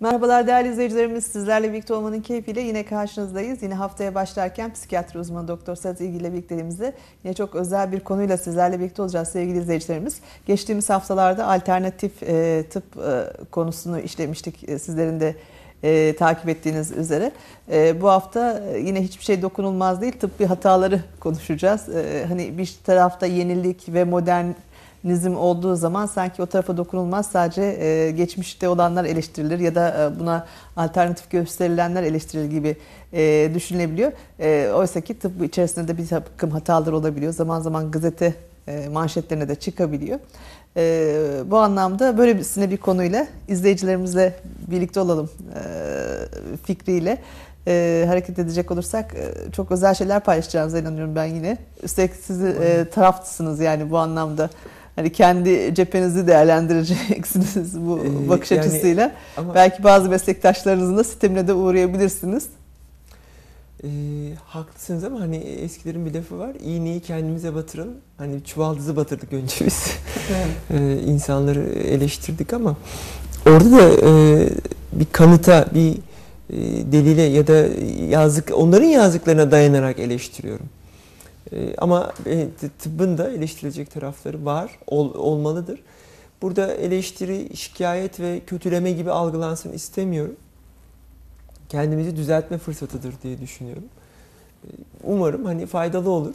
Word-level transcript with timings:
Merhabalar 0.00 0.46
değerli 0.46 0.68
izleyicilerimiz. 0.68 1.26
Sizlerle 1.26 1.72
birlikte 1.72 1.94
olmanın 1.94 2.20
keyfiyle 2.20 2.60
yine 2.60 2.84
karşınızdayız. 2.84 3.62
Yine 3.62 3.74
haftaya 3.74 4.14
başlarken 4.14 4.72
psikiyatri 4.72 5.18
uzmanı 5.18 5.48
Doktor 5.48 5.76
Sedat 5.76 6.00
İlgi 6.00 6.16
ile 6.16 6.32
birlikteliğimizde 6.32 6.92
yine 7.24 7.34
çok 7.34 7.54
özel 7.54 7.92
bir 7.92 8.00
konuyla 8.00 8.36
sizlerle 8.36 8.80
birlikte 8.80 9.02
olacağız 9.02 9.28
sevgili 9.28 9.58
izleyicilerimiz. 9.58 10.20
Geçtiğimiz 10.46 10.90
haftalarda 10.90 11.46
alternatif 11.46 12.22
e, 12.22 12.64
tıp 12.70 12.84
e, 12.96 13.24
konusunu 13.50 14.00
işlemiştik 14.00 14.68
e, 14.68 14.78
sizlerin 14.78 15.20
de 15.20 15.36
e, 15.82 16.16
takip 16.16 16.48
ettiğiniz 16.48 16.92
üzere. 16.92 17.32
E, 17.72 18.00
bu 18.00 18.08
hafta 18.08 18.62
yine 18.78 19.02
hiçbir 19.02 19.24
şey 19.24 19.42
dokunulmaz 19.42 20.00
değil 20.00 20.12
tıbbi 20.12 20.44
hataları 20.44 21.00
konuşacağız. 21.20 21.88
E, 21.88 22.24
hani 22.28 22.58
bir 22.58 22.76
tarafta 22.84 23.26
yenilik 23.26 23.88
ve 23.88 24.04
modern 24.04 24.46
nizm 25.04 25.36
olduğu 25.36 25.76
zaman 25.76 26.06
sanki 26.06 26.42
o 26.42 26.46
tarafa 26.46 26.76
dokunulmaz 26.76 27.26
sadece 27.26 27.62
e, 27.62 28.10
geçmişte 28.10 28.68
olanlar 28.68 29.04
eleştirilir 29.04 29.58
ya 29.58 29.74
da 29.74 30.12
e, 30.16 30.20
buna 30.20 30.46
alternatif 30.76 31.30
gösterilenler 31.30 32.02
eleştirilir 32.02 32.50
gibi 32.50 32.76
e, 33.12 33.50
düşünülebiliyor. 33.54 34.12
E, 34.40 34.70
Oysa 34.74 35.00
ki 35.00 35.18
tıp 35.18 35.44
içerisinde 35.44 35.88
de 35.88 35.98
bir 35.98 36.08
takım 36.08 36.50
hatalar 36.50 36.92
olabiliyor. 36.92 37.32
Zaman 37.32 37.60
zaman 37.60 37.90
gazete 37.90 38.34
e, 38.68 38.88
manşetlerine 38.88 39.48
de 39.48 39.54
çıkabiliyor. 39.54 40.18
E, 40.76 41.14
bu 41.46 41.58
anlamda 41.58 42.18
böylesine 42.18 42.70
bir 42.70 42.76
konuyla 42.76 43.26
izleyicilerimizle 43.48 44.32
birlikte 44.70 45.00
olalım 45.00 45.30
e, 45.54 45.62
fikriyle 46.56 47.18
e, 47.68 48.04
hareket 48.08 48.38
edecek 48.38 48.70
olursak 48.70 49.14
e, 49.14 49.52
çok 49.52 49.72
özel 49.72 49.94
şeyler 49.94 50.20
paylaşacağınıza 50.20 50.78
inanıyorum 50.78 51.16
ben 51.16 51.24
yine. 51.24 51.58
Üstelik 51.82 52.14
siz 52.14 52.42
e, 52.44 52.86
tarafsınız 52.94 53.60
yani 53.60 53.90
bu 53.90 53.98
anlamda 53.98 54.50
hani 54.96 55.12
kendi 55.12 55.74
cephenizi 55.74 56.26
değerlendireceksiniz 56.26 57.80
bu 57.80 58.00
ee, 58.04 58.28
bakış 58.28 58.50
yani, 58.50 58.60
açısıyla. 58.60 59.12
Ama, 59.36 59.54
Belki 59.54 59.84
bazı 59.84 60.08
meslektaşlarınızın 60.08 60.96
da 60.96 61.04
sistemine 61.04 61.48
de 61.48 61.52
uğrayabilirsiniz. 61.52 62.46
E, 63.84 63.88
haklısınız 64.44 65.04
ama 65.04 65.20
hani 65.20 65.36
eskilerin 65.36 66.06
bir 66.06 66.14
lafı 66.14 66.38
var. 66.38 66.56
İğneyi 66.64 67.00
kendimize 67.00 67.54
batıralım. 67.54 67.94
Hani 68.18 68.44
çuvaldızı 68.44 68.96
batırdık 68.96 69.32
önce 69.32 69.66
biz. 69.66 69.90
e, 70.70 70.96
insanları 71.06 71.64
eleştirdik 71.68 72.52
ama 72.52 72.76
orada 73.46 73.72
da 73.72 74.08
e, 74.08 74.48
bir 74.92 75.06
kanıta, 75.12 75.66
bir 75.74 75.92
e, 76.50 76.56
delile 76.92 77.22
ya 77.22 77.46
da 77.46 77.66
yazık 78.08 78.50
onların 78.54 78.86
yazdıklarına 78.86 79.50
dayanarak 79.50 79.98
eleştiriyorum. 79.98 80.66
Ee, 81.52 81.74
ama 81.78 82.12
e, 82.26 82.48
tıbbın 82.78 83.18
da 83.18 83.30
eleştirilecek 83.30 83.90
tarafları 83.90 84.44
var, 84.44 84.78
ol, 84.86 85.14
olmalıdır. 85.14 85.80
Burada 86.42 86.74
eleştiri, 86.74 87.56
şikayet 87.56 88.20
ve 88.20 88.40
kötüleme 88.46 88.92
gibi 88.92 89.10
algılansın 89.10 89.72
istemiyorum. 89.72 90.36
Kendimizi 91.68 92.16
düzeltme 92.16 92.58
fırsatıdır 92.58 93.14
diye 93.22 93.40
düşünüyorum. 93.40 93.84
Ee, 94.64 94.68
umarım 95.04 95.44
hani 95.44 95.66
faydalı 95.66 96.10
olur. 96.10 96.34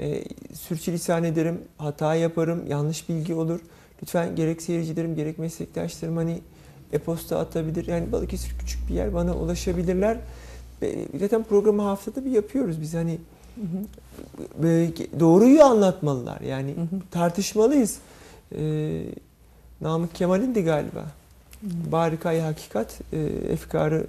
E, 0.00 0.24
sürçülisan 0.54 1.24
ederim, 1.24 1.60
hata 1.78 2.14
yaparım, 2.14 2.66
yanlış 2.68 3.08
bilgi 3.08 3.34
olur. 3.34 3.60
Lütfen 4.02 4.36
gerek 4.36 4.62
seyircilerim 4.62 5.14
gerek 5.14 5.38
meslektaşlarım 5.38 6.16
hani 6.16 6.40
e-posta 6.92 7.38
atabilir. 7.38 7.86
Yani 7.86 8.12
Balıkesir 8.12 8.58
küçük 8.58 8.88
bir 8.88 8.94
yer 8.94 9.14
bana 9.14 9.36
ulaşabilirler. 9.36 10.18
E, 10.82 11.06
zaten 11.20 11.42
programı 11.42 11.82
haftada 11.82 12.24
bir 12.24 12.30
yapıyoruz 12.30 12.80
biz 12.80 12.94
hani 12.94 13.18
Hı 13.54 13.62
hı. 13.62 14.90
Doğruyu 15.20 15.62
anlatmalılar. 15.62 16.40
Yani 16.40 16.70
hı 16.70 16.80
hı. 16.80 17.00
tartışmalıyız. 17.10 17.96
Ee, 18.58 19.02
Namık 19.80 20.14
Kemal'indi 20.14 20.64
galiba. 20.64 21.00
Hı. 21.00 21.92
Barikay 21.92 22.40
hakikat 22.40 23.00
e, 23.12 23.18
efkarı 23.52 24.06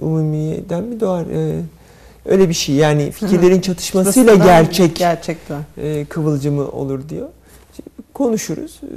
umumiyeden 0.00 0.84
mi 0.84 1.00
doğar? 1.00 1.26
E, 1.26 1.62
öyle 2.24 2.48
bir 2.48 2.54
şey. 2.54 2.74
Yani 2.74 3.10
fikirlerin 3.10 3.60
çatışmasıyla 3.60 4.34
gerçek 4.34 4.96
gerçekten 4.96 5.62
e, 5.78 6.04
kıvılcımı 6.04 6.70
olur 6.70 7.08
diyor. 7.08 7.28
Konuşuruz. 8.14 8.80
E, 8.82 8.94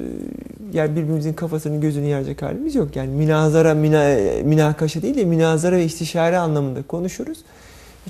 yani 0.78 0.96
birbirimizin 0.96 1.34
kafasını 1.34 1.82
gözünü 1.82 2.06
yerecek 2.06 2.42
halimiz 2.42 2.76
yok. 2.76 2.96
Yani 2.96 3.10
münazara, 3.10 3.74
mina, 3.74 4.16
münakaşa 4.44 5.02
değil 5.02 5.18
de 5.18 5.26
münazara 5.26 5.76
ve 5.76 5.86
istişare 5.86 6.38
anlamında 6.38 6.84
konuşuruz 6.84 7.38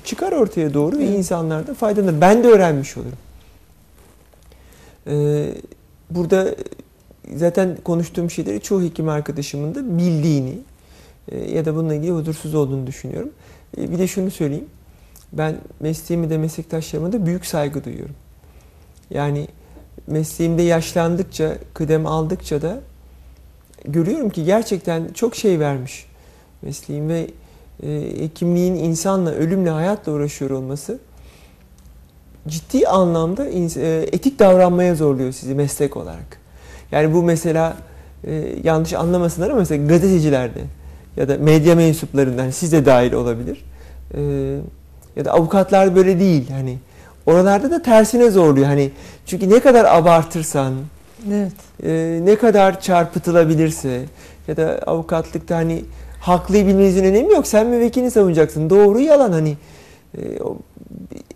çıkar 0.04 0.32
ortaya 0.32 0.74
doğru 0.74 0.98
ve 0.98 1.06
insanlar 1.06 1.66
da 1.66 1.74
faydalanır. 1.74 2.20
Ben 2.20 2.44
de 2.44 2.48
öğrenmiş 2.48 2.96
olurum. 2.96 3.18
Ee, 5.06 5.54
burada 6.10 6.54
zaten 7.34 7.76
konuştuğum 7.84 8.30
şeyleri 8.30 8.60
çoğu 8.60 8.82
hekim 8.82 9.08
arkadaşımın 9.08 9.74
da 9.74 9.98
bildiğini 9.98 10.58
e, 11.28 11.50
ya 11.50 11.64
da 11.64 11.74
bununla 11.74 11.94
ilgili 11.94 12.10
huzursuz 12.10 12.54
olduğunu 12.54 12.86
düşünüyorum. 12.86 13.30
E, 13.78 13.92
bir 13.92 13.98
de 13.98 14.06
şunu 14.06 14.30
söyleyeyim. 14.30 14.68
Ben 15.32 15.56
mesleğimi 15.80 16.30
de 16.30 16.38
meslektaşlarıma 16.38 17.12
da 17.12 17.26
büyük 17.26 17.46
saygı 17.46 17.84
duyuyorum. 17.84 18.14
Yani 19.10 19.48
mesleğimde 20.06 20.62
yaşlandıkça, 20.62 21.58
kıdem 21.74 22.06
aldıkça 22.06 22.62
da 22.62 22.80
görüyorum 23.84 24.30
ki 24.30 24.44
gerçekten 24.44 25.08
çok 25.14 25.36
şey 25.36 25.60
vermiş 25.60 26.06
mesleğim 26.62 27.08
ve 27.08 27.30
e, 27.82 28.28
kimliğin 28.28 28.74
insanla, 28.74 29.30
ölümle, 29.30 29.70
hayatla 29.70 30.12
uğraşıyor 30.12 30.50
olması 30.50 30.98
ciddi 32.48 32.88
anlamda 32.88 33.46
e, 33.46 34.08
etik 34.12 34.38
davranmaya 34.38 34.94
zorluyor 34.94 35.32
sizi 35.32 35.54
meslek 35.54 35.96
olarak. 35.96 36.40
Yani 36.92 37.14
bu 37.14 37.22
mesela 37.22 37.76
e, 38.24 38.54
yanlış 38.64 38.92
anlamasınlar 38.92 39.50
ama 39.50 39.58
mesela 39.58 39.86
gazetecilerde 39.86 40.60
ya 41.16 41.28
da 41.28 41.38
medya 41.38 41.74
mensuplarından 41.74 42.50
siz 42.50 42.72
de 42.72 42.86
dahil 42.86 43.12
olabilir. 43.12 43.64
E, 44.14 44.20
ya 45.16 45.24
da 45.24 45.32
avukatlar 45.32 45.96
böyle 45.96 46.20
değil. 46.20 46.50
Hani 46.50 46.78
oralarda 47.26 47.70
da 47.70 47.82
tersine 47.82 48.30
zorluyor. 48.30 48.66
Hani 48.66 48.90
çünkü 49.26 49.50
ne 49.50 49.60
kadar 49.60 49.84
abartırsan, 49.84 50.74
evet. 51.28 51.52
e, 51.84 52.20
ne 52.24 52.36
kadar 52.36 52.80
çarpıtılabilirse 52.80 54.04
ya 54.48 54.56
da 54.56 54.80
avukatlıkta 54.86 55.56
hani 55.56 55.84
haklıyı 56.20 56.66
bilmenizin 56.66 57.04
önemi 57.04 57.32
yok. 57.32 57.46
Sen 57.46 57.66
müvekkilini 57.66 58.10
savunacaksın. 58.10 58.70
Doğru 58.70 59.00
yalan 59.00 59.32
hani 59.32 59.56
e, 60.18 60.38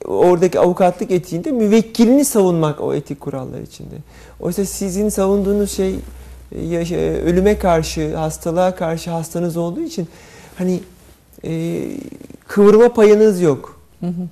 oradaki 0.04 0.60
avukatlık 0.60 1.10
etiğinde 1.10 1.52
müvekkilini 1.52 2.24
savunmak 2.24 2.80
o 2.80 2.94
etik 2.94 3.20
kurallar 3.20 3.60
içinde. 3.60 3.94
Oysa 4.40 4.64
sizin 4.64 5.08
savunduğunuz 5.08 5.72
şey 5.72 5.94
e, 6.52 7.20
ölüme 7.24 7.58
karşı, 7.58 8.16
hastalığa 8.16 8.74
karşı 8.74 9.10
hastanız 9.10 9.56
olduğu 9.56 9.80
için 9.80 10.08
hani 10.58 10.80
e, 11.44 11.82
kıvırma 12.48 12.92
payınız 12.92 13.40
yok. 13.40 13.80
Hı 14.00 14.06
hı. 14.06 14.28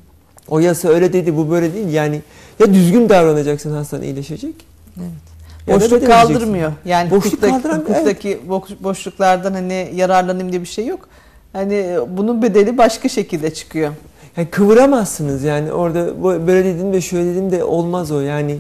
O 0.48 0.58
yasa 0.58 0.88
öyle 0.88 1.12
dedi, 1.12 1.36
bu 1.36 1.50
böyle 1.50 1.74
değil. 1.74 1.88
Yani 1.88 2.22
ya 2.58 2.74
düzgün 2.74 3.08
davranacaksın 3.08 3.72
hastan 3.72 4.02
iyileşecek. 4.02 4.54
Evet. 4.98 5.31
Boşluk 5.68 6.06
kaldırmıyor. 6.06 6.72
Yani 6.84 7.10
boşluk 7.10 7.40
kaldıran, 7.40 7.78
hukuktaki 7.78 8.28
evet. 8.28 8.80
boşluklardan 8.80 9.52
hani 9.52 9.90
yararlanayım 9.94 10.52
diye 10.52 10.60
bir 10.60 10.66
şey 10.66 10.86
yok. 10.86 11.08
Hani 11.52 11.96
bunun 12.08 12.42
bedeli 12.42 12.78
başka 12.78 13.08
şekilde 13.08 13.54
çıkıyor. 13.54 13.92
Yani 14.36 14.50
kıvıramazsınız 14.50 15.42
yani 15.42 15.72
orada 15.72 16.22
böyle 16.46 16.64
dedim 16.64 16.92
de 16.92 17.00
şöyle 17.00 17.34
dedim 17.34 17.50
de 17.50 17.64
olmaz 17.64 18.10
o 18.10 18.20
yani 18.20 18.58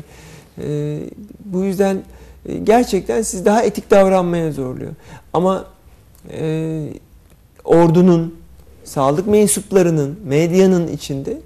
e, 0.62 0.98
bu 1.44 1.64
yüzden 1.64 2.02
e, 2.46 2.58
gerçekten 2.58 3.22
siz 3.22 3.44
daha 3.44 3.62
etik 3.62 3.90
davranmaya 3.90 4.52
zorluyor. 4.52 4.92
Ama 5.32 5.64
e, 6.30 6.88
ordunun, 7.64 8.34
sağlık 8.84 9.26
mensuplarının, 9.26 10.18
medyanın 10.24 10.88
içinde 10.88 11.38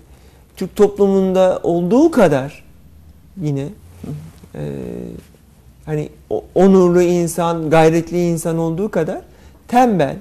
Türk 0.56 0.77
toplumunda 0.77 1.61
olduğu 1.62 2.11
kadar 2.11 2.65
yine 3.43 3.69
e, 4.55 4.62
hani 5.87 6.09
onurlu 6.55 7.03
insan, 7.03 7.71
gayretli 7.71 8.23
insan 8.23 8.59
olduğu 8.59 8.91
kadar 8.91 9.21
tembel, 9.69 10.17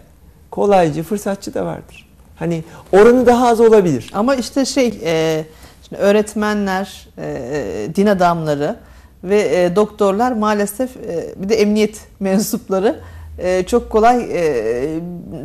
kolaycı, 0.52 1.04
fırsatçı 1.04 1.54
da 1.54 1.66
vardır. 1.66 2.10
Hani 2.36 2.64
oranı 2.92 3.26
daha 3.26 3.48
az 3.48 3.60
olabilir. 3.60 4.12
Ama 4.14 4.36
işte 4.36 4.66
şey, 4.66 5.00
e, 5.04 5.46
şimdi 5.88 6.02
öğretmenler, 6.02 7.08
e, 7.18 7.96
din 7.96 8.06
adamları 8.06 8.76
ve 9.24 9.64
e, 9.64 9.76
doktorlar 9.76 10.32
maalesef 10.32 10.98
e, 10.98 11.34
bir 11.36 11.50
de 11.50 11.56
emniyet 11.56 12.02
mensupları 12.20 13.00
e, 13.38 13.64
çok 13.64 13.90
kolay 13.90 14.28
e, 14.32 15.00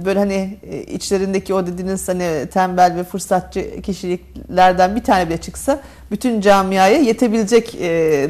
böyle 0.04 0.18
hani 0.18 0.58
e, 0.70 0.82
içlerindeki 0.82 1.54
o 1.54 1.66
dediğiniz 1.66 2.08
hani 2.08 2.46
tembel 2.52 2.96
ve 2.96 3.04
fırsatçı 3.04 3.82
kişiliklerden 3.82 4.96
bir 4.96 5.04
tane 5.04 5.28
bile 5.28 5.36
çıksa 5.38 5.80
bütün 6.10 6.40
camiaya 6.40 6.98
yetebilecek 6.98 7.74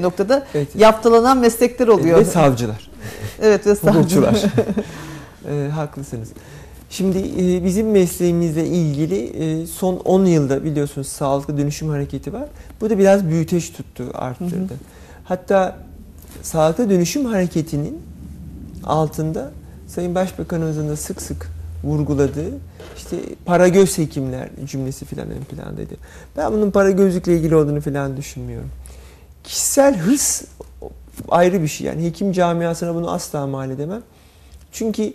noktada 0.01 0.47
evet. 0.55 0.77
yaptalanan 0.77 1.39
meslekler 1.39 1.89
oluyor. 1.89 2.19
Ve 2.19 2.25
savcılar. 2.25 2.91
evet 3.43 3.67
ve 3.67 3.75
savcılar. 3.75 4.43
e, 5.49 5.69
haklısınız. 5.69 6.29
Şimdi 6.91 7.19
e, 7.19 7.65
bizim 7.65 7.91
mesleğimizle 7.91 8.67
ilgili 8.67 9.25
e, 9.25 9.67
son 9.67 9.97
10 9.97 10.25
yılda 10.25 10.65
biliyorsunuz 10.65 11.07
sağlıklı 11.09 11.59
dönüşüm 11.59 11.89
hareketi 11.89 12.33
var. 12.33 12.49
Bu 12.81 12.91
da 12.91 12.99
biraz 12.99 13.27
büyüteç 13.27 13.73
tuttu, 13.73 14.05
arttırdı. 14.15 14.57
Hı 14.57 14.63
hı. 14.63 14.79
Hatta 15.25 15.77
sağlıklı 16.43 16.91
dönüşüm 16.91 17.25
hareketinin 17.25 18.03
altında 18.85 19.51
Sayın 19.87 20.15
Başbakanımızın 20.15 20.89
da 20.89 20.97
sık 20.97 21.23
sık 21.23 21.51
vurguladığı 21.85 22.51
işte 22.97 23.17
para 23.45 23.69
göz 23.69 23.99
hekimler 23.99 24.49
cümlesi 24.65 25.05
filan 25.05 25.31
ön 25.31 25.45
plandaydı. 25.45 25.95
Ben 26.37 26.53
bunun 26.53 26.71
para 26.71 26.91
gözlükle 26.91 27.37
ilgili 27.37 27.57
olduğunu 27.57 27.81
filan 27.81 28.17
düşünmüyorum. 28.17 28.71
Kişisel 29.45 29.99
hırs 29.99 30.43
ayrı 31.29 31.63
bir 31.63 31.69
şey. 31.69 31.87
Yani 31.87 32.05
hekim 32.05 32.33
camiasına 32.33 32.95
bunu 32.95 33.11
asla 33.11 33.47
mal 33.47 33.71
edemem. 33.71 34.03
Çünkü 34.73 35.13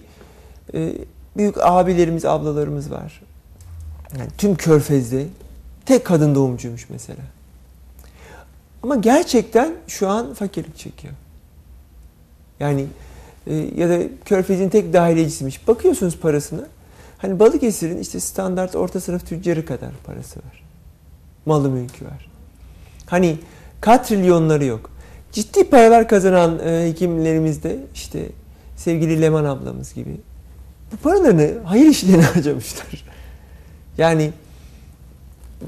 e, 0.73 0.93
büyük 1.37 1.57
abilerimiz, 1.61 2.25
ablalarımız 2.25 2.91
var. 2.91 3.21
Yani 4.19 4.29
tüm 4.37 4.55
körfezde 4.55 5.25
tek 5.85 6.05
kadın 6.05 6.35
doğumcuymuş 6.35 6.89
mesela. 6.89 7.21
Ama 8.83 8.95
gerçekten 8.95 9.73
şu 9.87 10.07
an 10.09 10.33
fakirlik 10.33 10.77
çekiyor. 10.77 11.13
Yani 12.59 12.85
ya 13.53 13.89
da 13.89 13.99
körfezin 14.25 14.69
tek 14.69 14.93
dahilecisiymiş. 14.93 15.67
Bakıyorsunuz 15.67 16.17
parasına. 16.17 16.61
Hani 17.17 17.39
Balıkesir'in 17.39 17.97
işte 17.97 18.19
standart 18.19 18.75
orta 18.75 18.99
sınıf 18.99 19.27
tüccarı 19.27 19.65
kadar 19.65 19.91
parası 20.05 20.39
var. 20.39 20.63
Malı 21.45 21.69
mülkü 21.69 22.05
var. 22.05 22.29
Hani 23.05 23.37
katrilyonları 23.81 24.65
yok. 24.65 24.89
Ciddi 25.31 25.63
paralar 25.69 26.07
kazanan 26.07 26.59
e, 26.59 26.89
hekimlerimiz 26.89 27.63
de 27.63 27.79
işte 27.93 28.29
sevgili 28.75 29.21
Leman 29.21 29.45
ablamız 29.45 29.93
gibi 29.93 30.17
bu 30.91 30.97
paralarını 30.97 31.51
hayır 31.63 31.85
işlerine 31.85 32.21
harcamışlar. 32.33 33.05
Yani 33.97 34.31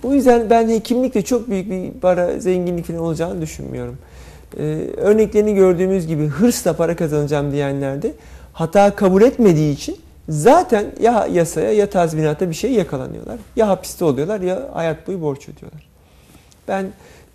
bu 0.04 0.14
yüzden 0.14 0.50
ben 0.50 0.70
hekimlikle 0.70 1.22
çok 1.22 1.50
büyük 1.50 1.70
bir 1.70 1.92
para 1.92 2.40
zenginlik 2.40 2.86
falan 2.86 3.00
olacağını 3.00 3.42
düşünmüyorum. 3.42 3.98
Ee, 4.58 4.62
örneklerini 4.98 5.56
gördüğümüz 5.56 6.08
gibi 6.08 6.28
hırsla 6.28 6.74
para 6.74 6.96
kazanacağım 6.96 7.52
diyenlerde 7.52 8.14
hata 8.54 8.96
kabul 8.96 9.22
etmediği 9.22 9.74
için 9.74 9.98
zaten 10.30 10.86
ya 11.02 11.28
yasaya 11.32 11.74
ya 11.74 11.90
tazminata 11.90 12.50
bir 12.50 12.56
şey 12.56 12.72
yakalanıyorlar. 12.72 13.40
Ya 13.56 13.68
hapiste 13.68 14.06
oluyorlar 14.06 14.42
ya 14.42 14.70
hayat 14.74 15.08
boyu 15.08 15.22
borç 15.22 15.50
ödüyorlar. 15.50 15.88
Ben 16.68 16.88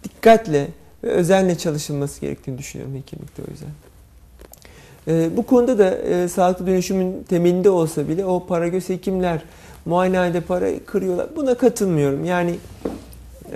dikkatle 0.04 0.68
ve 1.04 1.08
özenle 1.08 1.58
çalışılması 1.58 2.20
gerektiğini 2.20 2.58
düşünüyorum 2.58 2.96
hekimlikte 2.96 3.42
o 3.48 3.50
yüzden. 3.50 3.68
Ee, 5.08 5.36
bu 5.36 5.46
konuda 5.46 5.78
da 5.78 5.94
e, 5.98 6.28
sağlıklı 6.28 6.66
dönüşümün 6.66 7.22
temelinde 7.28 7.70
olsa 7.70 8.08
bile 8.08 8.24
o 8.24 8.46
para 8.46 8.68
göz 8.68 8.88
hekimler 8.88 9.42
muayenehanede 9.84 10.40
para 10.40 10.68
kırıyorlar. 10.86 11.26
Buna 11.36 11.54
katılmıyorum. 11.54 12.24
Yani 12.24 12.54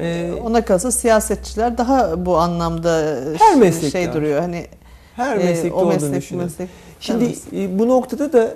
e, 0.00 0.32
ona 0.44 0.64
kalsa 0.64 0.90
siyasetçiler 0.90 1.78
daha 1.78 2.26
bu 2.26 2.38
anlamda 2.38 3.18
her 3.38 3.56
meslek 3.56 3.92
şey 3.92 4.12
duruyor. 4.12 4.40
Hani 4.40 4.66
her 5.16 5.38
meslekte 5.38 5.68
e, 5.68 5.72
o 5.72 5.86
meslek, 5.86 6.02
olduğunu 6.02 6.16
düşünüyorum. 6.16 6.52
Meslek, 6.58 6.68
Şimdi 7.00 7.34
e, 7.52 7.78
bu 7.78 7.88
noktada 7.88 8.32
da 8.32 8.54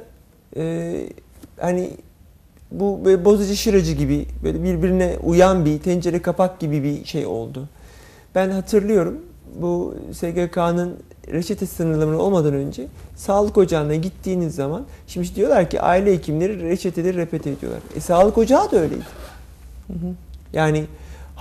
e, 0.57 0.95
hani 1.61 1.91
bu 2.71 3.01
böyle 3.05 3.25
bozacı 3.25 3.57
şıracı 3.57 3.93
gibi 3.93 4.27
böyle 4.45 4.65
birbirine 4.65 5.17
uyan 5.23 5.65
bir 5.65 5.79
tencere 5.79 6.23
kapak 6.23 6.61
gibi 6.61 6.83
bir 6.83 7.05
şey 7.05 7.27
oldu. 7.27 7.69
Ben 8.35 8.51
hatırlıyorum 8.51 9.19
bu 9.61 9.95
SGK'nın 10.13 10.97
reçete 11.33 11.67
sınırlamaları 11.67 12.19
olmadan 12.19 12.55
önce 12.55 12.87
sağlık 13.17 13.59
ocağına 13.59 13.95
gittiğiniz 13.95 14.55
zaman 14.55 14.85
şimdi 15.07 15.35
diyorlar 15.35 15.71
ki 15.71 15.81
aile 15.81 16.13
hekimleri 16.13 16.63
reçeteleri 16.69 17.17
repete 17.17 17.51
ediyorlar. 17.51 17.83
E 17.97 18.01
sağlık 18.01 18.39
ocağı 18.39 18.73
da 18.73 18.77
öyleydi. 18.77 19.05
Hı 19.87 19.93
hı. 19.93 20.15
Yani 20.53 20.85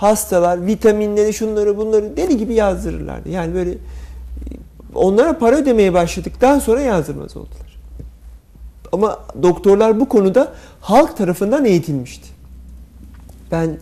hastalar 0.00 0.66
vitaminleri 0.66 1.32
şunları 1.32 1.76
bunları 1.76 2.16
deli 2.16 2.36
gibi 2.36 2.54
yazdırırlardı. 2.54 3.28
Yani 3.28 3.54
böyle 3.54 3.78
onlara 4.94 5.38
para 5.38 5.56
ödemeye 5.56 5.94
başladıktan 5.94 6.58
sonra 6.58 6.80
yazdırmaz 6.80 7.36
oldular. 7.36 7.78
Ama 8.92 9.18
doktorlar 9.42 10.00
bu 10.00 10.08
konuda 10.08 10.52
halk 10.80 11.16
tarafından 11.16 11.64
eğitilmişti. 11.64 12.28
Ben 13.50 13.78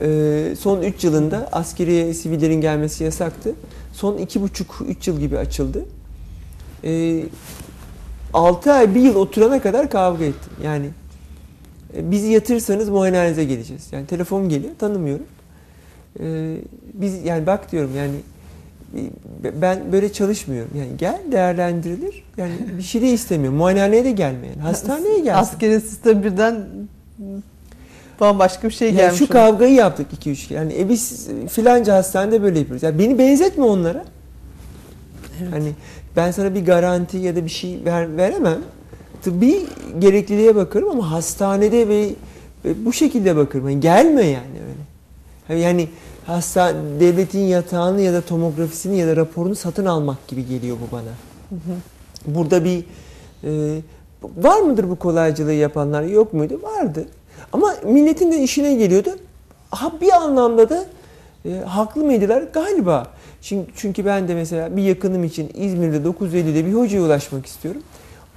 e, 0.00 0.54
son 0.58 0.82
3 0.82 1.04
yılında 1.04 1.48
askeriye 1.52 2.14
sivillerin 2.14 2.60
gelmesi 2.60 3.04
yasaktı. 3.04 3.54
Son 3.92 4.18
2,5-3 4.18 5.10
yıl 5.10 5.20
gibi 5.20 5.38
açıldı. 5.38 5.84
E, 6.84 7.22
6 8.32 8.72
ay, 8.72 8.94
1 8.94 9.00
yıl 9.00 9.14
oturana 9.14 9.62
kadar 9.62 9.90
kavga 9.90 10.24
ettim. 10.24 10.52
Yani 10.64 10.86
e, 11.96 12.10
bizi 12.10 12.28
yatırsanız 12.28 12.88
muayenehanenize 12.88 13.44
geleceğiz. 13.44 13.88
Yani 13.92 14.06
telefon 14.06 14.48
geliyor, 14.48 14.72
tanımıyorum. 14.78 15.26
E, 16.20 16.56
biz 16.94 17.24
yani 17.24 17.46
bak 17.46 17.72
diyorum 17.72 17.90
yani 17.96 18.14
ben 19.60 19.92
böyle 19.92 20.12
çalışmıyorum. 20.12 20.70
Yani 20.78 20.96
gel 20.98 21.20
değerlendirilir. 21.32 22.24
Yani 22.36 22.52
bir 22.78 22.82
şey 22.82 23.02
de 23.02 23.12
istemiyorum. 23.12 23.58
Muayenehaneye 23.58 24.04
de 24.04 24.10
gelmeyen. 24.10 24.58
Hastaneye 24.58 25.18
gelsin. 25.18 25.40
Askeri 25.40 25.80
sistem 25.80 26.22
birden 26.22 26.66
bambaşka 28.20 28.68
bir 28.68 28.74
şey 28.74 28.88
yani 28.88 28.96
gelmiş. 28.96 29.18
Şu 29.18 29.28
kavgayı 29.28 29.74
yaptık 29.74 30.06
2-3 30.24 30.48
kere. 30.48 30.58
Yani 30.58 30.78
e 30.78 30.88
biz 30.88 31.28
filanca 31.50 31.96
hastanede 31.96 32.42
böyle 32.42 32.58
yapıyoruz. 32.58 32.82
Yani 32.82 32.98
beni 32.98 33.18
benzetme 33.18 33.64
onlara. 33.64 34.04
Evet. 35.42 35.52
Hani 35.52 35.72
ben 36.16 36.30
sana 36.30 36.54
bir 36.54 36.64
garanti 36.66 37.16
ya 37.16 37.36
da 37.36 37.44
bir 37.44 37.50
şey 37.50 37.78
ver, 37.84 38.16
veremem. 38.16 38.58
Tıbbi 39.22 39.66
gerekliliğe 39.98 40.56
bakarım 40.56 40.90
ama 40.90 41.10
hastanede 41.10 41.88
ve, 41.88 42.08
bu 42.64 42.92
şekilde 42.92 43.36
bakarım. 43.36 43.68
Yani 43.68 43.80
gelme 43.80 44.24
yani. 44.24 44.63
Yani 45.48 45.88
hasta 46.26 46.74
devletin 47.00 47.40
yatağını 47.44 48.00
ya 48.00 48.12
da 48.12 48.20
tomografisini 48.20 48.98
ya 48.98 49.06
da 49.06 49.16
raporunu 49.16 49.54
satın 49.54 49.86
almak 49.86 50.28
gibi 50.28 50.46
geliyor 50.46 50.76
bu 50.88 50.96
bana. 50.96 51.12
Burada 52.26 52.64
bir 52.64 52.84
e, 53.44 53.80
var 54.36 54.60
mıdır 54.60 54.90
bu 54.90 54.96
kolaycılığı 54.96 55.52
yapanlar? 55.52 56.02
Yok 56.02 56.32
muydu? 56.32 56.60
Vardı. 56.62 57.08
Ama 57.52 57.74
milletin 57.84 58.32
de 58.32 58.42
işine 58.42 58.74
geliyordu. 58.74 59.10
Ha 59.70 59.92
bir 60.00 60.12
anlamda 60.12 60.70
da 60.70 60.84
e, 61.44 61.50
haklı 61.66 62.04
mıydılar? 62.04 62.42
Galiba. 62.42 63.06
Çünkü, 63.42 63.72
çünkü 63.76 64.04
ben 64.04 64.28
de 64.28 64.34
mesela 64.34 64.76
bir 64.76 64.82
yakınım 64.82 65.24
için 65.24 65.50
İzmir'de 65.54 65.96
950'de 66.08 66.66
bir 66.66 66.72
hocaya 66.72 67.02
ulaşmak 67.02 67.46
istiyorum. 67.46 67.82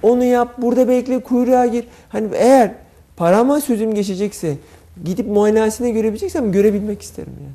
Onu 0.02 0.24
yap, 0.24 0.54
burada 0.58 0.88
bekle, 0.88 1.22
kuyruğa 1.22 1.66
gir. 1.66 1.84
Hani 2.08 2.28
eğer 2.34 2.74
parama 3.16 3.60
sözüm 3.60 3.94
geçecekse, 3.94 4.56
gidip 5.04 5.26
muayenehanesine 5.26 5.90
görebileceksem 5.90 6.52
görebilmek 6.52 7.02
isterim 7.02 7.32
yani. 7.40 7.54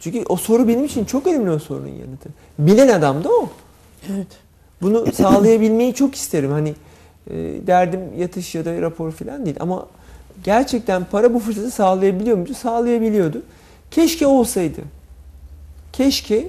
Çünkü 0.00 0.24
o 0.28 0.36
soru 0.36 0.68
benim 0.68 0.84
için 0.84 1.04
çok 1.04 1.26
önemli 1.26 1.50
o 1.50 1.58
sorunun 1.58 1.88
yanıtı. 1.88 2.28
Bilen 2.58 2.88
adam 2.88 3.24
da 3.24 3.28
o. 3.28 3.48
Evet. 4.12 4.26
Bunu 4.82 5.12
sağlayabilmeyi 5.12 5.94
çok 5.94 6.14
isterim. 6.14 6.50
Hani 6.50 6.74
e, 7.30 7.34
derdim 7.66 8.00
yatış 8.18 8.54
ya 8.54 8.64
da 8.64 8.80
rapor 8.80 9.12
falan 9.12 9.44
değil 9.44 9.56
ama 9.60 9.86
gerçekten 10.44 11.04
para 11.04 11.34
bu 11.34 11.38
fırsatı 11.38 11.70
sağlayabiliyor 11.70 12.36
muydu? 12.36 12.54
Sağlayabiliyordu. 12.54 13.42
Keşke 13.90 14.26
olsaydı. 14.26 14.80
Keşke 15.92 16.48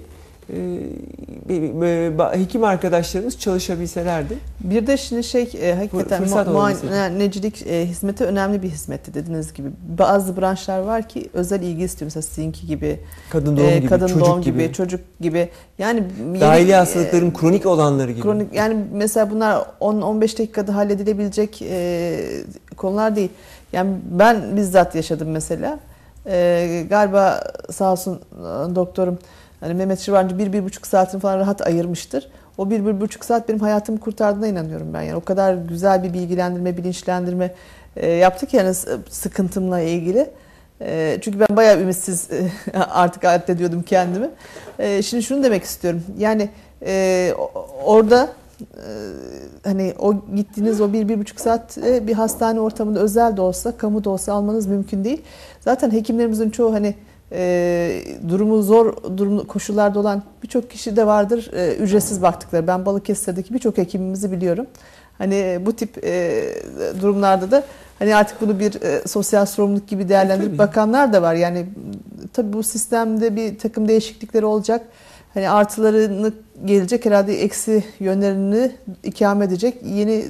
hekim 2.33 2.63
arkadaşlarımız 2.63 3.39
çalışabilselerdi. 3.39 4.37
Bir 4.59 4.87
de 4.87 4.97
şimdi 4.97 5.23
şey 5.23 5.49
e, 5.61 5.73
hakikaten 5.75 6.23
muayenecilik 6.51 7.67
e, 7.67 7.85
hizmeti 7.85 8.23
önemli 8.23 8.63
bir 8.63 8.69
hizmetti 8.69 9.13
dediğiniz 9.13 9.53
gibi. 9.53 9.69
Bazı 9.99 10.37
branşlar 10.37 10.79
var 10.79 11.09
ki 11.09 11.29
özel 11.33 11.61
ilgi 11.61 11.83
istiyor. 11.83 12.07
Mesela 12.07 12.21
sizinki 12.21 12.67
gibi. 12.67 12.99
Kadın 13.29 13.57
doğum 13.57 13.69
e, 13.69 13.77
gibi, 13.77 13.87
kadın 13.87 14.07
çocuk 14.07 14.25
doğum 14.25 14.41
gibi, 14.41 14.63
gibi, 14.63 14.73
çocuk 14.73 15.01
gibi. 15.19 15.49
Yani 15.77 16.03
dahili 16.41 16.69
yeni, 16.69 16.77
hastalıkların 16.77 17.29
e, 17.29 17.33
kronik 17.33 17.65
olanları 17.65 18.11
gibi. 18.11 18.21
Kronik 18.21 18.53
yani 18.53 18.85
mesela 18.93 19.31
bunlar 19.31 19.65
10-15 19.81 20.21
dakikada 20.21 20.75
halledilebilecek 20.75 21.61
e, 21.61 22.19
konular 22.77 23.15
değil. 23.15 23.29
Yani 23.73 23.95
ben 24.11 24.57
bizzat 24.57 24.95
yaşadım 24.95 25.29
mesela. 25.31 25.79
E, 26.25 26.85
galiba 26.89 27.43
sağ 27.71 27.91
olsun 27.91 28.15
e, 28.15 28.75
doktorum 28.75 29.17
hani 29.63 29.73
Mehmet 29.73 29.99
Şırvancı 29.99 30.37
bir, 30.37 30.53
bir 30.53 30.63
buçuk 30.63 30.87
saatin 30.87 31.19
falan 31.19 31.39
rahat 31.39 31.67
ayırmıştır. 31.67 32.29
O 32.57 32.69
bir, 32.69 32.85
bir 32.85 33.01
buçuk 33.01 33.25
saat 33.25 33.49
benim 33.49 33.59
hayatımı 33.59 33.99
kurtardığına 33.99 34.47
inanıyorum 34.47 34.93
ben. 34.93 35.01
Yani 35.01 35.15
o 35.15 35.21
kadar 35.21 35.53
güzel 35.53 36.03
bir 36.03 36.13
bilgilendirme, 36.13 36.77
bilinçlendirme 36.77 37.53
e, 37.95 38.09
yaptık 38.09 38.53
yani 38.53 38.73
sıkıntımla 39.09 39.79
ilgili. 39.79 40.29
E, 40.81 41.17
çünkü 41.21 41.39
ben 41.39 41.57
bayağı 41.57 41.81
ümitsiz 41.81 42.29
e, 42.31 42.49
artık 42.79 43.25
addediyordum 43.25 43.83
kendimi. 43.83 44.29
E, 44.79 45.01
şimdi 45.01 45.23
şunu 45.23 45.43
demek 45.43 45.63
istiyorum. 45.63 46.03
Yani 46.17 46.49
e, 46.85 47.33
orada 47.83 48.29
hani 49.63 49.93
o 49.99 50.15
gittiğiniz 50.35 50.81
o 50.81 50.93
bir, 50.93 51.09
bir 51.09 51.19
buçuk 51.19 51.39
saat 51.39 51.77
bir 51.77 52.13
hastane 52.13 52.59
ortamında 52.59 52.99
özel 52.99 53.37
de 53.37 53.41
olsa, 53.41 53.77
kamu 53.77 54.03
da 54.03 54.09
olsa 54.09 54.33
almanız 54.33 54.67
mümkün 54.67 55.03
değil. 55.03 55.21
Zaten 55.59 55.91
hekimlerimizin 55.91 56.49
çoğu 56.49 56.73
hani 56.73 56.95
e, 57.33 58.03
durumu 58.29 58.61
zor 58.61 58.93
durum 59.17 59.47
koşullarda 59.47 59.99
olan 59.99 60.23
birçok 60.43 60.69
kişi 60.69 60.95
de 60.95 61.07
vardır 61.07 61.51
e, 61.53 61.75
ücretsiz 61.75 62.21
baktıkları. 62.21 62.67
Ben 62.67 62.85
Balıkesir'deki 62.85 63.53
birçok 63.53 63.77
hekimimizi 63.77 64.31
biliyorum. 64.31 64.67
Hani 65.17 65.59
bu 65.61 65.73
tip 65.73 66.05
e, 66.05 66.43
durumlarda 67.01 67.51
da 67.51 67.63
hani 67.99 68.15
artık 68.15 68.41
bunu 68.41 68.59
bir 68.59 68.81
e, 68.81 69.07
sosyal 69.07 69.45
sorumluluk 69.45 69.87
gibi 69.87 70.09
değerlendirip 70.09 70.49
tabii. 70.49 70.57
bakanlar 70.57 71.13
da 71.13 71.21
var. 71.21 71.33
Yani 71.33 71.65
tabii 72.33 72.53
bu 72.53 72.63
sistemde 72.63 73.35
bir 73.35 73.57
takım 73.57 73.87
değişiklikleri 73.87 74.45
olacak. 74.45 74.85
hani 75.33 75.49
artılarını 75.49 76.33
gelecek 76.65 77.05
herhalde 77.05 77.41
eksi 77.41 77.83
yönlerini 77.99 78.71
ikame 79.03 79.45
edecek 79.45 79.77
yeni 79.85 80.25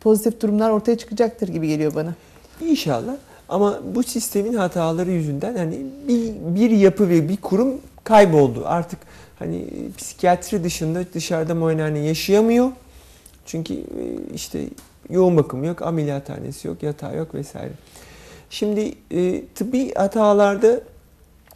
pozitif 0.00 0.40
durumlar 0.40 0.70
ortaya 0.70 0.98
çıkacaktır 0.98 1.48
gibi 1.48 1.68
geliyor 1.68 1.94
bana. 1.94 2.14
İnşallah. 2.60 3.12
Ama 3.54 3.80
bu 3.94 4.02
sistemin 4.02 4.54
hataları 4.54 5.10
yüzünden 5.10 5.56
hani 5.56 5.78
bir, 6.08 6.32
bir 6.54 6.70
yapı 6.70 7.08
ve 7.08 7.28
bir 7.28 7.36
kurum 7.36 7.74
kayboldu. 8.04 8.62
Artık 8.66 8.98
hani 9.38 9.66
psikiyatri 9.98 10.64
dışında 10.64 11.04
dışarıda 11.14 11.54
muayenehane 11.54 11.98
yaşayamıyor. 11.98 12.70
Çünkü 13.46 13.74
e, 13.74 13.84
işte 14.34 14.68
yoğun 15.10 15.36
bakım 15.36 15.64
yok, 15.64 15.82
ameliyathanesi 15.82 16.68
yok, 16.68 16.82
yatağı 16.82 17.16
yok 17.16 17.34
vesaire. 17.34 17.72
Şimdi 18.50 18.94
e, 19.10 19.44
tıbbi 19.54 19.94
hatalarda 19.94 20.80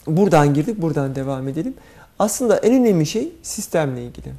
buradan 0.07 0.55
girdik, 0.55 0.83
buradan 0.83 1.15
devam 1.15 1.49
edelim. 1.49 1.75
Aslında 2.19 2.57
en 2.57 2.75
önemli 2.75 3.07
şey 3.07 3.33
sistemle 3.43 4.05
ilgili. 4.05 4.33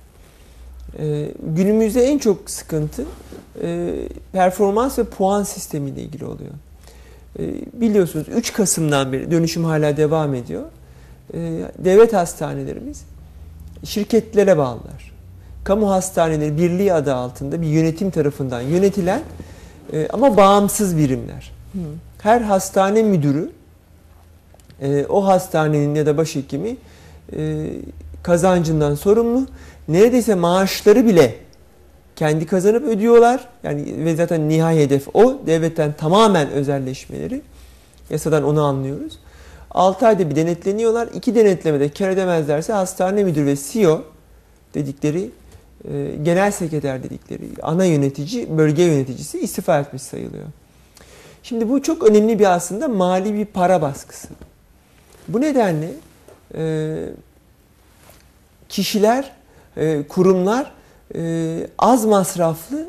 E, 0.99 1.31
günümüzde 1.55 2.03
en 2.03 2.17
çok 2.17 2.49
sıkıntı 2.49 3.05
e, 3.61 3.95
performans 4.31 4.99
ve 4.99 5.03
puan 5.03 5.43
sistemiyle 5.43 6.01
ilgili 6.01 6.25
oluyor. 6.25 6.51
E, 7.39 7.41
biliyorsunuz 7.73 8.27
3 8.29 8.53
Kasım'dan 8.53 9.11
beri 9.11 9.31
dönüşüm 9.31 9.63
hala 9.63 9.97
devam 9.97 10.35
ediyor. 10.35 10.63
E, 11.33 11.39
devlet 11.77 12.13
hastanelerimiz 12.13 13.03
şirketlere 13.83 14.57
bağlılar. 14.57 15.11
Kamu 15.63 15.91
hastaneleri 15.91 16.57
birliği 16.57 16.93
adı 16.93 17.13
altında 17.13 17.61
bir 17.61 17.67
yönetim 17.67 18.11
tarafından 18.11 18.61
yönetilen 18.61 19.21
e, 19.93 20.07
ama 20.13 20.37
bağımsız 20.37 20.97
birimler. 20.97 21.51
Her 22.21 22.41
hastane 22.41 23.03
müdürü 23.03 23.51
e, 24.81 25.05
o 25.09 25.25
hastanenin 25.27 25.95
ya 25.95 26.05
da 26.05 26.17
başhekimi 26.17 26.77
e, 27.37 27.69
kazancından 28.23 28.95
sorumlu. 28.95 29.47
Neredeyse 29.87 30.35
maaşları 30.35 31.05
bile 31.05 31.35
kendi 32.19 32.45
kazanıp 32.45 32.83
ödüyorlar. 32.83 33.47
Yani 33.63 34.05
ve 34.05 34.15
zaten 34.15 34.49
nihai 34.49 34.79
hedef 34.79 35.07
o. 35.15 35.41
Devletten 35.45 35.93
tamamen 35.93 36.49
özelleşmeleri. 36.49 37.41
Yasadan 38.09 38.43
onu 38.43 38.63
anlıyoruz. 38.63 39.19
6 39.71 40.07
ayda 40.07 40.29
bir 40.29 40.35
denetleniyorlar. 40.35 41.09
İki 41.13 41.35
denetlemede 41.35 41.89
kar 41.89 42.09
edemezlerse 42.09 42.73
hastane 42.73 43.23
müdürü 43.23 43.45
ve 43.45 43.55
CEO 43.55 44.01
dedikleri 44.73 45.29
e, 45.91 46.15
genel 46.23 46.51
sekreter 46.51 47.03
dedikleri 47.03 47.41
ana 47.61 47.85
yönetici, 47.85 48.57
bölge 48.57 48.83
yöneticisi 48.83 49.39
istifa 49.39 49.79
etmiş 49.79 50.01
sayılıyor. 50.01 50.45
Şimdi 51.43 51.69
bu 51.69 51.81
çok 51.81 52.09
önemli 52.09 52.39
bir 52.39 52.55
aslında 52.55 52.87
mali 52.87 53.33
bir 53.33 53.45
para 53.45 53.81
baskısı. 53.81 54.27
Bu 55.27 55.41
nedenle 55.41 55.91
e, 56.55 56.95
kişiler, 58.69 59.31
e, 59.77 60.03
kurumlar 60.09 60.78
e, 61.15 61.67
az 61.77 62.05
masraflı 62.05 62.87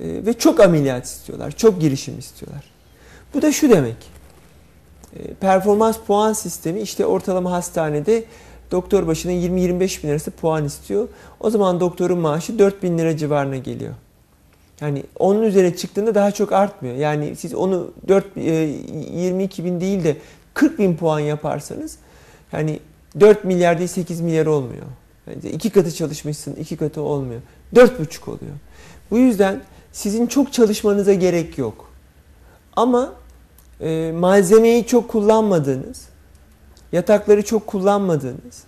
e, 0.00 0.26
ve 0.26 0.32
çok 0.32 0.60
ameliyat 0.60 1.06
istiyorlar, 1.06 1.50
çok 1.50 1.80
girişim 1.80 2.18
istiyorlar. 2.18 2.64
Bu 3.34 3.42
da 3.42 3.52
şu 3.52 3.70
demek. 3.70 3.96
E, 5.16 5.34
performans 5.34 5.96
puan 6.06 6.32
sistemi 6.32 6.80
işte 6.80 7.06
ortalama 7.06 7.52
hastanede 7.52 8.24
doktor 8.70 9.06
başına 9.06 9.32
20-25 9.32 10.02
bin 10.02 10.08
lirası 10.08 10.30
puan 10.30 10.64
istiyor. 10.64 11.08
O 11.40 11.50
zaman 11.50 11.80
doktorun 11.80 12.18
maaşı 12.18 12.58
4 12.58 12.82
bin 12.82 12.98
lira 12.98 13.16
civarına 13.16 13.56
geliyor. 13.56 13.94
Yani 14.80 15.02
onun 15.18 15.42
üzerine 15.42 15.76
çıktığında 15.76 16.14
daha 16.14 16.30
çok 16.30 16.52
artmıyor. 16.52 16.96
Yani 16.96 17.36
siz 17.36 17.54
onu 17.54 17.90
4 18.08 18.36
22 18.36 19.64
bin 19.64 19.80
değil 19.80 20.04
de 20.04 20.16
40 20.54 20.78
bin 20.78 20.96
puan 20.96 21.20
yaparsanız 21.20 21.98
yani 22.52 22.80
4 23.20 23.44
milyar 23.44 23.78
değil 23.78 23.88
8 23.88 24.20
milyar 24.20 24.46
olmuyor. 24.46 24.86
İki 25.52 25.70
katı 25.70 25.94
çalışmışsın, 25.94 26.54
iki 26.54 26.76
katı 26.76 27.00
olmuyor. 27.00 27.40
Dört 27.74 28.00
buçuk 28.00 28.28
oluyor. 28.28 28.52
Bu 29.10 29.18
yüzden 29.18 29.62
sizin 29.92 30.26
çok 30.26 30.52
çalışmanıza 30.52 31.14
gerek 31.14 31.58
yok. 31.58 31.92
Ama 32.76 33.12
e, 33.80 34.12
malzemeyi 34.12 34.86
çok 34.86 35.08
kullanmadığınız, 35.08 36.08
yatakları 36.92 37.44
çok 37.44 37.66
kullanmadığınız, 37.66 38.64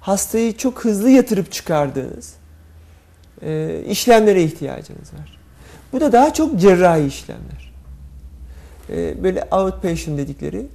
hastayı 0.00 0.56
çok 0.56 0.84
hızlı 0.84 1.10
yatırıp 1.10 1.52
çıkardığınız 1.52 2.34
e, 3.42 3.82
işlemlere 3.88 4.42
ihtiyacınız 4.42 5.12
var. 5.12 5.38
Bu 5.92 6.00
da 6.00 6.12
daha 6.12 6.34
çok 6.34 6.60
cerrahi 6.60 7.06
işlemler. 7.06 7.74
E, 8.90 9.22
böyle 9.22 9.44
outpatient 9.50 10.18
dedikleri, 10.18 10.66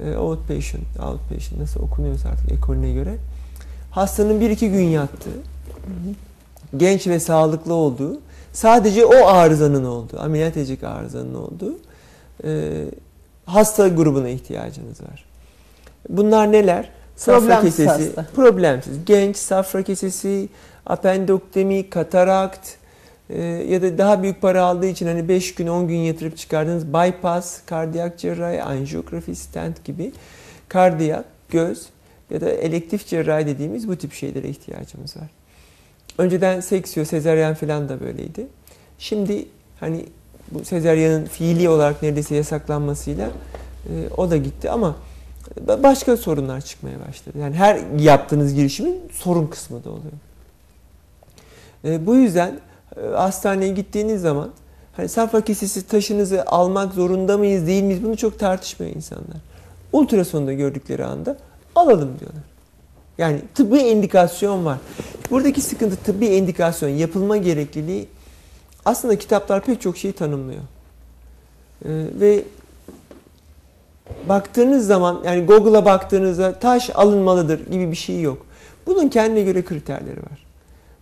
e, 0.00 0.16
outpatient, 0.16 1.00
outpatient 1.00 1.58
nasıl 1.58 1.80
okunuyorsa 1.80 2.28
artık 2.28 2.52
ekolüne 2.52 2.92
göre 2.92 3.16
hastanın 3.90 4.40
bir 4.40 4.50
iki 4.50 4.70
gün 4.70 4.84
yattığı, 4.84 5.40
genç 6.76 7.06
ve 7.06 7.20
sağlıklı 7.20 7.74
olduğu, 7.74 8.20
sadece 8.52 9.04
o 9.04 9.26
arızanın 9.26 9.84
olduğu, 9.84 10.20
ameliyat 10.20 10.56
edecek 10.56 10.84
arızanın 10.84 11.34
olduğu 11.34 11.78
e, 12.44 12.84
hasta 13.46 13.88
grubuna 13.88 14.28
ihtiyacınız 14.28 15.00
var. 15.00 15.24
Bunlar 16.08 16.52
neler? 16.52 16.90
Safra 17.16 17.40
Problemsiz 17.40 17.76
kesesi, 17.76 18.06
hasta. 18.06 18.26
problemsiz. 18.34 19.04
Genç, 19.04 19.36
safra 19.36 19.82
kesesi, 19.82 20.48
apendoktomi, 20.86 21.90
katarakt 21.90 22.68
e, 23.30 23.42
ya 23.42 23.82
da 23.82 23.98
daha 23.98 24.22
büyük 24.22 24.42
para 24.42 24.62
aldığı 24.64 24.86
için 24.86 25.06
hani 25.06 25.28
5 25.28 25.54
gün 25.54 25.66
10 25.66 25.88
gün 25.88 25.96
yatırıp 25.96 26.36
çıkardığınız 26.36 26.86
bypass, 26.86 27.60
kardiyak 27.66 28.18
cerrahi, 28.18 28.62
anjiyografi, 28.62 29.34
stent 29.34 29.84
gibi 29.84 30.12
kardiyak, 30.68 31.24
göz 31.48 31.86
ya 32.30 32.40
da 32.40 32.50
elektif 32.50 33.06
cerrahi 33.06 33.46
dediğimiz 33.46 33.88
bu 33.88 33.96
tip 33.96 34.12
şeylere 34.12 34.48
ihtiyacımız 34.48 35.16
var. 35.16 35.30
Önceden 36.18 36.60
seksiyo, 36.60 37.04
sezaryen 37.04 37.54
falan 37.54 37.88
da 37.88 38.00
böyleydi. 38.00 38.46
Şimdi 38.98 39.46
hani 39.80 40.06
bu 40.50 40.64
sezaryenin 40.64 41.24
fiili 41.24 41.68
olarak 41.68 42.02
neredeyse 42.02 42.34
yasaklanmasıyla 42.34 43.30
e, 43.86 43.92
o 44.16 44.30
da 44.30 44.36
gitti 44.36 44.70
ama 44.70 44.96
başka 45.82 46.16
sorunlar 46.16 46.60
çıkmaya 46.60 46.96
başladı. 47.08 47.38
Yani 47.38 47.54
her 47.54 47.80
yaptığınız 47.98 48.54
girişimin 48.54 49.00
sorun 49.12 49.46
kısmı 49.46 49.84
da 49.84 49.90
oluyor. 49.90 50.12
E, 51.84 52.06
bu 52.06 52.16
yüzden 52.16 52.60
e, 52.96 53.06
hastaneye 53.06 53.72
gittiğiniz 53.72 54.20
zaman 54.20 54.50
hani 54.96 55.08
safra 55.08 55.40
kesesi 55.40 55.86
taşınızı 55.86 56.44
almak 56.46 56.92
zorunda 56.94 57.38
mıyız 57.38 57.66
değil 57.66 57.82
miyiz 57.82 58.04
bunu 58.04 58.16
çok 58.16 58.38
tartışmıyor 58.38 58.96
insanlar. 58.96 59.36
Ultrasonda 59.92 60.52
gördükleri 60.52 61.04
anda 61.04 61.36
alalım 61.76 62.18
diyorlar. 62.20 62.42
Yani 63.18 63.40
tıbbi 63.54 63.78
indikasyon 63.78 64.64
var. 64.64 64.78
Buradaki 65.30 65.60
sıkıntı 65.60 65.96
tıbbi 65.96 66.26
indikasyon, 66.26 66.88
yapılma 66.88 67.36
gerekliliği 67.36 68.08
aslında 68.84 69.18
kitaplar 69.18 69.64
pek 69.64 69.80
çok 69.80 69.96
şeyi 69.96 70.12
tanımlıyor. 70.12 70.60
Ee, 71.84 71.88
ve 72.20 72.44
baktığınız 74.28 74.86
zaman 74.86 75.20
yani 75.24 75.46
Google'a 75.46 75.84
baktığınızda 75.84 76.58
taş 76.58 76.90
alınmalıdır 76.94 77.70
gibi 77.70 77.90
bir 77.90 77.96
şey 77.96 78.20
yok. 78.20 78.46
Bunun 78.86 79.08
kendine 79.08 79.42
göre 79.42 79.64
kriterleri 79.64 80.18
var. 80.22 80.46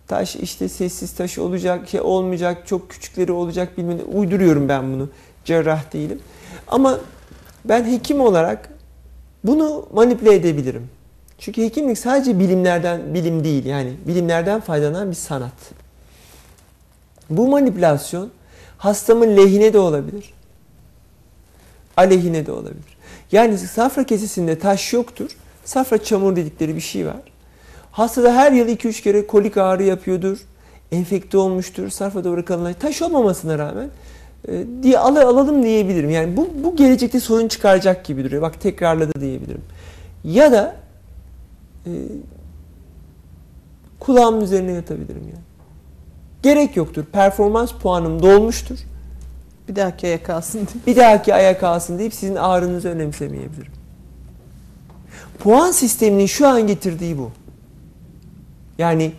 Taş 0.07 0.35
işte 0.35 0.69
sessiz 0.69 1.13
taş 1.13 1.37
olacak, 1.37 1.89
şey 1.89 2.01
olmayacak, 2.01 2.67
çok 2.67 2.89
küçükleri 2.89 3.31
olacak 3.31 3.77
bilmem 3.77 3.99
Uyduruyorum 4.13 4.69
ben 4.69 4.93
bunu. 4.93 5.09
Cerrah 5.45 5.93
değilim. 5.93 6.19
Ama 6.67 6.99
ben 7.65 7.83
hekim 7.83 8.21
olarak 8.21 8.69
bunu 9.43 9.87
manipüle 9.93 10.33
edebilirim. 10.35 10.89
Çünkü 11.39 11.63
hekimlik 11.63 11.97
sadece 11.97 12.39
bilimlerden 12.39 13.13
bilim 13.13 13.43
değil 13.43 13.65
yani 13.65 13.93
bilimlerden 14.07 14.61
faydalanan 14.61 15.09
bir 15.09 15.15
sanat. 15.15 15.53
Bu 17.29 17.47
manipülasyon 17.47 18.29
hastamın 18.77 19.37
lehine 19.37 19.73
de 19.73 19.79
olabilir. 19.79 20.33
Aleyhine 21.97 22.45
de 22.45 22.51
olabilir. 22.51 22.97
Yani 23.31 23.57
safra 23.57 24.03
kesesinde 24.03 24.59
taş 24.59 24.93
yoktur. 24.93 25.31
Safra 25.65 26.03
çamur 26.03 26.35
dedikleri 26.35 26.75
bir 26.75 26.81
şey 26.81 27.05
var. 27.05 27.21
Hastada 27.91 28.33
her 28.35 28.51
yıl 28.51 28.67
2-3 28.67 29.01
kere 29.03 29.27
kolik 29.27 29.57
ağrı 29.57 29.83
yapıyordur. 29.83 30.37
Enfekte 30.91 31.37
olmuştur. 31.37 31.89
Safra 31.89 32.23
doğru 32.23 32.45
kalınlar. 32.45 32.73
Taş 32.73 33.01
olmamasına 33.01 33.57
rağmen 33.57 33.89
diye 34.83 34.99
al 34.99 35.15
alalım 35.15 35.63
diyebilirim. 35.63 36.09
Yani 36.09 36.37
bu, 36.37 36.49
bu 36.63 36.75
gelecekte 36.75 37.19
sorun 37.19 37.47
çıkaracak 37.47 38.05
gibi 38.05 38.23
duruyor. 38.23 38.41
Bak 38.41 38.61
tekrarladı 38.61 39.21
diyebilirim. 39.21 39.61
Ya 40.23 40.51
da 40.51 40.75
e, 41.85 41.91
kulağımın 43.99 44.41
üzerine 44.41 44.71
yatabilirim 44.71 45.23
yani. 45.23 45.43
Gerek 46.43 46.75
yoktur. 46.77 47.05
Performans 47.05 47.71
puanım 47.71 48.23
dolmuştur. 48.23 48.77
Bir 49.69 49.75
dahaki 49.75 50.07
aya 50.07 50.23
kalsın 50.23 50.59
diye. 50.59 50.95
Bir 50.95 51.01
dahaki 51.01 51.33
aya 51.33 51.59
kalsın 51.59 51.99
deyip 51.99 52.13
sizin 52.13 52.35
ağrınızı 52.35 52.89
önemsemeyebilirim. 52.89 53.71
Puan 55.39 55.71
sisteminin 55.71 56.25
şu 56.25 56.47
an 56.47 56.67
getirdiği 56.67 57.17
bu. 57.17 57.31
Yani 58.77 59.11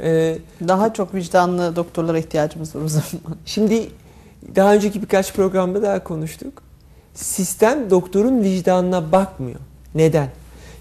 e, 0.00 0.38
Daha 0.68 0.92
çok 0.92 1.14
vicdanlı 1.14 1.76
doktorlara 1.76 2.18
ihtiyacımız 2.18 2.76
var 2.76 2.82
o 2.82 2.88
zaman. 2.88 3.06
şimdi 3.44 3.90
daha 4.56 4.74
önceki 4.74 5.02
birkaç 5.02 5.32
programda 5.32 5.82
daha 5.82 6.04
konuştuk. 6.04 6.62
Sistem 7.14 7.90
doktorun 7.90 8.42
vicdanına 8.42 9.12
bakmıyor. 9.12 9.60
Neden? 9.94 10.28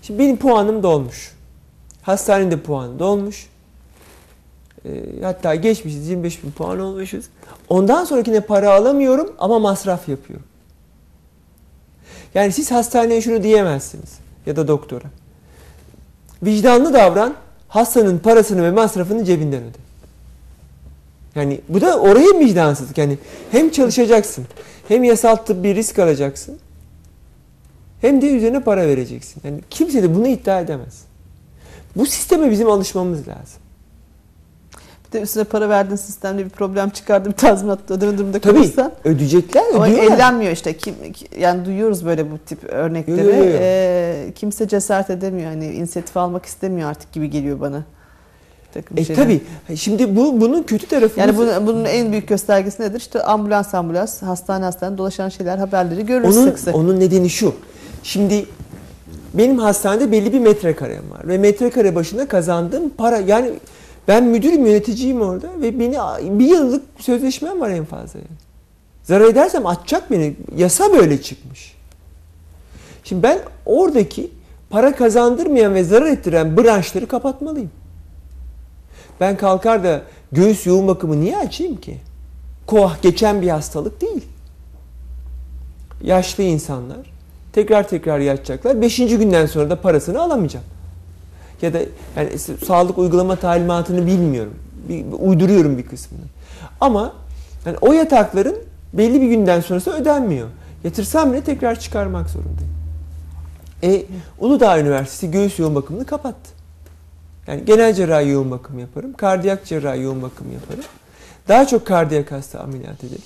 Şimdi 0.02 0.20
benim 0.20 0.38
puanım 0.38 0.84
dolmuş. 0.84 1.32
Hastanede 2.02 2.60
puan 2.60 3.00
dolmuş. 3.00 3.50
E, 4.86 4.90
hatta 5.24 5.56
geçmişiz 5.56 6.08
25 6.08 6.44
bin 6.44 6.52
puan 6.52 6.80
olmuşuz. 6.80 7.26
Ondan 7.70 8.06
sonrakine 8.06 8.42
para 8.42 8.74
alamıyorum 8.74 9.34
ama 9.40 9.60
masraf 9.60 10.10
yapıyorum. 10.10 10.46
Yani 12.34 12.52
siz 12.52 12.72
hastaneye 12.72 13.22
şunu 13.22 13.44
diyemezsiniz 13.44 14.20
ya 14.46 14.56
da 14.56 14.68
doktora. 14.68 15.06
Vicdanlı 16.44 16.94
davran, 16.94 17.34
hastanın 17.68 18.20
parasını 18.20 18.64
ve 18.64 18.72
masrafını 18.72 19.26
cebinden 19.26 19.64
öde. 19.64 19.91
Yani 21.36 21.62
bu 21.70 21.82
da 21.82 22.00
oraya 22.00 22.40
vicdansızlık. 22.40 22.98
Yani 22.98 23.18
hem 23.52 23.70
çalışacaksın, 23.72 24.46
hem 24.88 25.04
yasal 25.04 25.36
tıbbi 25.36 25.76
risk 25.76 26.00
alacaksın, 26.00 26.58
hem 28.02 28.22
de 28.22 28.32
üzerine 28.32 28.60
para 28.60 28.88
vereceksin. 28.88 29.42
Yani 29.44 29.62
kimse 29.70 30.04
de 30.04 30.16
bunu 30.16 30.28
iddia 30.28 30.60
edemez. 30.60 31.02
Bu 31.96 32.06
sisteme 32.06 32.52
bizim 32.52 32.70
alışmamız 32.70 33.28
lazım. 33.28 33.62
Bir 35.08 35.12
de 35.20 35.22
üstüne 35.22 35.44
para 35.44 35.70
verdiğin 35.70 35.96
sistemde 35.96 36.46
bir 36.46 36.50
problem 36.50 36.90
çıkardı 36.90 37.30
bir 37.30 37.36
tazminat 37.36 37.92
ödeme 37.92 38.18
durumunda 38.18 38.40
Tabii 38.40 38.56
kalırsan. 38.56 38.92
ödeyecekler, 39.04 39.64
Ama 39.76 39.88
ödüyorlar. 39.88 40.16
ellenmiyor 40.16 40.52
işte. 40.52 40.78
Kim, 40.78 40.96
yani 41.40 41.66
duyuyoruz 41.66 42.06
böyle 42.06 42.32
bu 42.32 42.38
tip 42.38 42.64
örnekleri. 42.64 43.28
Yo, 43.28 43.36
yo, 43.36 43.44
yo. 43.44 43.58
Ee, 43.60 44.32
kimse 44.36 44.68
cesaret 44.68 45.10
edemiyor. 45.10 45.50
Hani 45.52 45.66
inisiyatif 45.66 46.18
almak 46.18 46.46
istemiyor 46.46 46.90
artık 46.90 47.12
gibi 47.12 47.30
geliyor 47.30 47.60
bana. 47.60 47.84
Takım 48.74 48.98
E 48.98 49.04
şeyler. 49.04 49.24
tabii. 49.24 49.42
Şimdi 49.76 50.16
bu 50.16 50.42
bunun 50.42 50.64
kötü 50.64 50.88
tarafı. 50.88 51.20
Yani 51.20 51.38
bunun, 51.38 51.68
bunun 51.68 51.86
en 51.86 52.12
büyük 52.12 52.28
göstergesi 52.28 52.82
nedir? 52.82 53.00
İşte 53.00 53.24
ambulans 53.24 53.74
ambulans, 53.74 54.22
hastane 54.22 54.66
hastane 54.66 54.98
dolaşan 54.98 55.30
şeyler, 55.30 55.58
haberleri 55.58 56.06
görürüz 56.06 56.38
onun 56.38 56.46
sık 56.48 56.60
sık. 56.60 56.76
onun 56.76 57.00
nedeni 57.00 57.30
şu. 57.30 57.56
Şimdi 58.04 58.46
benim 59.34 59.58
hastanede 59.58 60.12
belli 60.12 60.34
bir 60.34 60.40
metrekarem 60.40 61.12
var 61.12 61.28
ve 61.28 61.38
metrekare 61.38 61.96
başına 61.96 62.28
kazandığım 62.28 62.90
para 62.90 63.18
yani 63.18 63.52
ben 64.08 64.24
müdürüm 64.24 64.66
yöneticiyim 64.66 65.22
orada 65.22 65.48
ve 65.62 65.80
beni 65.80 65.98
bir 66.40 66.46
yıllık 66.46 66.84
sözleşmem 67.00 67.62
var 67.62 67.70
en 67.70 67.86
fazla 67.86 68.20
yani. 68.20 68.38
Zarar 69.04 69.26
edersem 69.26 69.66
atacak 69.66 70.12
beni. 70.12 70.36
Yasa 70.58 70.94
böyle 70.94 71.22
çıkmış. 71.22 71.74
Şimdi 73.04 73.24
ben 73.24 73.40
oradaki 73.66 74.32
para 74.70 74.96
kazandırmayan 74.96 75.76
ve 75.76 75.84
zarar 75.84 76.06
ettiren 76.06 76.58
branşları 76.58 77.08
kapatmalıyım. 77.08 77.72
Ben 79.22 79.38
kalkar 79.38 79.84
da 79.84 80.02
göğüs 80.32 80.66
yoğun 80.66 80.88
bakımı 80.88 81.22
niye 81.22 81.38
açayım 81.38 81.76
ki? 81.76 81.98
Koah 82.68 83.02
geçen 83.02 83.42
bir 83.42 83.50
hastalık 83.50 84.02
değil. 84.02 84.26
Yaşlı 86.04 86.44
insanlar 86.44 86.98
tekrar 87.54 87.88
tekrar 87.88 88.20
yatacaklar. 88.20 88.82
Beşinci 88.82 89.18
günden 89.18 89.46
sonra 89.46 89.70
da 89.70 89.82
parasını 89.82 90.22
alamayacağım. 90.22 90.66
Ya 91.62 91.74
da 91.74 91.80
yani 92.16 92.40
sağlık 92.40 92.98
uygulama 92.98 93.36
talimatını 93.36 94.06
bilmiyorum. 94.08 94.54
Bir, 94.90 95.06
uyduruyorum 95.20 95.78
bir 95.78 95.86
kısmını. 95.86 96.24
Ama 96.80 97.14
yani 97.66 97.78
o 97.82 97.94
yatakların 97.94 98.56
belli 98.94 99.22
bir 99.22 99.28
günden 99.28 99.62
sonrası 99.62 99.92
ödenmiyor. 99.92 100.48
Yatırsam 100.84 101.34
bile 101.34 101.44
tekrar 101.44 101.80
çıkarmak 101.80 102.30
zorundayım. 102.30 102.74
E, 103.84 104.06
Uludağ 104.40 104.80
Üniversitesi 104.80 105.32
göğüs 105.32 105.60
yoğun 105.60 105.76
bakımını 105.76 106.06
kapattı. 106.06 106.61
Yani 107.48 107.66
genel 107.66 107.94
cerrahi 107.94 108.30
yoğun 108.30 108.52
bakım 108.52 108.80
yaparım. 108.80 109.14
Kardiyak 109.14 109.66
cerrahi 109.66 110.02
yoğun 110.02 110.22
bakım 110.22 110.52
yaparım. 110.54 110.84
Daha 111.48 111.68
çok 111.68 111.88
kardiyak 111.88 112.32
hasta 112.32 112.60
ameliyat 112.60 113.04
ederim. 113.04 113.24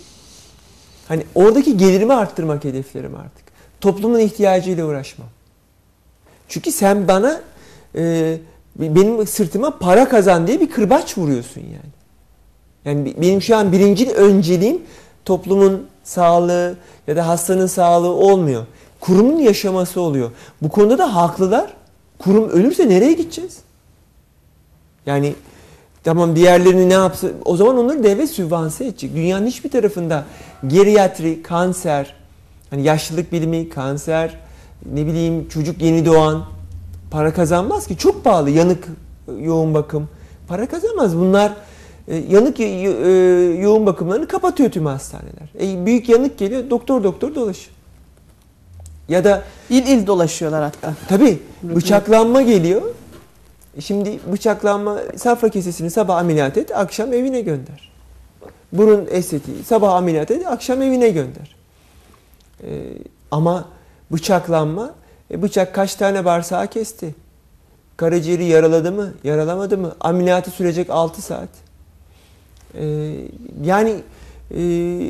Hani 1.07 1.23
oradaki 1.35 1.77
gelirimi 1.77 2.13
arttırmak 2.13 2.63
hedeflerim 2.63 3.15
artık. 3.15 3.45
Toplumun 3.81 4.19
ihtiyacıyla 4.19 4.85
uğraşmam. 4.85 5.27
Çünkü 6.47 6.71
sen 6.71 7.07
bana 7.07 7.41
e, 7.95 8.37
benim 8.75 9.27
sırtıma 9.27 9.79
para 9.79 10.09
kazan 10.09 10.47
diye 10.47 10.61
bir 10.61 10.69
kırbaç 10.69 11.17
vuruyorsun 11.17 11.61
yani. 11.61 11.95
Yani 12.85 13.13
benim 13.21 13.41
şu 13.41 13.57
an 13.57 13.71
birinci 13.71 14.11
önceliğim 14.11 14.81
toplumun 15.25 15.87
sağlığı 16.03 16.77
ya 17.07 17.15
da 17.15 17.27
hastanın 17.27 17.67
sağlığı 17.67 18.13
olmuyor. 18.13 18.65
Kurumun 18.99 19.39
yaşaması 19.39 20.01
oluyor. 20.01 20.31
Bu 20.61 20.69
konuda 20.69 20.97
da 20.97 21.15
haklılar. 21.15 21.73
Kurum 22.19 22.49
ölürse 22.49 22.89
nereye 22.89 23.13
gideceğiz? 23.13 23.64
Yani 25.05 25.33
tamam 26.03 26.35
diğerlerini 26.35 26.89
ne 26.89 26.93
yapsa 26.93 27.27
o 27.45 27.57
zaman 27.57 27.77
onları 27.77 28.03
devlet 28.03 28.29
sübvanse 28.29 28.85
edecek. 28.85 29.15
Dünyanın 29.15 29.47
hiçbir 29.47 29.69
tarafında 29.69 30.25
geriatri, 30.67 31.43
kanser, 31.43 32.13
hani 32.69 32.83
yaşlılık 32.83 33.31
bilimi, 33.31 33.69
kanser, 33.69 34.37
ne 34.93 35.05
bileyim 35.05 35.47
çocuk 35.49 35.81
yeni 35.81 36.05
doğan 36.05 36.45
para 37.11 37.33
kazanmaz 37.33 37.87
ki. 37.87 37.97
Çok 37.97 38.23
pahalı 38.23 38.49
yanık 38.49 38.87
yoğun 39.39 39.73
bakım. 39.73 40.09
Para 40.47 40.67
kazanmaz. 40.67 41.17
Bunlar 41.17 41.53
e, 42.07 42.15
yanık 42.15 42.59
e, 42.59 42.65
yoğun 43.61 43.85
bakımlarını 43.85 44.27
kapatıyor 44.27 44.71
tüm 44.71 44.85
hastaneler. 44.85 45.49
E, 45.61 45.85
büyük 45.85 46.09
yanık 46.09 46.37
geliyor 46.37 46.69
doktor 46.69 47.03
doktor 47.03 47.35
dolaşıyor. 47.35 47.75
Ya 49.09 49.23
da 49.23 49.43
İl 49.69 49.87
il 49.87 50.07
dolaşıyorlar 50.07 50.63
hatta. 50.63 50.93
tabii 51.09 51.39
bıçaklanma 51.63 52.41
geliyor. 52.41 52.81
Şimdi 53.79 54.19
bıçaklanma 54.31 54.99
safra 55.17 55.49
kesesini 55.49 55.91
sabah 55.91 56.17
ameliyat 56.17 56.57
et, 56.57 56.77
akşam 56.77 57.13
evine 57.13 57.41
gönder. 57.41 57.91
Burun 58.73 59.07
estetiği 59.11 59.63
sabah 59.63 59.93
ameliyat 59.93 60.31
et, 60.31 60.47
akşam 60.47 60.81
evine 60.81 61.09
gönder. 61.09 61.55
Ee, 62.63 62.67
ama 63.31 63.67
bıçaklanma, 64.11 64.95
e, 65.31 65.41
bıçak 65.41 65.75
kaç 65.75 65.95
tane 65.95 66.25
bağırsağı 66.25 66.67
kesti? 66.67 67.15
Karaciğeri 67.97 68.45
yaraladı 68.45 68.91
mı, 68.91 69.13
yaralamadı 69.23 69.77
mı? 69.77 69.95
Ameliyatı 69.99 70.51
sürecek 70.51 70.89
6 70.89 71.21
saat. 71.21 71.49
Ee, 72.73 73.15
yani 73.63 73.95
e, 74.51 74.61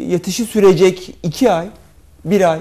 yatışı 0.10 0.45
sürecek 0.45 1.17
2 1.23 1.51
ay, 1.51 1.67
1 2.25 2.51
ay. 2.51 2.60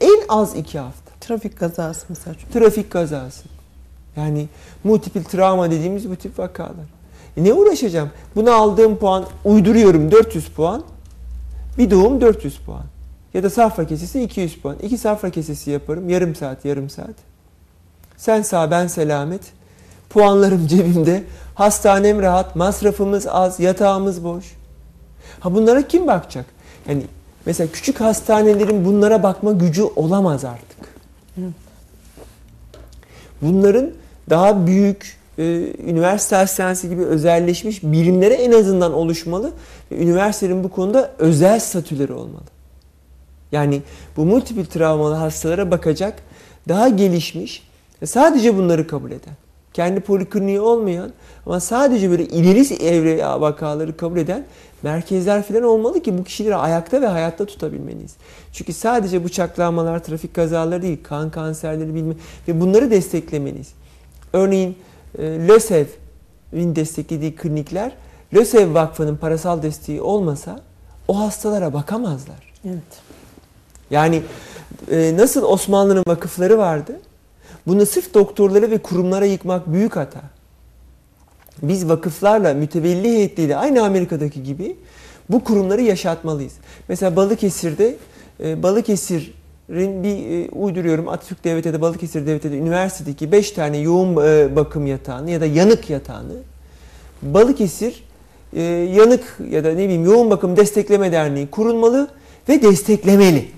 En 0.00 0.22
az 0.28 0.56
2 0.56 0.78
hafta. 0.78 1.10
Trafik 1.20 1.58
kazası 1.58 2.06
mesela. 2.08 2.36
Trafik 2.52 2.90
kazası. 2.90 3.49
Yani 4.20 4.48
multiple 4.84 5.22
travma 5.22 5.70
dediğimiz 5.70 6.10
bu 6.10 6.16
tip 6.16 6.38
vakalar. 6.38 6.86
E 7.36 7.44
ne 7.44 7.52
uğraşacağım? 7.52 8.10
Buna 8.36 8.54
aldığım 8.54 8.96
puan 8.96 9.24
uyduruyorum 9.44 10.10
400 10.10 10.48
puan. 10.48 10.82
Bir 11.78 11.90
doğum 11.90 12.20
400 12.20 12.58
puan. 12.58 12.84
Ya 13.34 13.42
da 13.42 13.50
safra 13.50 13.86
kesesi 13.86 14.22
200 14.22 14.56
puan. 14.56 14.76
İki 14.82 14.98
safra 14.98 15.30
kesesi 15.30 15.70
yaparım. 15.70 16.08
Yarım 16.08 16.34
saat, 16.34 16.64
yarım 16.64 16.90
saat. 16.90 17.14
Sen 18.16 18.42
sağ, 18.42 18.70
ben 18.70 18.86
selamet. 18.86 19.42
Puanlarım 20.10 20.66
cebimde. 20.66 21.24
Hastanem 21.54 22.22
rahat, 22.22 22.56
masrafımız 22.56 23.26
az, 23.26 23.60
yatağımız 23.60 24.24
boş. 24.24 24.44
Ha 25.40 25.54
bunlara 25.54 25.88
kim 25.88 26.06
bakacak? 26.06 26.46
Yani 26.88 27.02
mesela 27.46 27.72
küçük 27.72 28.00
hastanelerin 28.00 28.84
bunlara 28.84 29.22
bakma 29.22 29.52
gücü 29.52 29.82
olamaz 29.82 30.44
artık. 30.44 30.94
Bunların 33.42 33.90
daha 34.30 34.66
büyük 34.66 35.16
e, 35.38 35.42
üniversite 35.86 36.36
hastanesi 36.36 36.88
gibi 36.88 37.02
özelleşmiş 37.02 37.82
birimlere 37.82 38.34
en 38.34 38.52
azından 38.52 38.92
oluşmalı. 38.92 39.52
Ve 39.92 39.96
üniversitelerin 39.96 40.64
bu 40.64 40.68
konuda 40.68 41.10
özel 41.18 41.60
statüleri 41.60 42.12
olmalı. 42.12 42.44
Yani 43.52 43.82
bu 44.16 44.24
multiple 44.24 44.64
travmalı 44.64 45.14
hastalara 45.14 45.70
bakacak 45.70 46.22
daha 46.68 46.88
gelişmiş 46.88 47.70
sadece 48.04 48.56
bunları 48.56 48.86
kabul 48.86 49.10
eden, 49.10 49.34
kendi 49.72 50.00
polikliniği 50.00 50.60
olmayan 50.60 51.10
ama 51.46 51.60
sadece 51.60 52.10
böyle 52.10 52.24
ileri 52.24 52.74
evre 52.74 53.24
vakaları 53.24 53.96
kabul 53.96 54.18
eden 54.18 54.44
merkezler 54.82 55.42
falan 55.42 55.62
olmalı 55.62 56.00
ki 56.02 56.18
bu 56.18 56.24
kişileri 56.24 56.56
ayakta 56.56 57.02
ve 57.02 57.06
hayatta 57.06 57.46
tutabilmeliyiz. 57.46 58.14
Çünkü 58.52 58.72
sadece 58.72 59.24
bıçaklanmalar, 59.24 60.04
trafik 60.04 60.34
kazaları 60.34 60.82
değil, 60.82 60.98
kan 61.02 61.30
kanserleri 61.30 61.94
bilme 61.94 62.14
ve 62.48 62.60
bunları 62.60 62.90
desteklemeliyiz. 62.90 63.68
Örneğin 64.32 64.76
e, 65.18 65.22
LÖSEV'in 65.22 66.76
desteklediği 66.76 67.36
klinikler 67.36 67.92
LÖSEV 68.34 68.74
Vakfı'nın 68.74 69.16
parasal 69.16 69.62
desteği 69.62 70.00
olmasa 70.02 70.60
o 71.08 71.18
hastalara 71.18 71.72
bakamazlar. 71.72 72.52
Evet. 72.64 73.02
Yani 73.90 74.22
e, 74.90 75.16
nasıl 75.16 75.42
Osmanlı'nın 75.42 76.04
vakıfları 76.06 76.58
vardı? 76.58 77.00
Bunu 77.66 77.86
sırf 77.86 78.14
doktorlara 78.14 78.70
ve 78.70 78.78
kurumlara 78.78 79.24
yıkmak 79.24 79.72
büyük 79.72 79.96
hata. 79.96 80.20
Biz 81.62 81.88
vakıflarla, 81.88 82.54
mütevelli 82.54 83.08
heyetleriyle 83.08 83.56
aynı 83.56 83.84
Amerika'daki 83.84 84.42
gibi 84.42 84.76
bu 85.30 85.44
kurumları 85.44 85.82
yaşatmalıyız. 85.82 86.52
Mesela 86.88 87.16
Balıkesir'de 87.16 87.96
e, 88.40 88.62
Balıkesir'in 88.62 89.39
bir 89.70 90.30
e, 90.30 90.48
uyduruyorum 90.50 91.08
Atatürk 91.08 91.44
Devleti'de 91.44 91.80
Balıkesir 91.80 92.26
Devleti'de 92.26 92.58
üniversitedeki 92.58 93.32
5 93.32 93.50
tane 93.50 93.78
yoğun 93.78 94.26
e, 94.26 94.56
bakım 94.56 94.86
yatağını 94.86 95.30
ya 95.30 95.40
da 95.40 95.46
yanık 95.46 95.90
yatağını 95.90 96.32
Balıkesir 97.22 98.04
e, 98.52 98.62
yanık 98.62 99.36
ya 99.50 99.64
da 99.64 99.68
ne 99.68 99.84
bileyim 99.84 100.04
yoğun 100.04 100.30
bakım 100.30 100.56
destekleme 100.56 101.12
derneği 101.12 101.50
kurulmalı 101.50 102.08
ve 102.48 102.62
desteklemeli. 102.62 103.48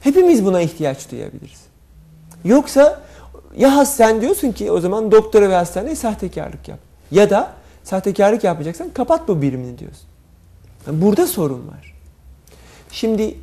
Hepimiz 0.00 0.44
buna 0.44 0.60
ihtiyaç 0.60 1.10
duyabiliriz. 1.10 1.60
Yoksa 2.44 3.02
ya 3.56 3.84
sen 3.84 4.20
diyorsun 4.20 4.52
ki 4.52 4.70
o 4.70 4.80
zaman 4.80 5.10
doktora 5.12 5.50
ve 5.50 5.54
hastaneye 5.54 5.96
sahtekarlık 5.96 6.68
yap. 6.68 6.78
Ya 7.10 7.30
da 7.30 7.52
sahtekarlık 7.84 8.44
yapacaksan 8.44 8.90
kapat 8.90 9.28
bu 9.28 9.42
birimini 9.42 9.78
diyorsun. 9.78 10.06
Yani 10.86 11.02
burada 11.02 11.26
sorun 11.26 11.68
var. 11.68 11.94
Şimdi 12.90 13.34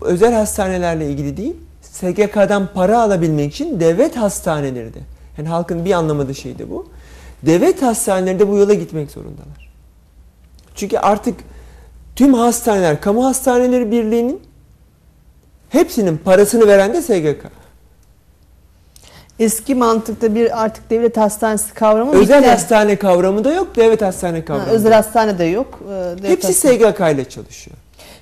özel 0.00 0.32
hastanelerle 0.34 1.10
ilgili 1.10 1.36
değil, 1.36 1.56
SGK'dan 1.82 2.68
para 2.74 3.00
alabilmek 3.02 3.52
için 3.54 3.80
devlet 3.80 4.16
hastaneleri 4.16 4.94
de, 4.94 4.98
yani 5.38 5.48
halkın 5.48 5.84
bir 5.84 5.92
anlamadığı 5.92 6.34
şey 6.34 6.58
de 6.58 6.70
bu. 6.70 6.86
Devlet 7.42 7.82
hastaneleri 7.82 8.38
de 8.38 8.48
bu 8.48 8.56
yola 8.56 8.74
gitmek 8.74 9.10
zorundalar. 9.10 9.70
Çünkü 10.74 10.98
artık 10.98 11.34
tüm 12.16 12.34
hastaneler, 12.34 13.00
kamu 13.00 13.24
hastaneleri 13.26 13.90
birliğinin 13.90 14.40
hepsinin 15.70 16.18
parasını 16.18 16.66
veren 16.66 16.94
de 16.94 17.02
SGK. 17.02 17.46
Eski 19.38 19.74
mantıkta 19.74 20.34
bir 20.34 20.64
artık 20.64 20.90
devlet 20.90 21.16
hastanesi 21.16 21.74
kavramı 21.74 22.12
Özel 22.12 22.38
bitti. 22.40 22.50
hastane 22.50 22.96
kavramı 22.96 23.44
da 23.44 23.52
yok, 23.52 23.76
devlet 23.76 24.02
hastane 24.02 24.38
Ha, 24.38 24.44
kavramı. 24.44 24.66
özel 24.70 24.90
da. 24.90 24.96
hastane 24.96 25.38
de 25.38 25.44
yok. 25.44 25.80
Ee, 25.84 25.88
devlet 25.92 26.30
Hepsi 26.30 26.48
hastane- 26.48 26.92
SGK 26.92 27.00
ile 27.14 27.28
çalışıyor. 27.28 27.76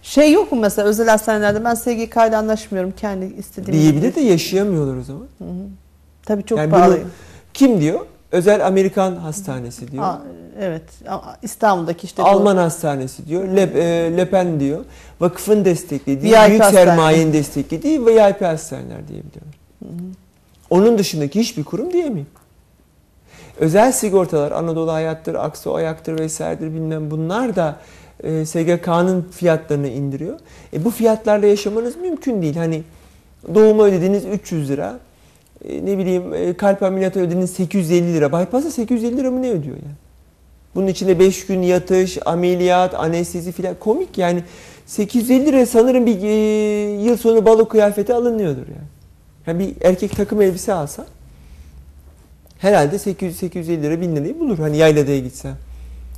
Şey 0.05 0.33
yok 0.33 0.53
mu 0.53 0.61
mesela 0.61 0.89
özel 0.89 1.09
hastanelerde 1.09 1.65
ben 1.65 1.75
SGK 1.75 2.17
ile 2.29 2.37
anlaşmıyorum 2.37 2.93
kendi 2.97 3.25
istediğim 3.25 3.81
Diyebilir 3.81 4.15
de 4.15 4.21
yaşayamıyorlar 4.21 4.97
o 4.97 5.03
zaman. 5.03 5.27
Tabii 6.27 6.45
çok 6.45 6.59
Yani 6.59 6.71
pahalı. 6.71 6.97
bunu 6.97 7.05
kim 7.55 7.81
diyor? 7.81 8.01
Özel 8.33 8.67
Amerikan 8.67 9.17
hastanesi 9.17 9.93
diyor. 9.93 10.03
Aa, 10.05 10.23
evet 10.61 10.83
İstanbul'daki 11.43 12.05
işte 12.07 12.23
bu- 12.23 12.27
Alman 12.27 12.57
hastanesi 12.57 13.27
diyor. 13.27 13.49
Le, 13.49 13.61
e, 13.63 14.17
Le 14.17 14.31
Pen 14.31 14.61
diyor. 14.61 14.85
Vakıfın 15.21 15.65
desteklediği, 15.65 16.33
VIP 16.33 16.49
büyük 16.49 16.63
hastane. 16.63 16.85
sermayenin 16.85 17.33
desteklediği 17.33 18.07
VIP 18.07 18.41
hastaneler 18.43 19.09
diyebiliyorlar. 19.09 19.55
Onun 20.71 20.99
dışındaki 20.99 21.41
hiçbir 21.41 21.65
kurum 21.65 21.93
diyemeyim. 21.93 22.27
Özel 23.59 23.93
sigortalar, 23.93 24.53
Anadolu 24.53 24.93
Hayat'tır, 24.93 25.35
Akso 25.35 25.75
Ayak'tır 25.75 26.19
vesairedir 26.19 26.67
bilmem 26.75 27.11
bunlar 27.11 27.57
da 27.57 27.77
e, 28.25 28.47
SGK'nın 28.47 29.29
fiyatlarını 29.31 29.89
indiriyor. 29.89 30.39
E, 30.73 30.85
bu 30.85 30.91
fiyatlarla 30.91 31.47
yaşamanız 31.47 31.97
mümkün 31.97 32.43
değil. 32.43 32.57
Hani 32.57 32.83
doğuma 33.55 33.85
ödediğiniz 33.85 34.25
300 34.25 34.71
lira, 34.71 34.99
e, 35.69 35.87
ne 35.87 35.99
bileyim 35.99 36.35
e, 36.35 36.55
kalp 36.55 36.83
ameliyatı 36.83 37.21
ödediğiniz 37.21 37.51
850 37.51 38.15
lira. 38.15 38.29
Bypass'a 38.29 38.71
850 38.71 39.17
lira 39.17 39.31
mı 39.31 39.43
ne 39.43 39.51
ödüyor 39.51 39.77
yani? 39.77 39.95
Bunun 40.75 40.87
içinde 40.87 41.19
5 41.19 41.47
gün 41.47 41.63
yatış, 41.63 42.19
ameliyat, 42.27 42.95
anestezi 42.95 43.53
filan 43.53 43.75
komik 43.81 44.19
yani. 44.19 44.43
850 44.87 45.47
lira 45.47 45.67
sanırım 45.67 46.07
bir 46.07 46.23
e, 46.23 46.33
yıl 47.03 47.17
sonu 47.17 47.47
balo 47.47 47.69
kıyafeti 47.69 48.15
alınıyordur 48.15 48.67
yani. 48.67 48.89
yani 49.47 49.59
bir 49.59 49.87
erkek 49.87 50.17
takım 50.17 50.43
elbise 50.43 50.73
alsa 50.73 51.07
herhalde 52.59 52.97
800-850 52.97 53.83
lira 53.83 54.01
1000 54.01 54.17
lirayı 54.17 54.41
bulur. 54.41 54.59
Hani 54.59 54.77
yayladaya 54.77 55.19
gitsem. 55.19 55.57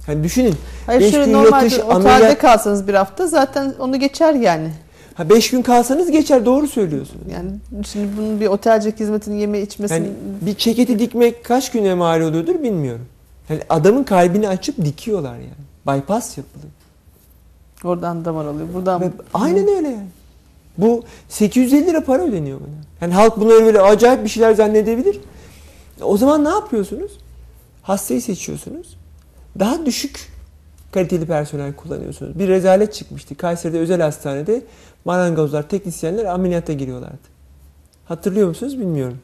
Hani 0.07 0.25
düşünün. 0.25 0.55
Hayır 0.87 1.01
beş 1.01 1.11
şöyle 1.11 1.25
gün 1.27 1.33
normalde 1.33 1.65
yatış, 1.65 1.79
otelde 1.79 2.09
ameliyat- 2.09 2.39
kalsanız 2.39 2.89
bir 2.89 2.95
hafta 2.95 3.27
zaten 3.27 3.75
onu 3.79 4.01
geçer 4.01 4.33
yani. 4.35 4.71
Ha 5.15 5.29
5 5.31 5.51
gün 5.51 5.63
kalsanız 5.63 6.11
geçer 6.11 6.45
doğru 6.47 6.69
söylüyorsunuz. 6.69 7.23
Yani 7.33 7.51
şimdi 7.87 8.09
bunun 8.19 8.41
bir 8.41 8.47
otelcilik 8.47 9.01
hizmetini 9.01 9.41
yeme 9.41 9.61
içmesini 9.61 9.99
Yani 9.99 10.09
bir 10.41 10.55
çeketi 10.55 10.99
dikmek 10.99 11.45
kaç 11.45 11.71
güne 11.73 11.95
mal 11.95 12.21
oluyordur 12.21 12.63
bilmiyorum. 12.63 13.07
Yani 13.49 13.61
adamın 13.69 14.05
kalbini 14.05 14.49
açıp 14.49 14.85
dikiyorlar 14.85 15.35
yani. 15.35 15.99
Bypass 16.01 16.39
yapılıyor. 16.39 16.73
oradan 17.85 18.25
damar 18.25 18.45
alıyor. 18.45 18.69
Buradan 18.75 19.01
Ve 19.01 19.11
aynen 19.35 19.69
öyle 19.69 19.89
yani. 19.89 20.07
Bu 20.79 21.05
850 21.29 21.87
lira 21.87 22.05
para 22.05 22.23
ödeniyor 22.23 22.61
buna. 22.61 22.69
Yani 23.01 23.15
halk 23.15 23.37
bunları 23.37 23.65
böyle 23.65 23.81
acayip 23.81 24.25
bir 24.25 24.29
şeyler 24.29 24.55
zannedebilir. 24.55 25.21
O 26.03 26.17
zaman 26.17 26.45
ne 26.45 26.49
yapıyorsunuz? 26.49 27.13
Hastayı 27.83 28.23
seçiyorsunuz. 28.23 28.97
Daha 29.59 29.87
düşük 29.87 30.29
kaliteli 30.93 31.27
personel 31.27 31.73
kullanıyorsunuz. 31.75 32.39
Bir 32.39 32.49
rezalet 32.49 32.95
çıkmıştı. 32.95 33.35
Kayseri'de 33.35 33.79
özel 33.79 34.01
hastanede 34.01 34.63
marangozlar, 35.05 35.69
teknisyenler 35.69 36.25
ameliyata 36.25 36.73
giriyorlardı. 36.73 37.37
Hatırlıyor 38.05 38.49
musunuz 38.49 38.79
bilmiyorum. 38.79 39.19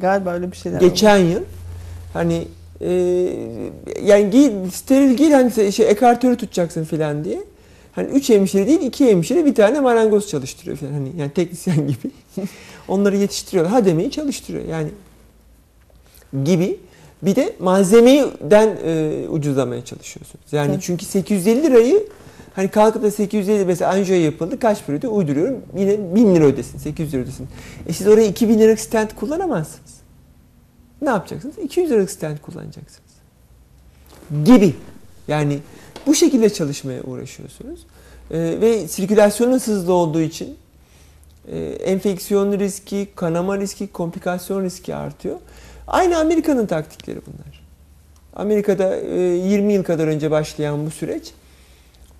galiba 0.00 0.32
öyle 0.32 0.52
bir 0.52 0.56
şeyler. 0.56 0.80
Geçen 0.80 1.16
yıl 1.16 1.42
hani 2.12 2.48
e, 2.80 2.90
yani 4.02 4.30
giy, 4.30 4.50
steril 4.72 5.16
giy 5.16 5.32
hani 5.32 5.72
şey 5.72 5.90
ekartörü 5.90 6.36
tutacaksın 6.36 6.84
filan 6.84 7.24
diye. 7.24 7.44
Hani 7.92 8.08
üç 8.08 8.30
hemşire 8.30 8.66
değil 8.66 8.80
iki 8.80 9.10
hemşire 9.10 9.46
bir 9.46 9.54
tane 9.54 9.80
marangoz 9.80 10.28
çalıştırıyor 10.28 10.76
filan 10.76 10.92
hani 10.92 11.12
yani 11.16 11.30
teknisyen 11.30 11.76
gibi. 11.86 12.12
Onları 12.88 13.16
yetiştiriyorlar. 13.16 13.72
Hademeyi 13.72 14.10
çalıştırıyor 14.10 14.64
yani 14.64 14.88
gibi. 16.44 16.80
Bir 17.22 17.36
de 17.36 17.56
malzemeden 17.58 18.76
e, 18.84 19.24
ucuzlamaya 19.28 19.84
çalışıyorsunuz. 19.84 20.44
Yani 20.52 20.70
Evet. 20.70 20.82
çünkü 20.82 21.04
850 21.04 21.62
lirayı 21.62 22.06
hani 22.54 22.68
kalkıp 22.68 23.02
da 23.02 23.10
850 23.10 23.64
mesela 23.64 23.92
anjiyo 23.92 24.20
yapıldı 24.20 24.58
kaç 24.58 24.86
para 24.86 24.96
ödüyor 24.96 25.12
uyduruyorum 25.12 25.62
yine 25.76 26.14
1000 26.14 26.34
lira 26.34 26.44
ödesin 26.44 26.78
800 26.78 27.14
lira 27.14 27.22
ödesin. 27.22 27.48
E 27.86 27.92
siz 27.92 28.06
oraya 28.06 28.26
2000 28.26 28.58
liralık 28.58 28.80
stent 28.80 29.16
kullanamazsınız. 29.16 30.00
Ne 31.02 31.08
yapacaksınız? 31.08 31.58
200 31.58 31.90
liralık 31.90 32.10
stent 32.10 32.42
kullanacaksınız. 32.42 33.10
Gibi. 34.44 34.74
Yani 35.28 35.58
bu 36.06 36.14
şekilde 36.14 36.50
çalışmaya 36.50 37.02
uğraşıyorsunuz. 37.02 37.80
Ee, 38.30 38.38
ve 38.60 38.88
sirkülasyonun 38.88 39.58
hızlı 39.58 39.92
olduğu 39.92 40.20
için 40.20 40.56
e, 41.48 41.58
enfeksiyon 41.60 42.58
riski, 42.58 43.08
kanama 43.16 43.58
riski, 43.58 43.86
komplikasyon 43.86 44.64
riski 44.64 44.94
artıyor. 44.94 45.36
Aynı 45.90 46.18
Amerika'nın 46.18 46.66
taktikleri 46.66 47.20
bunlar. 47.26 47.64
Amerika'da 48.36 48.96
e, 48.96 49.20
20 49.20 49.72
yıl 49.72 49.84
kadar 49.84 50.06
önce 50.06 50.30
başlayan 50.30 50.86
bu 50.86 50.90
süreç 50.90 51.32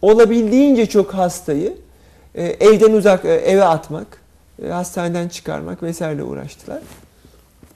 olabildiğince 0.02 0.86
çok 0.86 1.14
hastayı 1.14 1.74
e, 2.34 2.44
evden 2.44 2.92
uzak 2.92 3.24
e, 3.24 3.28
eve 3.28 3.64
atmak, 3.64 4.06
e, 4.64 4.68
hastaneden 4.68 5.28
çıkarmak 5.28 5.82
vesaire 5.82 6.22
uğraştılar. 6.22 6.82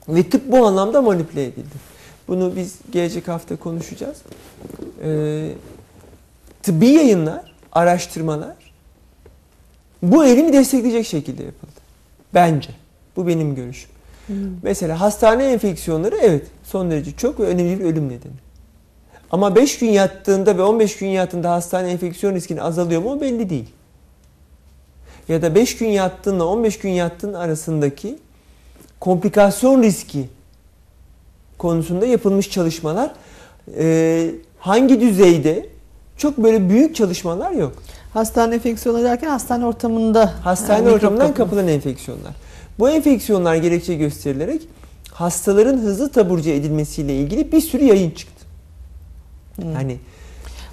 Ve 0.08 0.30
tıp 0.30 0.52
bu 0.52 0.66
anlamda 0.66 1.02
manipüle 1.02 1.44
edildi. 1.44 1.94
Bunu 2.28 2.56
biz 2.56 2.78
gelecek 2.92 3.28
hafta 3.28 3.56
konuşacağız. 3.56 4.16
Ee, 5.04 5.50
tıbbi 6.62 6.86
yayınlar, 6.86 7.54
araştırmalar 7.72 8.56
bu 10.02 10.24
eğilimi 10.24 10.52
destekleyecek 10.52 11.06
şekilde 11.06 11.42
yapıldı. 11.42 11.72
Bence. 12.34 12.70
Bu 13.16 13.26
benim 13.26 13.54
görüşüm. 13.54 13.90
Hmm. 14.26 14.34
Mesela 14.62 15.00
hastane 15.00 15.44
enfeksiyonları 15.52 16.16
evet 16.22 16.46
son 16.64 16.90
derece 16.90 17.12
çok 17.16 17.40
ve 17.40 17.44
önemli 17.44 17.80
bir 17.80 17.84
ölüm 17.84 18.04
nedeni. 18.08 18.32
Ama 19.30 19.56
5 19.56 19.78
gün 19.78 19.88
yattığında 19.88 20.56
ve 20.58 20.62
15 20.62 20.96
gün 20.96 21.06
yattığında 21.06 21.50
hastane 21.50 21.90
enfeksiyon 21.90 22.34
riskini 22.34 22.62
azalıyor 22.62 23.02
mu 23.02 23.20
belli 23.20 23.50
değil. 23.50 23.68
Ya 25.28 25.42
da 25.42 25.54
5 25.54 25.76
gün 25.76 25.88
yattığınla 25.88 26.44
15 26.44 26.78
gün 26.78 26.90
yattığın 26.90 27.34
arasındaki 27.34 28.18
komplikasyon 29.00 29.82
riski 29.82 30.28
konusunda 31.58 32.06
yapılmış 32.06 32.50
çalışmalar 32.50 33.10
e, 33.78 34.30
hangi 34.58 35.00
düzeyde 35.00 35.66
çok 36.16 36.38
böyle 36.38 36.68
büyük 36.68 36.96
çalışmalar 36.96 37.50
yok. 37.50 37.72
Hastane 38.14 38.54
enfeksiyonu 38.54 39.02
derken 39.04 39.28
hastane 39.28 39.66
ortamında. 39.66 40.32
Hastane 40.44 40.78
yani 40.84 40.94
ortamından 40.94 41.26
kapı- 41.26 41.36
kapılan 41.36 41.68
enfeksiyonlar. 41.68 42.32
Bu 42.78 42.90
enfeksiyonlar 42.90 43.54
gerekçe 43.54 43.94
gösterilerek 43.94 44.62
hastaların 45.12 45.78
hızlı 45.78 46.12
taburcu 46.12 46.50
edilmesiyle 46.50 47.16
ilgili 47.16 47.52
bir 47.52 47.60
sürü 47.60 47.84
yayın 47.84 48.10
çıktı. 48.10 48.44
Hmm. 49.56 49.74
Hani 49.74 49.98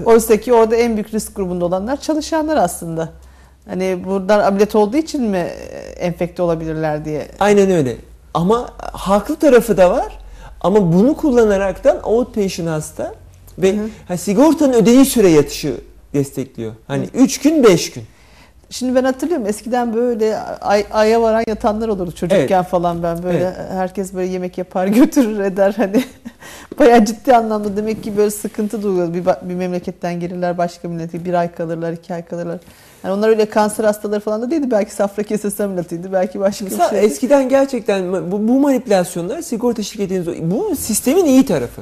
Oysa 0.06 0.38
ki 0.38 0.54
orada 0.54 0.76
en 0.76 0.96
büyük 0.96 1.14
risk 1.14 1.36
grubunda 1.36 1.66
olanlar 1.66 2.02
çalışanlar 2.02 2.58
aslında. 2.58 3.10
Hani 3.66 4.04
buradan 4.06 4.40
ameliyat 4.40 4.76
olduğu 4.76 4.98
için 4.98 5.22
mi 5.24 5.38
e, 5.38 5.78
enfekte 6.00 6.42
olabilirler 6.42 7.06
diye. 7.06 7.28
aynen 7.40 7.72
öyle. 7.72 7.96
Ama 8.34 8.70
haklı 8.80 9.36
tarafı 9.36 9.78
da 9.78 9.92
var. 9.92 10.20
Ama 10.62 10.94
bunu 10.94 11.16
kullanaraktan 11.18 12.04
outpatient 12.04 12.70
hasta 12.70 13.16
ve 13.58 13.78
Hı 13.78 13.82
hı. 13.82 13.90
ha, 14.08 14.18
sigortanın 14.18 14.74
ödediği 14.74 15.06
süre 15.06 15.30
yatışı 15.30 15.74
destekliyor. 16.14 16.72
Hani 16.88 17.06
3 17.14 17.38
gün 17.40 17.64
5 17.64 17.92
gün. 17.92 18.04
Şimdi 18.72 18.96
ben 18.96 19.04
hatırlıyorum 19.04 19.46
eskiden 19.46 19.94
böyle 19.94 20.38
ay, 20.40 20.86
aya 20.92 21.22
varan 21.22 21.44
yatanlar 21.48 21.88
olurdu 21.88 22.12
çocukken 22.12 22.64
falan 22.64 23.04
ben 23.04 23.24
böyle 23.24 23.54
herkes 23.70 24.14
böyle 24.14 24.32
yemek 24.32 24.58
yapar 24.58 24.88
götürür 25.02 25.40
eder 25.40 25.74
hani 25.78 26.04
bayağı 26.80 27.06
ciddi 27.06 27.36
anlamda 27.36 27.78
demek 27.78 28.04
ki 28.04 28.18
böyle 28.18 28.32
sıkıntı 28.32 28.84
duyuyor 28.84 29.14
bir, 29.14 29.26
bir 29.26 29.56
memleketten 29.56 30.20
gelirler 30.20 30.58
başka 30.58 30.88
memlekete 30.88 31.26
bir 31.26 31.34
ay 31.34 31.52
kalırlar 31.52 31.94
iki 31.94 32.14
ay 32.14 32.26
kalırlar. 32.26 32.60
Yani 33.04 33.14
onlar 33.14 33.30
öyle 33.30 33.46
kanser 33.46 33.84
hastaları 33.84 34.20
falan 34.20 34.42
da 34.42 34.52
değildi 34.52 34.72
belki 34.72 34.94
safra 34.94 35.24
kesesi 35.24 35.64
ameliyatıydı 35.64 36.14
belki 36.14 36.40
başka 36.40 36.66
bir 36.66 36.72
şey. 36.90 37.06
eskiden 37.06 37.50
gerçekten 37.50 38.32
bu, 38.32 38.48
bu 38.48 38.60
manipülasyonlar 38.60 39.42
sigorta 39.42 39.84
şirketinin 39.84 40.52
bu 40.52 40.76
sistemin 40.76 41.26
iyi 41.26 41.46
tarafı. 41.46 41.82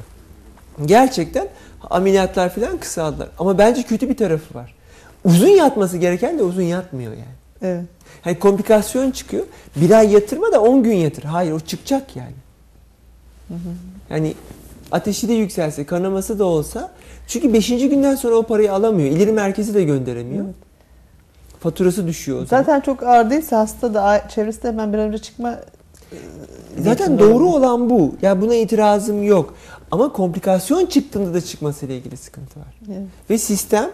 Gerçekten 0.86 1.48
ameliyatlar 1.90 2.50
falan 2.50 2.78
kısaldılar. 2.78 3.28
Ama 3.40 3.58
bence 3.58 3.84
kötü 3.84 4.10
bir 4.10 4.18
tarafı 4.18 4.56
var. 4.56 4.79
Uzun 5.26 5.48
yatması 5.48 5.98
gereken 5.98 6.40
de 6.40 6.44
uzun 6.44 6.62
yatmıyor 6.62 7.12
yani. 7.12 7.24
Evet. 7.62 7.84
Hani 8.22 8.40
komplikasyon 8.40 9.12
çıkıyor. 9.12 9.46
Bir 9.76 9.92
ay 9.92 10.12
yatırma 10.14 10.52
da 10.52 10.62
10 10.62 10.84
gün 10.84 10.94
yatır. 10.96 11.24
Hayır 11.24 11.52
o 11.52 11.60
çıkacak 11.60 12.16
yani. 12.16 12.34
Yani 14.10 14.34
ateşi 14.92 15.28
de 15.30 15.34
yükselse, 15.34 15.86
kanaması 15.86 16.40
da 16.40 16.46
olsa. 16.46 16.92
Çünkü 17.28 17.54
5. 17.54 17.68
günden 17.68 18.16
sonra 18.16 18.36
o 18.36 18.44
parayı 18.44 18.74
alamıyor. 18.74 19.10
İleri 19.16 19.32
merkezi 19.32 19.74
de 19.74 19.84
gönderemiyor. 19.84 20.46
Evet. 20.46 20.56
Faturası 21.60 22.08
düşüyor 22.08 22.42
o 22.42 22.46
zaman. 22.46 22.64
Zaten 22.64 22.80
çok 22.82 23.04
ağır 23.04 23.30
değilse 23.30 23.56
hasta 23.56 23.94
da 23.94 24.04
a- 24.04 24.30
çevresinde 24.30 24.68
hemen 24.68 24.94
bir 24.94 24.98
önce 24.98 25.18
çıkma 25.18 25.52
e, 26.12 26.18
Zaten 26.84 27.20
doğru 27.20 27.34
oluyor. 27.48 27.60
olan 27.60 27.90
bu. 27.90 28.16
Ya 28.22 28.42
buna 28.42 28.56
itirazım 28.56 29.24
yok. 29.24 29.54
Ama 29.92 30.14
komplikasyon 30.14 30.86
çıktığında 30.86 31.34
da 31.34 31.42
çıkmasıyla 31.42 31.96
ilgili 31.96 32.18
sıkıntı 32.18 32.60
var. 32.60 32.76
Evet. 32.88 33.08
Ve 33.30 33.38
sistem 33.38 33.90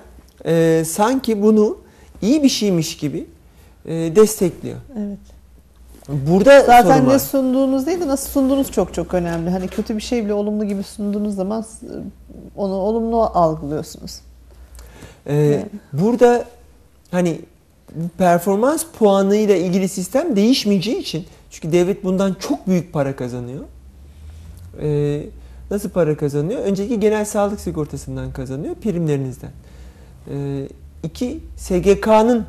e, 0.46 0.84
sanki 0.86 1.42
bunu 1.42 1.78
iyi 2.22 2.44
bir 2.44 2.50
şeymiş 2.50 2.98
gibi 2.98 3.28
e, 3.86 3.94
destekliyor. 3.94 4.78
Evet. 4.98 5.20
Burada 6.10 6.62
Zaten 6.62 6.98
sorun 6.98 7.10
ne 7.10 7.20
sunduğunuz 7.20 7.86
değil 7.86 8.00
de 8.00 8.08
nasıl 8.08 8.30
sunduğunuz 8.30 8.72
çok 8.72 8.94
çok 8.94 9.14
önemli. 9.14 9.50
Hani 9.50 9.68
kötü 9.68 9.96
bir 9.96 10.02
şey 10.02 10.26
bile 10.26 10.34
olumlu 10.34 10.66
gibi 10.66 10.84
sunduğunuz 10.84 11.36
zaman 11.36 11.66
onu 12.56 12.74
olumlu 12.74 13.22
algılıyorsunuz. 13.22 14.20
Ee, 15.28 15.66
burada 15.94 16.46
hani 17.12 17.42
performans 18.18 18.86
puanıyla 19.00 19.56
ilgili 19.56 19.90
sistem 19.90 20.36
değişmeyeceği 20.36 20.98
için 20.98 21.26
çünkü 21.52 21.72
devlet 21.72 22.04
bundan 22.04 22.34
çok 22.34 22.68
büyük 22.68 22.94
para 22.94 23.16
kazanıyor. 23.16 23.64
Ee, 24.82 25.22
nasıl 25.72 25.90
para 25.90 26.18
kazanıyor? 26.18 26.60
Önceki 26.60 27.00
genel 27.00 27.26
sağlık 27.26 27.60
sigortasından 27.60 28.32
kazanıyor, 28.32 28.76
primlerinizden. 28.76 29.52
Ee, 30.32 30.68
iki, 31.04 31.40
SGK'nın 31.58 32.46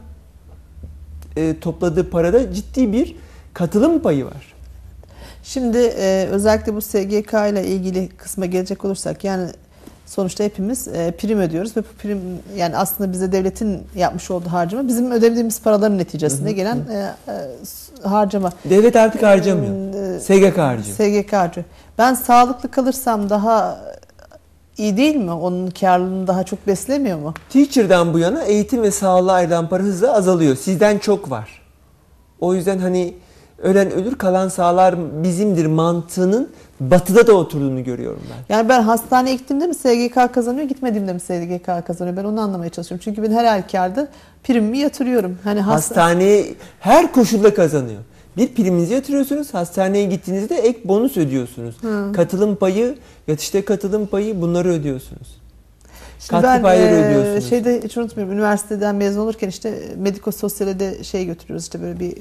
e, 1.37 1.61
topladığı 1.61 2.11
parada 2.11 2.53
ciddi 2.53 2.93
bir 2.93 3.17
katılım 3.55 4.03
payı 4.03 4.25
var. 4.25 4.55
Şimdi 5.43 5.79
e, 5.79 6.29
özellikle 6.31 6.75
bu 6.75 6.81
SGK 6.81 7.33
ile 7.33 7.67
ilgili 7.67 8.09
kısma 8.09 8.47
gelecek 8.47 8.85
olursak 8.85 9.25
yani 9.25 9.51
sonuçta 10.07 10.45
hepimiz 10.45 10.89
e, 10.89 11.15
prim 11.19 11.39
ödüyoruz 11.41 11.77
ve 11.77 11.81
bu 11.81 12.03
prim 12.03 12.21
yani 12.57 12.77
aslında 12.77 13.13
bize 13.13 13.33
devletin 13.33 13.83
yapmış 13.97 14.31
olduğu 14.31 14.49
harcama 14.49 14.89
bizim 14.89 15.11
ödediğimiz 15.11 15.63
paraların 15.63 15.99
neticesinde 15.99 16.49
Hı 16.49 16.53
hı, 16.53 16.57
gelen 16.57 16.77
e, 16.77 17.13
e, 17.33 18.09
harcama. 18.09 18.51
Devlet 18.65 18.97
artık 18.97 19.23
harcamıyor. 19.23 19.95
E, 20.17 20.21
SGK 20.21 20.59
harcıyor. 20.59 20.97
SGK 20.97 21.33
harcıyor. 21.33 21.67
Ben 21.99 22.15
sağlıklı 22.15 22.71
kalırsam 22.71 23.31
daha 23.31 23.81
iyi 24.79 24.97
değil 24.97 25.17
mi? 25.17 25.33
Onun 25.33 25.71
karlılığını 25.71 26.27
daha 26.27 26.45
çok 26.45 26.67
beslemiyor 26.67 27.19
mu? 27.19 27.35
Teacher'dan 27.51 28.15
bu 28.15 28.19
yana 28.19 28.43
eğitim 28.43 28.83
ve 28.83 28.91
sağlığa 28.91 29.35
ayrılan 29.35 29.69
para 29.69 29.83
hızla 29.83 30.13
azalıyor. 30.13 30.57
Sizden 30.57 30.99
çok 30.99 31.31
var. 31.31 31.63
O 32.41 32.55
yüzden 32.55 32.79
hani 32.79 33.15
ölen 33.63 33.91
ölür 33.91 34.15
kalan 34.15 34.49
sağlar 34.49 35.23
bizimdir 35.23 35.67
mantığının 35.67 36.49
batıda 36.81 37.27
da 37.27 37.33
oturduğunu 37.33 37.85
görüyorum 37.85 38.23
ben. 38.31 38.55
Yani 38.55 38.69
ben 38.69 38.83
hastaneye 38.83 39.37
gittiğimde 39.37 39.67
mi 39.67 39.75
SGK 39.75 40.35
kazanıyor, 40.35 40.69
gitmediğimde 40.69 41.13
mi 41.13 41.21
SGK 41.21 41.87
kazanıyor? 41.87 42.17
Ben 42.17 42.25
onu 42.25 42.41
anlamaya 42.41 42.71
çalışıyorum. 42.71 43.03
Çünkü 43.05 43.23
ben 43.23 43.33
her 43.33 43.45
halükarda 43.45 44.09
primimi 44.45 44.79
yatırıyorum. 44.79 45.39
Hani 45.45 45.61
hasta... 45.61 45.77
Hastaneye 45.77 46.55
her 46.81 47.13
koşulda 47.13 47.55
kazanıyor. 47.55 48.01
Bir 48.37 48.55
priminizi 48.55 48.95
yatırıyorsunuz, 48.95 49.55
hastaneye 49.55 50.05
gittiğinizde 50.05 50.57
ek 50.57 50.79
bonus 50.85 51.17
ödüyorsunuz. 51.17 51.75
Hı. 51.83 52.13
Katılım 52.13 52.57
payı, 52.57 52.97
yatışta 53.29 53.65
katılım 53.65 54.07
payı 54.07 54.41
bunları 54.41 54.69
ödüyorsunuz. 54.69 55.37
Şimdi 56.21 56.43
Katkı 56.43 56.65
ben 56.65 56.81
e, 56.81 56.93
ödüyorsunuz. 56.93 57.51
şeyde 57.51 57.81
hiç 57.85 57.97
unutmuyorum. 57.97 58.35
Üniversiteden 58.35 58.95
mezun 58.95 59.21
olurken 59.21 59.49
işte 59.49 59.83
mediko 59.97 60.33
sosyale 60.33 60.81
de 60.81 61.05
şey 61.05 61.27
götürüyoruz 61.27 61.65
işte 61.65 61.83
böyle 61.83 62.01
bir 62.01 62.13
e, 62.13 62.17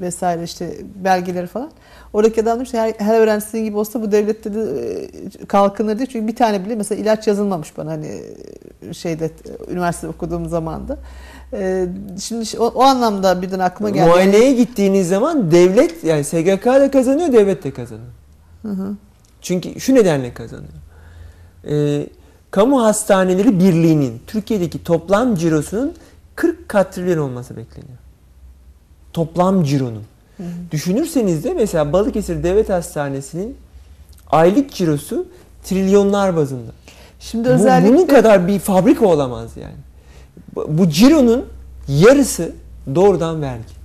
vesaire 0.00 0.42
işte 0.42 0.74
belgeleri 1.04 1.46
falan. 1.46 1.70
Oradaki 2.12 2.42
adam 2.42 2.56
demiş 2.56 2.74
her, 2.74 2.94
her 2.98 3.20
öğrenci 3.20 3.44
sizin 3.44 3.64
gibi 3.64 3.76
olsa 3.76 4.02
bu 4.02 4.12
devlette 4.12 4.54
de 4.54 4.60
e, 4.60 5.46
kalkınır 5.46 5.98
diye. 5.98 6.06
Çünkü 6.06 6.26
bir 6.26 6.36
tane 6.36 6.64
bile 6.64 6.74
mesela 6.74 7.00
ilaç 7.02 7.26
yazılmamış 7.26 7.76
bana 7.76 7.90
hani 7.90 8.20
e, 8.88 8.94
şeyde 8.94 9.30
üniversite 9.70 10.08
okuduğum 10.08 10.48
zamanda. 10.48 10.98
E, 11.52 11.88
Şimdi 12.20 12.58
o, 12.58 12.66
o 12.66 12.82
anlamda 12.82 13.42
birden 13.42 13.58
aklıma 13.58 13.90
geldi. 13.90 14.08
Muayeneye 14.08 14.52
gittiğiniz 14.52 15.08
zaman 15.08 15.50
devlet 15.50 16.04
yani 16.04 16.24
SGK 16.24 16.66
da 16.66 16.90
kazanıyor, 16.90 17.32
devlet 17.32 17.64
de 17.64 17.70
kazanıyor. 17.70 18.08
Hı 18.62 18.68
hı. 18.68 18.94
Çünkü 19.42 19.80
şu 19.80 19.94
nedenle 19.94 20.34
kazanıyor. 20.34 20.72
Ee, 21.68 22.06
Kamu 22.50 22.82
Hastaneleri 22.82 23.60
Birliği'nin 23.60 24.22
Türkiye'deki 24.26 24.84
toplam 24.84 25.34
cirosunun 25.34 25.94
40 26.36 26.68
katrilyon 26.68 27.18
olması 27.18 27.56
bekleniyor. 27.56 27.98
Toplam 29.12 29.64
cironun. 29.64 30.02
Hı 30.36 30.42
hı. 30.42 30.46
Düşünürseniz 30.70 31.44
de 31.44 31.54
mesela 31.54 31.92
Balıkesir 31.92 32.42
Devlet 32.42 32.68
Hastanesi'nin 32.68 33.56
aylık 34.30 34.70
cirosu 34.72 35.26
trilyonlar 35.64 36.36
bazında. 36.36 36.72
Şimdi 37.20 37.48
Bu, 37.48 37.52
özellikle 37.52 37.94
bunun 37.94 38.06
kadar 38.06 38.48
bir 38.48 38.58
fabrika 38.58 39.06
olamaz 39.06 39.50
yani. 39.56 39.87
Bu, 40.56 40.88
cironun 40.90 41.46
yarısı 41.88 42.52
doğrudan 42.94 43.42
vergi. 43.42 43.78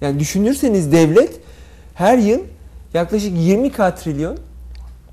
Yani 0.00 0.18
düşünürseniz 0.20 0.92
devlet 0.92 1.40
her 1.94 2.18
yıl 2.18 2.40
yaklaşık 2.94 3.32
20 3.38 3.72
katrilyon 3.72 4.38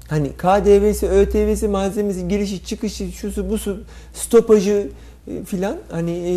hani 0.08 0.30
KDV'si, 0.30 1.08
ÖTV'si, 1.08 1.68
malzemesi, 1.68 2.28
girişi, 2.28 2.66
çıkışı, 2.66 3.12
şusu, 3.12 3.50
busu, 3.50 3.84
stopajı 4.14 4.90
e, 5.28 5.44
filan 5.44 5.78
hani 5.92 6.12
e, 6.12 6.34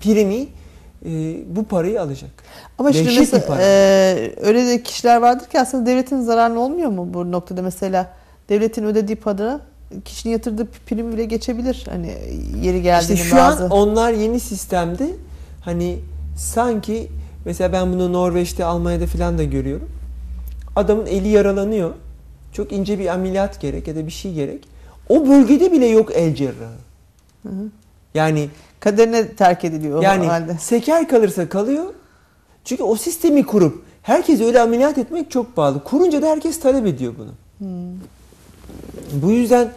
primi 0.00 0.46
e, 1.04 1.36
bu 1.56 1.64
parayı 1.64 2.02
alacak. 2.02 2.30
Ama 2.78 2.92
şimdi 2.92 3.06
Dehşet 3.06 3.20
mesela 3.20 3.46
para. 3.46 3.62
e, 3.62 4.34
öyle 4.40 4.66
de 4.66 4.82
kişiler 4.82 5.16
vardır 5.16 5.46
ki 5.46 5.60
aslında 5.60 5.86
devletin 5.86 6.20
zararlı 6.20 6.60
olmuyor 6.60 6.90
mu 6.90 7.14
bu 7.14 7.32
noktada 7.32 7.62
mesela 7.62 8.10
devletin 8.48 8.84
ödediği 8.84 9.16
para 9.16 9.60
kişinin 10.04 10.32
yatırdığı 10.32 10.66
prim 10.86 11.12
bile 11.12 11.24
geçebilir 11.24 11.86
hani 11.90 12.06
yeri 12.62 12.76
İşte 12.76 12.78
geldiğinde 12.80 13.22
şu 13.22 13.36
bazı. 13.36 13.64
an 13.64 13.70
onlar 13.70 14.12
yeni 14.12 14.40
sistemde 14.40 15.10
hani 15.64 15.98
sanki 16.36 17.08
mesela 17.44 17.72
ben 17.72 17.92
bunu 17.92 18.12
Norveç'te, 18.12 18.64
Almanya'da 18.64 19.06
falan 19.06 19.38
da 19.38 19.44
görüyorum. 19.44 19.88
Adamın 20.76 21.06
eli 21.06 21.28
yaralanıyor. 21.28 21.94
Çok 22.52 22.72
ince 22.72 22.98
bir 22.98 23.06
ameliyat 23.06 23.60
gerek 23.60 23.88
ya 23.88 23.96
da 23.96 24.06
bir 24.06 24.12
şey 24.12 24.32
gerek. 24.34 24.68
O 25.08 25.28
bölgede 25.28 25.72
bile 25.72 25.86
yok 25.86 26.10
el 26.14 26.34
cerrahı. 26.34 26.78
Hı 27.42 27.48
hı. 27.48 27.68
Yani 28.14 28.48
kaderine 28.80 29.28
terk 29.28 29.64
ediliyor 29.64 29.98
o 29.98 30.02
yani 30.02 30.26
halde. 30.26 30.56
seker 30.60 31.08
kalırsa 31.08 31.48
kalıyor. 31.48 31.84
Çünkü 32.64 32.82
o 32.82 32.96
sistemi 32.96 33.46
kurup 33.46 33.82
herkes 34.02 34.40
öyle 34.40 34.60
ameliyat 34.60 34.98
etmek 34.98 35.30
çok 35.30 35.56
pahalı. 35.56 35.84
Kurunca 35.84 36.22
da 36.22 36.28
herkes 36.28 36.60
talep 36.60 36.86
ediyor 36.86 37.14
bunu. 37.18 37.30
Hmm. 37.58 37.96
Bu 39.12 39.30
yüzden 39.30 39.72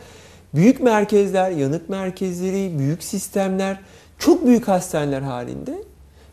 büyük 0.53 0.81
merkezler, 0.81 1.51
yanık 1.51 1.89
merkezleri, 1.89 2.79
büyük 2.79 3.03
sistemler, 3.03 3.79
çok 4.19 4.45
büyük 4.45 4.67
hastaneler 4.67 5.21
halinde 5.21 5.83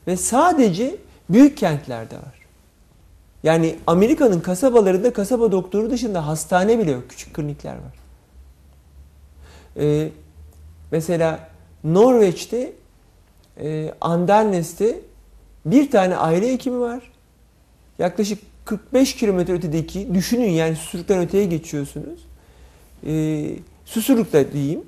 ve 0.06 0.16
sadece 0.16 0.96
büyük 1.30 1.56
kentlerde 1.56 2.14
var. 2.14 2.40
Yani 3.42 3.76
Amerika'nın 3.86 4.40
kasabalarında 4.40 5.12
kasaba 5.12 5.52
doktoru 5.52 5.90
dışında 5.90 6.26
hastane 6.26 6.78
bile 6.78 6.90
yok. 6.90 7.04
Küçük 7.08 7.34
klinikler 7.34 7.74
var. 7.74 8.00
Ee, 9.76 10.08
mesela 10.90 11.48
Norveç'te 11.84 12.72
e, 13.60 13.94
Andalnes'te 14.00 15.00
bir 15.66 15.90
tane 15.90 16.16
aile 16.16 16.52
hekimi 16.52 16.80
var. 16.80 17.12
Yaklaşık 17.98 18.38
45 18.64 19.16
kilometre 19.16 19.52
ötedeki 19.52 20.14
düşünün 20.14 20.50
yani 20.50 20.76
Susurluk'tan 20.76 21.18
öteye 21.18 21.44
geçiyorsunuz. 21.44 22.29
E, 23.06 23.46
Susurluk'ta 23.84 24.52
diyeyim. 24.52 24.82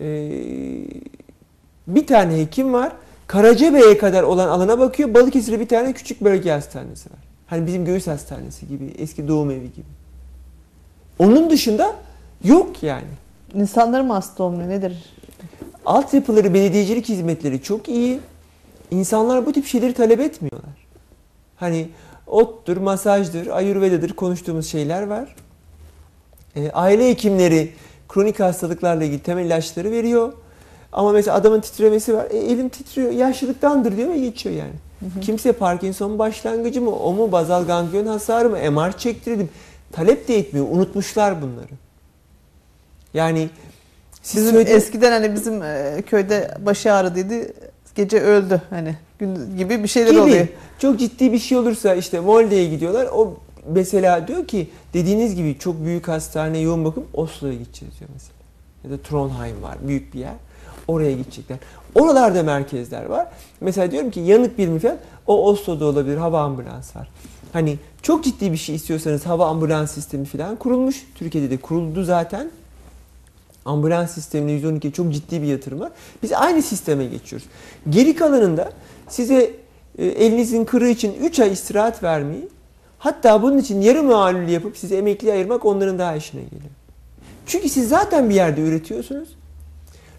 E, 0.00 0.06
bir 1.86 2.06
tane 2.06 2.36
hekim 2.38 2.72
var. 2.72 2.92
Karacabey'e 3.26 3.98
kadar 3.98 4.22
olan 4.22 4.48
alana 4.48 4.78
bakıyor. 4.78 5.14
Balıkesir'de 5.14 5.60
bir 5.60 5.68
tane 5.68 5.92
küçük 5.92 6.20
bölge 6.20 6.50
hastanesi 6.50 7.10
var. 7.10 7.18
Hani 7.46 7.66
bizim 7.66 7.84
göğüs 7.84 8.06
hastanesi 8.06 8.68
gibi, 8.68 8.94
eski 8.98 9.28
doğum 9.28 9.50
evi 9.50 9.72
gibi. 9.72 9.86
Onun 11.18 11.50
dışında 11.50 11.96
yok 12.44 12.82
yani. 12.82 13.06
İnsanlar 13.54 14.00
mı 14.00 14.12
hasta 14.12 14.42
olmuyor 14.42 14.68
nedir? 14.68 15.04
Altyapıları, 15.86 16.54
belediyecilik 16.54 17.08
hizmetleri 17.08 17.62
çok 17.62 17.88
iyi. 17.88 18.20
İnsanlar 18.90 19.46
bu 19.46 19.52
tip 19.52 19.66
şeyleri 19.66 19.94
talep 19.94 20.20
etmiyorlar. 20.20 20.86
Hani 21.56 21.88
ottur, 22.26 22.76
masajdır, 22.76 23.46
ayurvedadır 23.46 24.12
konuştuğumuz 24.12 24.66
şeyler 24.66 25.02
var. 25.02 25.36
E, 26.56 26.70
aile 26.70 27.08
hekimleri 27.10 27.72
kronik 28.08 28.40
hastalıklarla 28.40 29.04
ilgili 29.04 29.22
temel 29.22 29.44
ilaçları 29.46 29.90
veriyor. 29.90 30.32
Ama 30.92 31.12
mesela 31.12 31.36
adamın 31.36 31.60
titremesi 31.60 32.14
var. 32.14 32.26
E, 32.30 32.36
elim 32.38 32.68
titriyor, 32.68 33.10
yaşlılıktandır 33.12 33.96
diyor 33.96 34.08
ve 34.08 34.18
geçiyor 34.18 34.54
yani. 34.54 34.72
Kimse 35.20 35.52
Parkinson 35.52 36.18
başlangıcı 36.18 36.80
mı, 36.82 36.90
o 36.90 37.12
mu, 37.12 37.32
bazal 37.32 37.66
ganglion 37.66 38.06
hasarı 38.06 38.50
mı, 38.50 38.70
MR 38.70 38.98
çektirdim. 38.98 39.48
Talep 39.92 40.28
de 40.28 40.38
etmiyor, 40.38 40.66
unutmuşlar 40.70 41.42
bunları. 41.42 41.68
Yani 43.14 43.48
siz 44.22 44.40
Bizim 44.40 44.52
söyledi- 44.52 44.70
eskiden 44.72 45.10
hani 45.12 45.34
bizim 45.34 45.62
e, 45.62 46.02
köyde 46.06 46.54
başı 46.60 46.92
ağrıdıydı 46.92 47.52
gece 47.94 48.20
öldü 48.20 48.62
hani 48.70 48.96
gün 49.18 49.56
gibi 49.58 49.82
bir 49.82 49.88
şeyler 49.88 50.10
Gibi. 50.10 50.20
oluyor. 50.20 50.46
Çok 50.78 50.98
ciddi 50.98 51.32
bir 51.32 51.38
şey 51.38 51.58
olursa 51.58 51.94
işte 51.94 52.20
Molde'ye 52.20 52.64
gidiyorlar. 52.68 53.08
O 53.12 53.36
mesela 53.68 54.28
diyor 54.28 54.46
ki 54.46 54.70
dediğiniz 54.94 55.34
gibi 55.34 55.58
çok 55.58 55.84
büyük 55.84 56.08
hastane 56.08 56.58
yoğun 56.58 56.84
bakım 56.84 57.04
Oslo'ya 57.14 57.54
gideceğiz 57.54 57.94
diyor 57.98 58.10
mesela. 58.12 58.36
Ya 58.84 58.90
da 58.90 59.02
Trondheim 59.02 59.62
var 59.62 59.76
büyük 59.82 60.14
bir 60.14 60.18
yer. 60.18 60.34
Oraya 60.88 61.12
gidecekler. 61.12 61.58
Oralarda 61.94 62.42
merkezler 62.42 63.04
var. 63.04 63.28
Mesela 63.60 63.90
diyorum 63.90 64.10
ki 64.10 64.20
yanık 64.20 64.58
bir 64.58 64.78
falan 64.78 64.98
o 65.26 65.50
Oslo'da 65.50 65.84
olabilir 65.84 66.16
hava 66.16 66.40
ambulans 66.40 66.96
var. 66.96 67.08
Hani 67.52 67.78
çok 68.02 68.24
ciddi 68.24 68.52
bir 68.52 68.56
şey 68.56 68.74
istiyorsanız 68.74 69.26
hava 69.26 69.46
ambulans 69.46 69.90
sistemi 69.90 70.24
falan 70.24 70.56
kurulmuş. 70.56 71.06
Türkiye'de 71.14 71.50
de 71.50 71.56
kuruldu 71.56 72.04
zaten. 72.04 72.50
Ambulans 73.64 74.10
sistemine 74.10 74.52
112 74.52 74.92
çok 74.92 75.12
ciddi 75.12 75.42
bir 75.42 75.46
yatırım 75.46 75.80
var. 75.80 75.92
Biz 76.22 76.32
aynı 76.32 76.62
sisteme 76.62 77.06
geçiyoruz. 77.06 77.48
Geri 77.90 78.16
kalanında 78.16 78.72
size 79.08 79.50
e, 79.98 80.06
elinizin 80.06 80.64
kırığı 80.64 80.88
için 80.88 81.14
3 81.14 81.40
ay 81.40 81.52
istirahat 81.52 82.02
vermeyi 82.02 82.48
hatta 83.06 83.42
bunun 83.42 83.58
için 83.58 83.80
yarı 83.80 84.02
malul 84.02 84.48
yapıp 84.48 84.76
sizi 84.76 84.96
emekliye 84.96 85.32
ayırmak 85.32 85.64
onların 85.64 85.98
daha 85.98 86.16
işine 86.16 86.42
geliyor. 86.42 86.70
Çünkü 87.46 87.68
siz 87.68 87.88
zaten 87.88 88.30
bir 88.30 88.34
yerde 88.34 88.60
üretiyorsunuz. 88.60 89.28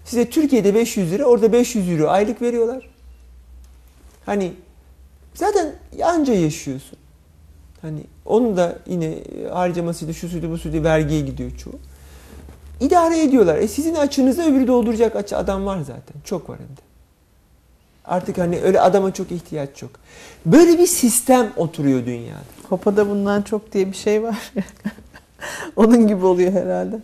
Size 0.06 0.30
Türkiye'de 0.30 0.76
500 0.76 1.12
lira, 1.12 1.26
orada 1.26 1.54
500 1.54 1.90
euro 1.90 2.10
aylık 2.10 2.42
veriyorlar. 2.42 2.90
Hani 4.26 4.54
zaten 5.34 5.76
anca 6.04 6.34
yaşıyorsun. 6.34 7.00
Hani 7.82 8.00
onun 8.26 8.58
da 8.58 8.80
yine 8.88 9.18
harcamasıydı, 9.54 10.14
şu 10.14 10.30
suydu, 10.30 10.52
bu 10.52 10.58
suydu, 10.58 10.84
vergiye 10.84 11.22
gidiyor 11.22 11.52
çoğu. 11.58 11.80
İdare 12.80 13.24
ediyorlar. 13.24 13.58
E 13.58 13.68
sizin 13.68 13.96
açınızda 13.96 14.46
öbürü 14.46 14.68
dolduracak 14.68 15.16
açı 15.16 15.38
adam 15.38 15.66
var 15.66 15.80
zaten. 15.80 16.22
Çok 16.24 16.50
var 16.50 16.60
hem 16.60 16.78
de. 16.78 16.82
Artık 18.06 18.38
hani 18.38 18.62
öyle 18.62 18.82
adama 18.82 19.14
çok 19.14 19.32
ihtiyaç 19.32 19.82
yok. 19.82 19.92
Böyle 20.46 20.80
bir 20.80 20.88
sistem 20.88 21.54
oturuyor 21.58 22.06
dünyada. 22.06 22.57
Hopada 22.70 23.10
bundan 23.10 23.42
çok 23.42 23.74
diye 23.74 23.88
bir 23.92 23.96
şey 23.98 24.24
var. 24.24 24.54
Onun 25.76 26.08
gibi 26.08 26.26
oluyor 26.26 26.52
herhalde. 26.54 27.00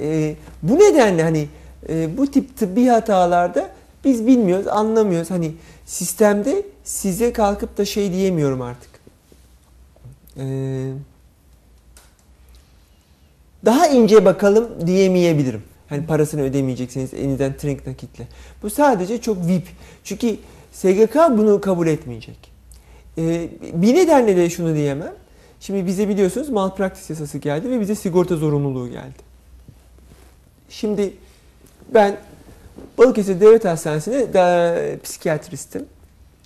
E, 0.00 0.34
bu 0.62 0.78
nedenle 0.78 1.22
hani 1.22 1.48
e, 1.88 2.16
bu 2.16 2.26
tip 2.26 2.56
tıbbi 2.56 2.86
hatalarda 2.86 3.70
biz 4.04 4.26
bilmiyoruz, 4.26 4.66
anlamıyoruz. 4.66 5.30
Hani 5.30 5.52
sistemde 5.86 6.62
size 6.84 7.32
kalkıp 7.32 7.78
da 7.78 7.84
şey 7.84 8.12
diyemiyorum 8.12 8.62
artık. 8.62 8.90
Eee 10.36 10.92
daha 13.64 13.86
ince 13.86 14.24
bakalım 14.24 14.86
diyemeyebilirim. 14.86 15.62
Hani 15.88 16.06
parasını 16.06 16.42
ödemeyecekseniz 16.42 17.14
elinizden 17.14 17.56
trink 17.56 17.86
nakitle. 17.86 18.28
Bu 18.62 18.70
sadece 18.70 19.20
çok 19.20 19.46
VIP. 19.46 19.68
Çünkü 20.04 20.36
SGK 20.72 21.14
bunu 21.30 21.60
kabul 21.60 21.86
etmeyecek. 21.86 22.49
Ee, 23.18 23.48
bir 23.72 23.94
nedenle 23.94 24.36
de 24.36 24.50
şunu 24.50 24.74
diyemem. 24.74 25.12
Şimdi 25.60 25.86
bize 25.86 26.08
biliyorsunuz 26.08 26.48
malpraktis 26.48 27.10
yasası 27.10 27.38
geldi 27.38 27.70
ve 27.70 27.80
bize 27.80 27.94
sigorta 27.94 28.36
zorunluluğu 28.36 28.88
geldi. 28.88 29.30
Şimdi 30.68 31.14
ben 31.94 32.16
Balıkesir 32.98 33.40
Devlet 33.40 33.64
Hastanesi'nde 33.64 34.32
de, 34.32 34.98
psikiyatristim. 35.02 35.84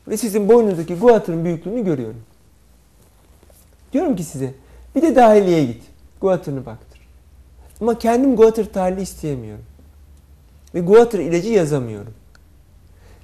Ve 0.08 0.16
sizin 0.16 0.48
boynunuzdaki 0.48 0.94
guatrın 0.94 1.44
büyüklüğünü 1.44 1.84
görüyorum. 1.84 2.20
Diyorum 3.92 4.16
ki 4.16 4.24
size 4.24 4.54
bir 4.94 5.02
de 5.02 5.16
dahiliye 5.16 5.64
git. 5.64 5.82
Guatrını 6.20 6.66
baktır. 6.66 7.00
Ama 7.80 7.98
kendim 7.98 8.36
guatr 8.36 8.64
tahlili 8.64 9.00
isteyemiyorum. 9.00 9.64
Ve 10.74 10.80
guatr 10.80 11.18
ilacı 11.18 11.48
yazamıyorum. 11.48 12.14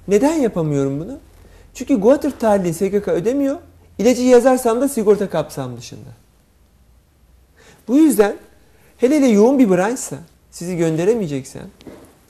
Neden 0.07 0.33
yapamıyorum 0.33 0.99
bunu? 0.99 1.19
Çünkü 1.73 1.99
guatr 1.99 2.29
tahlili 2.39 2.73
SGK 2.73 3.07
ödemiyor. 3.07 3.57
İlacı 3.97 4.21
yazarsam 4.21 4.81
da 4.81 4.89
sigorta 4.89 5.29
kapsam 5.29 5.77
dışında. 5.77 6.09
Bu 7.87 7.97
yüzden 7.97 8.35
hele 8.97 9.15
hele 9.17 9.27
yoğun 9.27 9.59
bir 9.59 9.69
branşsa 9.69 10.15
sizi 10.51 10.77
gönderemeyeceksem 10.77 11.67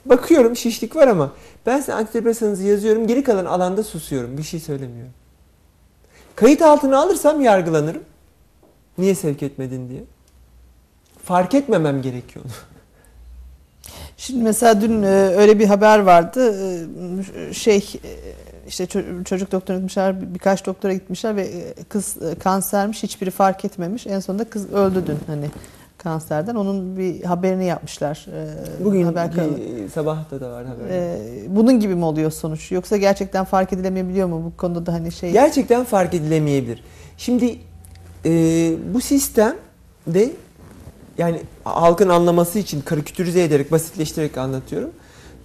bakıyorum 0.06 0.56
şişlik 0.56 0.96
var 0.96 1.08
ama 1.08 1.32
ben 1.66 1.78
size 1.78 1.94
antidepresanınızı 1.94 2.62
yazıyorum 2.66 3.06
geri 3.06 3.22
kalan 3.24 3.44
alanda 3.44 3.82
susuyorum. 3.82 4.38
Bir 4.38 4.42
şey 4.42 4.60
söylemiyorum. 4.60 5.12
Kayıt 6.36 6.62
altına 6.62 7.02
alırsam 7.02 7.40
yargılanırım. 7.40 8.02
Niye 8.98 9.14
sevk 9.14 9.42
etmedin 9.42 9.88
diye. 9.88 10.04
Fark 11.24 11.54
etmemem 11.54 12.02
gerekiyor. 12.02 12.44
Şimdi 14.16 14.42
mesela 14.44 14.80
dün 14.80 15.02
e, 15.02 15.06
öyle 15.10 15.58
bir 15.58 15.66
haber 15.66 15.98
vardı. 15.98 16.54
E, 17.48 17.54
Şey 17.54 17.76
e, 18.04 18.10
işte 18.68 18.84
ço- 18.84 19.24
çocuk 19.24 19.52
doktora 19.52 19.76
gitmişler, 19.76 20.34
birkaç 20.34 20.66
doktora 20.66 20.92
gitmişler 20.92 21.36
ve 21.36 21.42
e, 21.42 21.74
kız 21.88 22.16
e, 22.22 22.34
kansermiş, 22.34 23.02
hiçbiri 23.02 23.30
fark 23.30 23.64
etmemiş. 23.64 24.06
En 24.06 24.20
sonunda 24.20 24.44
kız 24.44 24.72
öldü 24.72 25.04
dün 25.06 25.18
hani 25.26 25.46
kanserden. 25.98 26.54
Onun 26.54 26.96
bir 26.96 27.22
haberini 27.24 27.64
yapmışlar. 27.64 28.26
e, 28.80 28.84
Bugün 28.84 29.02
haber 29.04 29.30
sabahta 29.94 30.40
da 30.40 30.50
var 30.52 30.66
haber. 30.66 31.16
Bunun 31.48 31.80
gibi 31.80 31.94
mi 31.94 32.04
oluyor 32.04 32.30
sonuç? 32.30 32.72
Yoksa 32.72 32.96
gerçekten 32.96 33.44
fark 33.44 33.72
edilemeyebiliyor 33.72 34.28
mu 34.28 34.42
bu 34.44 34.56
konuda 34.56 34.86
da 34.86 34.92
hani 34.92 35.12
şey? 35.12 35.32
Gerçekten 35.32 35.84
fark 35.84 36.14
edilemeyebilir. 36.14 36.82
Şimdi 37.16 37.58
e, 38.24 38.30
bu 38.94 39.00
sistem 39.00 39.56
de 40.06 40.30
yani 41.18 41.40
halkın 41.64 42.08
anlaması 42.08 42.58
için 42.58 42.80
karikatürize 42.80 43.42
ederek, 43.44 43.72
basitleştirerek 43.72 44.38
anlatıyorum. 44.38 44.90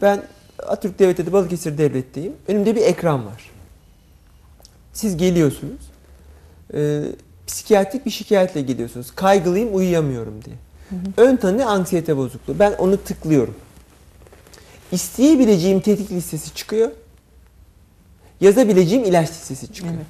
Ben 0.02 0.22
Atatürk 0.64 1.00
Devleti'de 1.00 1.34
Balıkesir 1.34 1.78
Devlet'teyim. 1.78 2.34
Önümde 2.48 2.76
bir 2.76 2.82
ekran 2.82 3.26
var. 3.26 3.52
Siz 4.94 5.18
geliyorsunuz. 5.18 5.92
E, 6.74 7.04
psikiyatrik 7.48 8.06
bir 8.06 8.12
şikayetle 8.12 8.62
geliyorsunuz. 8.62 9.12
Kaygılıyım, 9.12 9.76
uyuyamıyorum 9.76 10.44
diye. 10.46 10.56
Ön 11.18 11.36
tanı 11.36 11.66
anksiyete 11.66 12.18
bozukluğu. 12.18 12.60
Ben 12.60 12.74
onu 12.74 13.04
tıklıyorum. 13.04 13.56
İsteyebileceğim 14.92 15.80
tetkik 15.80 16.12
listesi 16.12 16.54
çıkıyor. 16.56 16.92
Yazabileceğim 18.42 19.06
ilaç 19.06 19.30
listesi 19.30 19.74
çıkıyor. 19.74 19.96
Evet. 19.96 20.06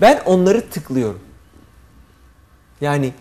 Ben 0.00 0.20
onları 0.26 0.70
tıklıyorum. 0.70 1.20
Yani 2.80 3.12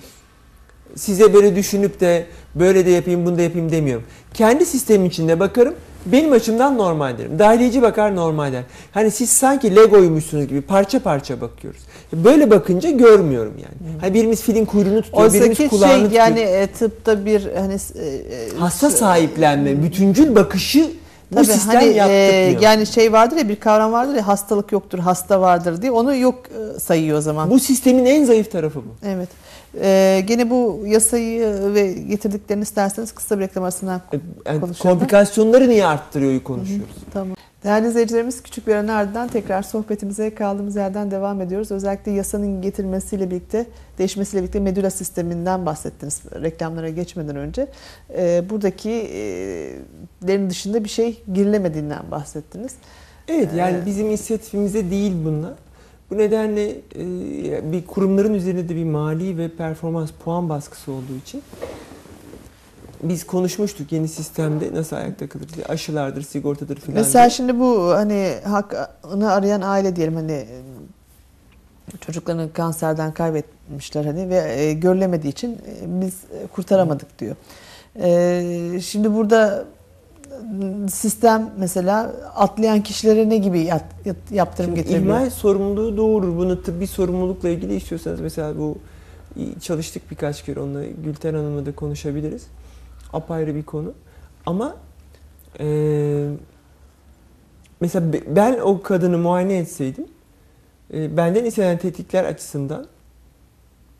size 0.95 1.33
böyle 1.33 1.55
düşünüp 1.55 1.99
de 1.99 2.27
böyle 2.55 2.85
de 2.85 2.89
yapayım 2.89 3.25
bunu 3.25 3.37
da 3.37 3.41
yapayım 3.41 3.71
demiyorum. 3.71 4.05
Kendi 4.33 4.65
sistemim 4.65 5.05
içinde 5.07 5.39
bakarım. 5.39 5.75
Benim 6.05 6.31
açımdan 6.31 6.77
normal 6.77 7.17
derim. 7.17 7.39
Dahiliyeci 7.39 7.81
bakar 7.81 8.15
normal 8.15 8.53
der. 8.53 8.63
Hani 8.91 9.11
siz 9.11 9.29
sanki 9.29 9.75
Lego'ymuşsunuz 9.75 10.47
gibi 10.47 10.61
parça 10.61 10.99
parça 10.99 11.41
bakıyoruz. 11.41 11.81
Böyle 12.13 12.51
bakınca 12.51 12.89
görmüyorum 12.89 13.53
yani. 13.57 13.97
Hani 14.01 14.13
birimiz 14.13 14.41
filin 14.41 14.65
kuyruğunu 14.65 15.01
tutuyor, 15.01 15.33
birimiz 15.33 15.49
Oysa 15.49 15.63
ki 15.63 15.69
kulağını 15.69 15.93
şey 15.93 16.03
tutuyor. 16.03 16.23
yani 16.25 16.39
e, 16.39 16.67
tıpta 16.67 17.25
bir 17.25 17.47
hani 17.55 17.77
e, 17.95 18.05
e, 18.05 18.57
Hasta 18.59 18.89
sahiplenme, 18.89 19.83
bütüncül 19.83 20.35
bakışı 20.35 20.91
bu 21.31 21.35
Tabii 21.35 21.45
sistem 21.45 21.75
hani 21.75 22.11
e, 22.11 22.57
yani 22.61 22.85
şey 22.85 23.13
vardır 23.13 23.37
ya 23.37 23.49
bir 23.49 23.55
kavram 23.55 23.91
vardır 23.91 24.15
ya 24.15 24.27
hastalık 24.27 24.71
yoktur 24.71 24.99
hasta 24.99 25.41
vardır 25.41 25.81
diye 25.81 25.91
onu 25.91 26.15
yok 26.15 26.35
e, 26.75 26.79
sayıyor 26.79 27.17
o 27.17 27.21
zaman. 27.21 27.49
Bu 27.49 27.59
sistemin 27.59 28.05
en 28.05 28.25
zayıf 28.25 28.51
tarafı 28.51 28.79
bu. 28.79 29.07
Evet. 29.07 29.29
E, 29.81 30.23
gene 30.27 30.49
bu 30.49 30.83
yasayı 30.85 31.73
ve 31.73 31.93
getirdiklerini 31.93 32.63
isterseniz 32.63 33.11
kısa 33.11 33.35
bir 33.39 33.43
reklam 33.43 33.63
arasından 33.63 34.01
Yani 34.45 34.61
Konuşalım. 34.61 34.91
komplikasyonları 34.99 35.69
niye 35.69 35.85
arttırıyor 35.85 36.43
konuşuyoruz. 36.43 36.95
Tamam. 37.13 37.35
Değerli 37.63 37.87
izleyicilerimiz 37.87 38.43
küçük 38.43 38.67
bir 38.67 38.73
aranın 38.73 38.87
ardından 38.87 39.27
tekrar 39.27 39.61
sohbetimize 39.63 40.35
kaldığımız 40.35 40.75
yerden 40.75 41.11
devam 41.11 41.41
ediyoruz. 41.41 41.71
Özellikle 41.71 42.11
yasanın 42.11 42.61
getirmesiyle 42.61 43.31
birlikte, 43.31 43.65
değişmesiyle 43.97 44.41
birlikte 44.43 44.59
medula 44.59 44.89
sisteminden 44.89 45.65
bahsettiniz 45.65 46.21
reklamlara 46.41 46.89
geçmeden 46.89 47.35
önce. 47.35 47.67
Ee, 48.17 48.43
buradaki 48.49 48.89
e, 48.91 49.19
lerin 50.27 50.49
dışında 50.49 50.83
bir 50.83 50.89
şey 50.89 51.23
girilemediğinden 51.33 52.11
bahsettiniz. 52.11 52.71
Evet 53.27 53.49
yani 53.55 53.77
Ee, 53.77 53.85
bizim 53.85 54.07
inisiyatifimizde 54.07 54.89
değil 54.91 55.13
bunlar. 55.25 55.53
Bu 56.11 56.17
nedenle 56.17 56.69
e, 56.69 57.71
bir 57.71 57.85
kurumların 57.85 58.33
üzerinde 58.33 58.69
de 58.69 58.75
bir 58.75 58.83
mali 58.83 59.37
ve 59.37 59.49
performans 59.49 60.09
puan 60.23 60.49
baskısı 60.49 60.91
olduğu 60.91 61.15
için 61.25 61.43
biz 63.03 63.23
konuşmuştuk 63.23 63.91
yeni 63.91 64.07
sistemde 64.07 64.73
nasıl 64.73 64.95
ayakta 64.95 65.29
kalır 65.29 65.47
diye. 65.55 65.65
Aşılardır, 65.65 66.21
sigortadır 66.21 66.79
filan. 66.79 66.97
Mesela 66.97 67.23
diye. 67.23 67.29
şimdi 67.29 67.59
bu 67.59 67.91
hani 67.95 68.33
hakkını 68.43 69.31
arayan 69.31 69.61
aile 69.61 69.95
diyelim 69.95 70.15
hani 70.15 70.45
çocuklarını 72.01 72.53
kanserden 72.53 73.13
kaybetmişler 73.13 74.05
hani 74.05 74.29
ve 74.29 74.53
e, 74.53 74.73
görülemediği 74.73 75.31
için 75.31 75.51
e, 75.51 76.01
biz 76.01 76.13
kurtaramadık 76.53 77.19
diyor. 77.19 77.35
E, 78.01 78.79
şimdi 78.81 79.13
burada 79.13 79.65
sistem 80.91 81.53
mesela 81.57 82.03
atlayan 82.35 82.83
kişilere 82.83 83.29
ne 83.29 83.37
gibi 83.37 83.59
yat- 83.59 84.05
yat- 84.05 84.31
yaptırım 84.31 84.69
Şimdi 84.69 84.79
getirebiliyor? 84.83 85.15
ihmal 85.17 85.29
sorumluluğu 85.29 85.97
doğurur. 85.97 86.37
Bunu 86.37 86.63
tıbbi 86.63 86.87
sorumlulukla 86.87 87.49
ilgili 87.49 87.75
istiyorsanız 87.75 88.21
mesela 88.21 88.57
bu 88.57 88.77
çalıştık 89.61 90.11
birkaç 90.11 90.45
kere 90.45 90.59
onunla 90.59 90.85
Gülten 90.85 91.33
Hanım'la 91.33 91.65
da 91.65 91.75
konuşabiliriz. 91.75 92.47
Apayrı 93.13 93.55
bir 93.55 93.63
konu. 93.63 93.93
Ama 94.45 94.75
e, 95.59 96.27
mesela 97.81 98.13
ben 98.27 98.59
o 98.59 98.81
kadını 98.81 99.17
muayene 99.17 99.57
etseydim 99.57 100.05
e, 100.93 101.17
benden 101.17 101.45
istenen 101.45 101.77
tetkikler 101.77 102.23
açısından 102.23 102.85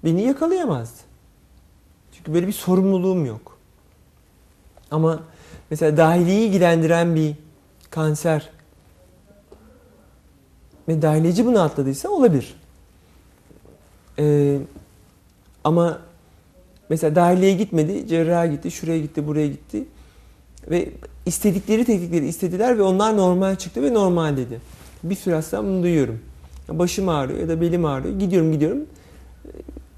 beni 0.04 0.22
yakalayamazdı. 0.22 0.98
Çünkü 2.12 2.34
böyle 2.34 2.48
bir 2.48 2.52
sorumluluğum 2.54 3.26
yok. 3.26 3.58
Ama 4.92 5.20
mesela 5.70 5.98
dahiliyi 5.98 6.48
ilgilendiren 6.48 7.16
bir 7.16 7.36
kanser 7.90 8.50
ve 10.88 11.02
dahiliyeci 11.02 11.46
bunu 11.46 11.62
atladıysa 11.62 12.10
olabilir. 12.10 12.56
Ee, 14.20 14.58
ama 15.64 16.00
mesela 16.90 17.16
dahiliye 17.16 17.54
gitmedi, 17.54 18.08
cerraha 18.08 18.46
gitti, 18.46 18.72
şuraya 18.72 19.00
gitti, 19.00 19.28
buraya 19.28 19.48
gitti. 19.48 19.86
Ve 20.70 20.90
istedikleri 21.26 21.86
teknikleri 21.86 22.28
istediler 22.28 22.78
ve 22.78 22.82
onlar 22.82 23.18
normal 23.18 23.56
çıktı 23.56 23.84
ve 23.84 23.94
normal 23.94 24.38
dedi. 24.38 24.62
Bir 25.04 25.16
süre 25.16 25.42
sonra 25.42 25.64
bunu 25.64 25.84
duyuyorum. 25.84 26.20
Başım 26.70 27.10
ağrıyor 27.10 27.40
ya 27.40 27.50
da 27.50 27.62
belim 27.62 27.86
ağrıyor. 27.86 28.20
Gidiyorum 28.20 28.52
gidiyorum. 28.52 28.86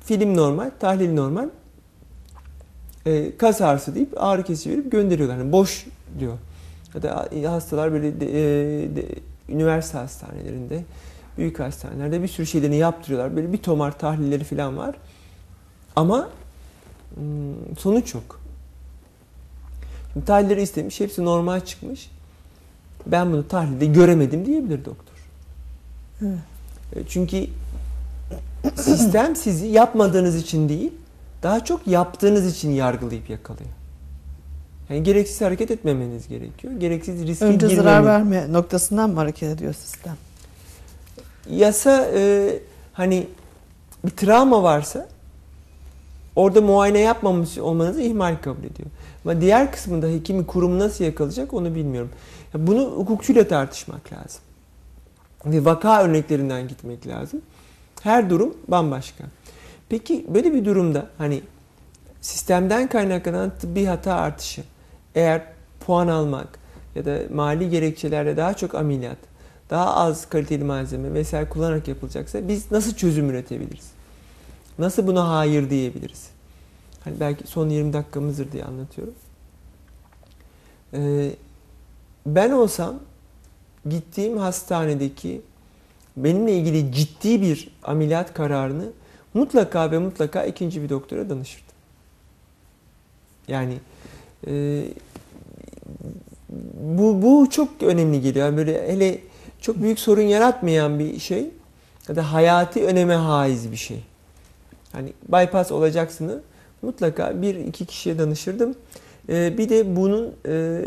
Film 0.04 0.38
normal, 0.38 0.72
tahlil 0.80 1.14
normal. 1.14 1.50
E, 3.08 3.38
kas 3.38 3.62
ağrısı 3.62 3.96
deyip 3.96 4.24
ağrı 4.24 4.44
kesici 4.44 4.70
verip 4.70 4.92
gönderiyorlar. 4.92 5.38
Yani 5.38 5.52
boş 5.52 5.86
diyor. 6.20 6.34
Ya 6.96 7.04
da 7.04 7.52
hastalar 7.52 7.92
böyle 7.92 8.20
de, 8.20 8.26
e, 8.26 8.96
de, 8.96 9.06
üniversite 9.50 9.98
hastanelerinde, 9.98 10.84
büyük 11.38 11.60
hastanelerde 11.60 12.24
bir 12.24 12.28
sürü 12.28 12.46
şeylerini 12.46 12.76
yaptırıyorlar. 12.76 13.36
Böyle 13.36 13.54
bir 13.54 13.58
tomar 13.58 14.00
tahlilleri 14.00 14.44
falan 14.44 14.78
var. 14.78 14.96
Ama 15.96 16.30
sonuç 17.80 18.14
yok. 18.14 18.40
Şimdi 20.14 20.26
tahlilleri 20.26 20.62
istemiş, 20.62 21.00
hepsi 21.00 21.26
normal 21.26 21.60
çıkmış. 21.60 22.12
Ben 23.06 23.32
bunu 23.32 23.48
tahlilde 23.48 23.86
göremedim 23.86 24.46
diyebilir 24.46 24.86
doktor. 24.86 25.18
Evet. 26.22 27.06
Çünkü 27.10 27.46
sistem 28.76 29.36
sizi 29.36 29.68
yapmadığınız 29.68 30.36
için 30.36 30.70
değil, 30.70 30.92
daha 31.44 31.66
çok 31.66 31.88
yaptığınız 31.88 32.56
için 32.56 32.70
yargılayıp 32.70 33.30
yakalıyor. 33.30 33.70
Yani 34.90 35.04
gereksiz 35.04 35.42
hareket 35.42 35.72
etmemeniz 35.72 36.28
gerekiyor. 36.28 36.74
Gereksiz 36.74 37.28
riske 37.28 37.46
Önce 37.46 37.68
girmemeniz. 37.68 37.84
zarar 37.84 38.06
verme 38.06 38.54
noktasından 38.54 39.10
mı 39.10 39.16
hareket 39.16 39.50
ediyor 39.50 39.74
sistem? 39.74 40.16
Yasa 41.50 42.08
e, 42.14 42.54
hani 42.94 43.28
bir 44.06 44.10
travma 44.12 44.64
varsa 44.64 45.08
orada 46.36 46.62
muayene 46.62 47.00
yapmamış 47.00 47.58
olmanızı 47.58 48.02
ihmal 48.02 48.36
kabul 48.42 48.64
ediyor. 48.64 48.90
Ama 49.26 49.42
diğer 49.42 49.72
kısmında 49.72 50.08
hekimi 50.08 50.46
kurum 50.46 50.80
nasıl 50.80 51.04
yakalayacak 51.04 51.54
onu 51.54 51.76
bilmiyorum. 51.76 52.12
Bunu 52.56 52.82
hukukçuyla 52.82 53.48
tartışmak 53.48 54.14
lazım. 54.14 54.42
Ve 55.46 55.66
vaka 55.66 56.04
örneklerinden 56.04 56.68
gitmek 56.68 57.08
lazım. 57.08 57.42
Her 58.02 58.30
durum 58.30 58.58
bambaşka. 58.68 59.24
Peki 59.90 60.26
böyle 60.34 60.54
bir 60.54 60.66
durumda 60.66 61.10
hani 61.18 61.42
sistemden 62.22 62.90
kaynaklanan 62.90 63.52
tıbbi 63.60 63.86
hata 63.86 64.14
artışı 64.14 64.64
eğer 65.16 65.42
puan 65.80 66.08
almak 66.08 66.60
ya 66.96 67.06
da 67.06 67.20
mali 67.34 67.70
gerekçelerle 67.70 68.38
daha 68.38 68.54
çok 68.54 68.76
ameliyat, 68.76 69.18
daha 69.70 69.96
az 69.96 70.30
kaliteli 70.30 70.64
malzeme 70.64 71.14
vesaire 71.14 71.50
kullanarak 71.50 71.88
yapılacaksa 71.88 72.48
biz 72.48 72.72
nasıl 72.72 72.96
çözüm 72.96 73.30
üretebiliriz? 73.30 73.92
Nasıl 74.80 75.08
buna 75.08 75.30
hayır 75.30 75.70
diyebiliriz? 75.70 76.30
Hani 77.04 77.20
belki 77.20 77.48
son 77.48 77.70
20 77.70 77.94
dakikamızdır 77.94 78.52
diye 78.52 78.64
anlatıyorum. 78.64 79.14
Ee, 80.94 81.32
ben 82.26 82.52
olsam 82.52 82.96
gittiğim 83.90 84.38
hastanedeki 84.38 85.42
benimle 86.18 86.54
ilgili 86.58 86.92
ciddi 86.92 87.42
bir 87.42 87.70
ameliyat 87.84 88.34
kararını 88.34 88.86
mutlaka 89.34 89.92
ve 89.92 89.98
mutlaka 89.98 90.44
ikinci 90.44 90.84
bir 90.84 90.90
doktora 90.90 91.30
danışırdım. 91.30 91.76
Yani 93.48 93.78
e, 94.48 94.84
bu, 96.80 97.22
bu 97.22 97.50
çok 97.50 97.70
önemli 97.82 98.22
geliyor. 98.22 98.46
Yani 98.46 98.58
böyle 98.58 98.88
hele 98.88 99.20
çok 99.62 99.82
büyük 99.82 100.00
sorun 100.00 100.22
yaratmayan 100.22 101.00
bir 101.00 101.20
şey 101.20 101.50
ya 102.10 102.16
da 102.16 102.34
hayati 102.34 102.86
öneme 102.86 103.16
haiz 103.16 103.72
bir 103.72 103.78
şey. 103.78 104.04
Hani 104.92 105.14
bypass 105.28 105.72
olacaksını 105.72 106.42
mutlaka 106.82 107.42
bir 107.42 107.56
iki 107.56 107.86
kişiye 107.86 108.20
danışırdım. 108.20 108.76
Ee, 109.30 109.58
bir 109.58 109.70
de 109.70 109.96
bunun 109.96 110.34
e, 110.48 110.82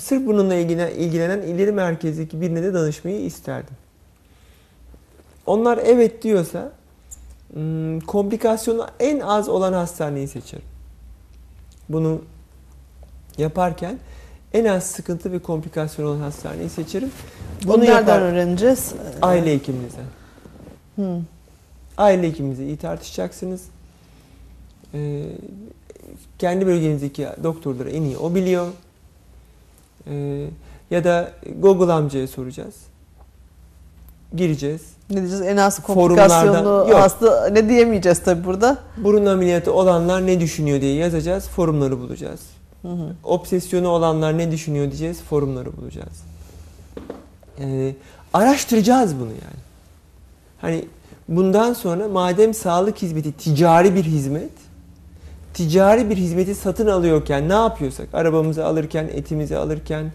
sırf 0.00 0.26
bununla 0.26 0.54
ilgilenen, 0.54 0.90
ilgilenen 0.90 1.42
ileri 1.42 1.72
merkezdeki 1.72 2.40
birine 2.40 2.62
de 2.62 2.74
danışmayı 2.74 3.20
isterdim. 3.20 3.76
Onlar 5.46 5.78
evet 5.84 6.22
diyorsa 6.22 6.72
komplikasyonu 8.06 8.86
en 9.00 9.20
az 9.20 9.48
olan 9.48 9.72
hastaneyi 9.72 10.28
seçerim. 10.28 10.64
Bunu 11.88 12.22
yaparken 13.38 13.98
en 14.52 14.64
az 14.64 14.86
sıkıntı 14.86 15.32
ve 15.32 15.38
komplikasyon 15.38 16.06
olan 16.06 16.20
hastaneyi 16.20 16.68
seçerim. 16.68 17.10
Bunu, 17.64 17.80
nereden 17.80 17.96
yapar, 17.96 18.20
öğreneceğiz? 18.20 18.92
Aile 19.22 19.54
hekiminizden. 19.54 20.04
Hmm. 20.94 21.24
Aile 21.96 22.28
hekiminizle 22.28 22.66
iyi 22.66 22.76
tartışacaksınız. 22.76 23.64
Ee, 24.94 25.24
kendi 26.38 26.66
bölgenizdeki 26.66 27.28
doktorları 27.42 27.90
en 27.90 28.02
iyi 28.02 28.16
o 28.18 28.34
biliyor. 28.34 28.68
Ee, 30.06 30.46
ya 30.90 31.04
da 31.04 31.32
Google 31.58 31.92
amcaya 31.92 32.28
soracağız. 32.28 32.74
Gireceğiz. 34.36 34.97
Ne 35.10 35.16
diyeceğiz? 35.16 35.42
En 35.42 35.56
az 35.56 35.82
komplikasyonlu 35.82 36.94
hasta 36.94 37.48
ne 37.48 37.68
diyemeyeceğiz 37.68 38.18
tabi 38.18 38.44
burada. 38.44 38.78
Burun 38.96 39.26
ameliyatı 39.26 39.72
olanlar 39.72 40.26
ne 40.26 40.40
düşünüyor 40.40 40.80
diye 40.80 40.94
yazacağız. 40.94 41.48
Forumları 41.48 41.98
bulacağız. 41.98 42.40
Hı 42.82 42.88
hı. 42.88 43.12
Obsesyonu 43.24 43.88
olanlar 43.88 44.38
ne 44.38 44.50
düşünüyor 44.50 44.86
diyeceğiz. 44.86 45.22
Forumları 45.22 45.76
bulacağız. 45.76 46.22
Ee, 47.60 47.94
araştıracağız 48.34 49.16
bunu 49.16 49.28
yani. 49.28 49.58
Hani 50.60 50.84
bundan 51.28 51.72
sonra 51.72 52.08
madem 52.08 52.54
sağlık 52.54 53.02
hizmeti 53.02 53.32
ticari 53.32 53.94
bir 53.94 54.04
hizmet 54.04 54.50
ticari 55.54 56.10
bir 56.10 56.16
hizmeti 56.16 56.54
satın 56.54 56.86
alıyorken 56.86 57.48
ne 57.48 57.52
yapıyorsak 57.52 58.08
arabamızı 58.12 58.66
alırken, 58.66 59.04
etimizi 59.04 59.56
alırken, 59.56 60.12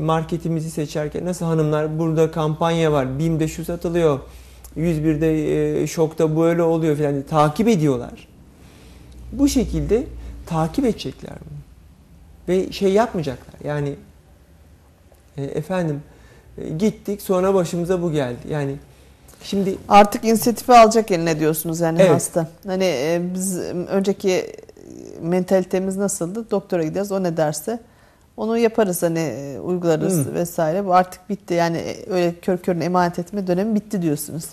marketimizi 0.00 0.70
seçerken 0.70 1.24
nasıl 1.24 1.46
hanımlar 1.46 1.98
burada 1.98 2.30
kampanya 2.30 2.92
var, 2.92 3.18
BİM'de 3.18 3.48
şu 3.48 3.64
satılıyor, 3.64 4.20
101'de 4.76 5.82
e, 5.82 5.86
şokta 5.86 6.36
böyle 6.36 6.62
oluyor 6.62 6.96
falan 6.96 7.22
takip 7.22 7.68
ediyorlar. 7.68 8.28
Bu 9.32 9.48
şekilde 9.48 10.06
takip 10.46 10.84
edecekler 10.84 11.34
bunu. 11.40 11.58
Ve 12.48 12.72
şey 12.72 12.92
yapmayacaklar 12.92 13.54
yani 13.64 13.94
e, 15.36 15.44
efendim 15.44 16.02
gittik 16.78 17.22
sonra 17.22 17.54
başımıza 17.54 18.02
bu 18.02 18.12
geldi. 18.12 18.38
Yani 18.50 18.76
Şimdi 19.42 19.76
artık 19.88 20.24
inisiyatifi 20.24 20.72
alacak 20.72 21.10
eline 21.10 21.40
diyorsunuz 21.40 21.80
yani 21.80 21.98
evet. 22.00 22.10
hasta. 22.10 22.48
Hani 22.66 22.84
e, 22.84 23.20
biz 23.34 23.58
önceki 23.88 24.46
mentalitemiz 25.22 25.96
nasıldı? 25.96 26.50
Doktora 26.50 26.82
gideceğiz 26.82 27.12
o 27.12 27.22
ne 27.22 27.36
derse 27.36 27.80
onu 28.38 28.58
yaparız 28.58 29.02
hani 29.02 29.18
e, 29.18 29.60
uygularız 29.60 30.26
hmm. 30.26 30.34
vesaire. 30.34 30.86
Bu 30.86 30.94
artık 30.94 31.28
bitti. 31.28 31.54
Yani 31.54 31.76
e, 31.76 32.10
öyle 32.10 32.34
kör 32.42 32.58
körün 32.58 32.80
emanet 32.80 33.18
etme 33.18 33.46
dönemi 33.46 33.74
bitti 33.74 34.02
diyorsunuz. 34.02 34.44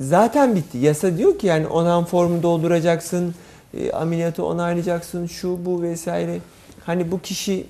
Zaten 0.00 0.56
bitti. 0.56 0.78
Yasa 0.78 1.18
diyor 1.18 1.38
ki 1.38 1.46
yani 1.46 1.66
onan 1.66 2.04
formu 2.04 2.42
dolduracaksın, 2.42 3.34
e, 3.74 3.92
ameliyatı 3.92 4.44
onaylayacaksın, 4.44 5.26
şu 5.26 5.66
bu 5.66 5.82
vesaire. 5.82 6.38
Hani 6.84 7.12
bu 7.12 7.20
kişi 7.20 7.66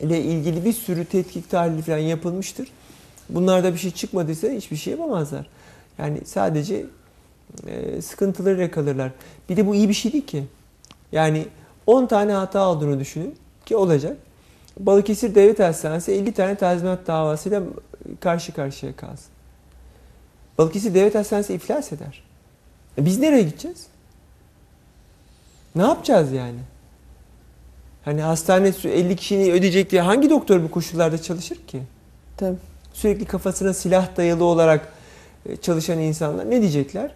ile 0.00 0.22
ilgili 0.22 0.64
bir 0.64 0.72
sürü 0.72 1.04
tetkik 1.04 1.50
tahlili 1.50 1.82
falan 1.82 1.98
yapılmıştır. 1.98 2.68
Bunlarda 3.28 3.72
bir 3.72 3.78
şey 3.78 3.90
çıkmadıysa 3.90 4.48
hiçbir 4.48 4.76
şey 4.76 4.90
yapamazlar. 4.90 5.46
Yani 5.98 6.20
sadece 6.24 6.86
e, 7.66 8.02
sıkıntılarıyla 8.02 8.70
kalırlar. 8.70 9.10
Bir 9.48 9.56
de 9.56 9.66
bu 9.66 9.74
iyi 9.74 9.88
bir 9.88 9.94
şey 9.94 10.12
değil 10.12 10.26
ki. 10.26 10.44
Yani 11.12 11.46
10 11.86 12.06
tane 12.06 12.32
hata 12.32 12.68
olduğunu 12.68 13.00
düşünün 13.00 13.34
ki 13.66 13.76
olacak. 13.76 14.16
Balıkesir 14.78 15.34
Devlet 15.34 15.58
Hastanesi 15.58 16.12
50 16.12 16.32
tane 16.32 16.54
tazminat 16.54 17.06
davasıyla 17.06 17.62
karşı 18.20 18.54
karşıya 18.54 18.96
kalsın. 18.96 19.30
Balıkesir 20.58 20.94
Devlet 20.94 21.14
Hastanesi 21.14 21.54
iflas 21.54 21.92
eder. 21.92 22.22
E 22.98 23.04
biz 23.04 23.18
nereye 23.18 23.42
gideceğiz? 23.42 23.86
Ne 25.74 25.82
yapacağız 25.82 26.32
yani? 26.32 26.58
Hani 28.04 28.22
hastane 28.22 28.72
50 28.84 29.16
kişini 29.16 29.52
ödeyecek 29.52 29.90
diye 29.90 30.02
hangi 30.02 30.30
doktor 30.30 30.62
bu 30.62 30.70
koşullarda 30.70 31.22
çalışır 31.22 31.56
ki? 31.66 31.82
Tabii 32.36 32.56
sürekli 32.92 33.24
kafasına 33.24 33.74
silah 33.74 34.16
dayalı 34.16 34.44
olarak 34.44 34.92
e, 35.46 35.56
çalışan 35.56 35.98
insanlar 35.98 36.50
ne 36.50 36.60
diyecekler? 36.60 37.10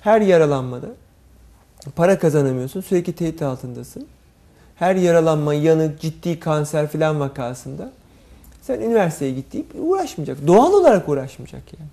Her 0.00 0.20
yaralanmada 0.20 0.86
para 1.96 2.18
kazanamıyorsun, 2.18 2.80
sürekli 2.80 3.12
tehdit 3.12 3.42
altındasın. 3.42 4.06
Her 4.76 4.96
yaralanma, 4.96 5.54
yanık, 5.54 6.00
ciddi 6.00 6.40
kanser 6.40 6.88
filan 6.88 7.20
vakasında 7.20 7.90
Sen 8.68 8.80
üniversiteye 8.80 9.30
git 9.32 9.52
deyip 9.52 9.66
uğraşmayacak. 9.80 10.46
Doğal 10.46 10.72
olarak 10.72 11.08
uğraşmayacak 11.08 11.62
yani. 11.78 11.88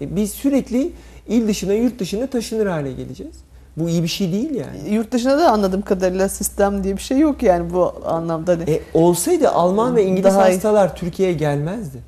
E 0.00 0.16
biz 0.16 0.30
sürekli 0.30 0.92
il 1.28 1.48
dışına, 1.48 1.72
yurt 1.72 1.98
dışına 1.98 2.26
taşınır 2.26 2.66
hale 2.66 2.92
geleceğiz. 2.92 3.34
Bu 3.76 3.88
iyi 3.88 4.02
bir 4.02 4.08
şey 4.08 4.32
değil 4.32 4.54
yani. 4.54 4.94
Yurt 4.94 5.12
dışında 5.12 5.38
da 5.38 5.50
anladığım 5.50 5.82
kadarıyla 5.82 6.28
sistem 6.28 6.84
diye 6.84 6.96
bir 6.96 7.02
şey 7.02 7.18
yok 7.18 7.42
yani 7.42 7.74
bu 7.74 7.94
anlamda. 8.06 8.52
Hani. 8.52 8.70
E, 8.70 8.80
olsaydı 8.94 9.48
Alman 9.48 9.96
ve 9.96 10.04
İngiliz 10.04 10.34
Daha 10.34 10.44
hastalar 10.44 10.96
Türkiye'ye 10.96 11.34
gelmezdi. 11.34 11.98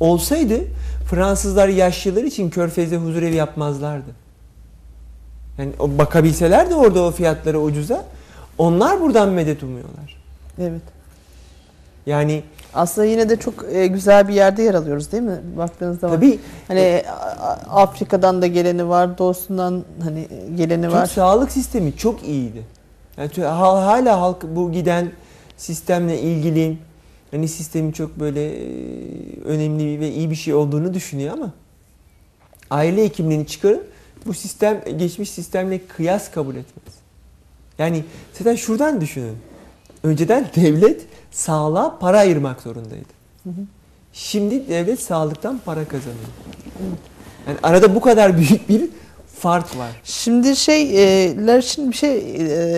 Olsaydı 0.00 0.60
Fransızlar 1.10 1.68
yaşlılar 1.68 2.24
için 2.24 2.50
körfezde 2.50 2.96
huzurevi 2.96 3.34
yapmazlardı. 3.34 4.10
Yani 5.60 5.72
o 5.78 5.98
bakabilseler 5.98 6.70
de 6.70 6.74
orada 6.74 7.02
o 7.02 7.10
fiyatlara 7.10 7.58
ucuza 7.58 8.04
onlar 8.58 9.00
buradan 9.00 9.28
medet 9.28 9.62
umuyorlar. 9.62 10.16
Evet. 10.60 10.82
Yani 12.06 12.42
Aslında 12.74 13.06
yine 13.06 13.28
de 13.28 13.36
çok 13.36 13.64
e, 13.72 13.86
güzel 13.86 14.28
bir 14.28 14.34
yerde 14.34 14.62
yer 14.62 14.74
alıyoruz 14.74 15.12
değil 15.12 15.22
mi? 15.22 15.40
Baktığınız 15.56 16.00
zaman. 16.00 16.16
tabii 16.16 16.38
Hani 16.68 17.02
Afrika'dan 17.70 18.42
da 18.42 18.46
geleni 18.46 18.88
var, 18.88 19.18
doğusundan 19.18 19.84
hani 20.02 20.28
geleni 20.56 20.82
Türk 20.82 20.92
var. 20.92 21.06
sağlık 21.06 21.52
sistemi 21.52 21.96
çok 21.96 22.22
iyiydi. 22.22 22.62
Yani 23.16 23.30
hala 23.46 24.20
halk 24.20 24.42
bu 24.42 24.72
giden 24.72 25.12
sistemle 25.56 26.20
ilgili 26.20 26.78
hani 27.30 27.48
sistemin 27.48 27.92
çok 27.92 28.20
böyle 28.20 28.52
e, 28.52 28.62
önemli 29.44 30.00
ve 30.00 30.10
iyi 30.10 30.30
bir 30.30 30.34
şey 30.34 30.54
olduğunu 30.54 30.94
düşünüyor 30.94 31.34
ama 31.34 31.52
aile 32.70 33.04
hekimliğini 33.04 33.46
çıkarın 33.46 33.82
bu 34.26 34.34
sistem 34.34 34.80
geçmiş 34.96 35.30
sistemle 35.30 35.86
kıyas 35.86 36.30
kabul 36.30 36.56
etmez. 36.56 36.94
Yani 37.78 38.04
zaten 38.32 38.54
şuradan 38.54 39.00
düşünün. 39.00 39.36
Önceden 40.02 40.46
devlet 40.56 41.06
sağlığa 41.30 41.98
para 41.98 42.18
ayırmak 42.18 42.60
zorundaydı. 42.60 43.08
Hı 43.44 43.50
hı. 43.50 43.62
Şimdi 44.12 44.68
devlet 44.68 45.00
sağlıktan 45.00 45.60
para 45.64 45.84
kazanıyor. 45.84 46.28
Yani 47.48 47.58
arada 47.62 47.94
bu 47.94 48.00
kadar 48.00 48.36
büyük 48.36 48.68
bir 48.68 48.88
fark 49.38 49.78
var. 49.78 49.90
Şimdi 50.04 50.56
şeyler 50.56 51.58
için 51.58 51.90
bir 51.90 51.96
şey 51.96 52.16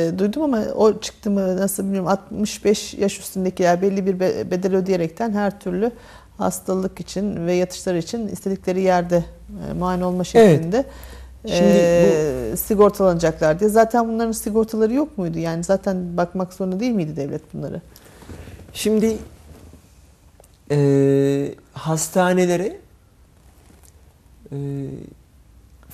e, 0.06 0.18
duydum 0.18 0.42
ama 0.42 0.64
o 0.76 1.00
çıktı 1.00 1.30
mı 1.30 1.56
nasıl 1.56 1.82
bilmiyorum 1.82 2.08
65 2.08 2.94
yaş 2.94 3.18
üstündekiler 3.18 3.82
belli 3.82 4.06
bir 4.06 4.20
be- 4.20 4.50
bedel 4.50 4.76
ödeyerekten 4.76 5.32
her 5.32 5.60
türlü 5.60 5.90
hastalık 6.38 7.00
için 7.00 7.46
ve 7.46 7.54
yatışları 7.54 7.98
için 7.98 8.28
istedikleri 8.28 8.80
yerde 8.80 9.24
e, 9.70 9.72
muayene 9.72 10.04
olma 10.04 10.24
şeklinde 10.24 10.84
Şimdi 11.46 11.78
e, 11.78 12.54
sigortalanacaklar 12.56 13.60
diye. 13.60 13.70
Zaten 13.70 14.08
bunların 14.08 14.32
sigortaları 14.32 14.92
yok 14.94 15.18
muydu? 15.18 15.38
Yani 15.38 15.64
zaten 15.64 16.16
bakmak 16.16 16.52
zorunda 16.52 16.80
değil 16.80 16.92
miydi 16.92 17.16
devlet 17.16 17.54
bunları? 17.54 17.80
Şimdi 18.72 19.16
eee 20.70 21.54
hastanelere 21.72 22.76
eee, 24.52 24.58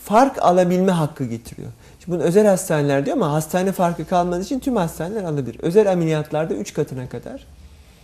fark 0.04 0.42
alabilme 0.42 0.92
hakkı 0.92 1.24
getiriyor. 1.24 1.68
Şimdi 2.00 2.16
bunu 2.18 2.26
özel 2.26 2.46
hastaneler 2.46 3.06
diyor 3.06 3.16
ama 3.16 3.32
hastane 3.32 3.72
farkı 3.72 4.04
kalmadığı 4.06 4.42
için 4.42 4.58
tüm 4.60 4.76
hastaneler 4.76 5.24
alabilir. 5.24 5.56
Özel 5.62 5.92
ameliyatlarda 5.92 6.54
3 6.54 6.74
katına 6.74 7.08
kadar 7.08 7.46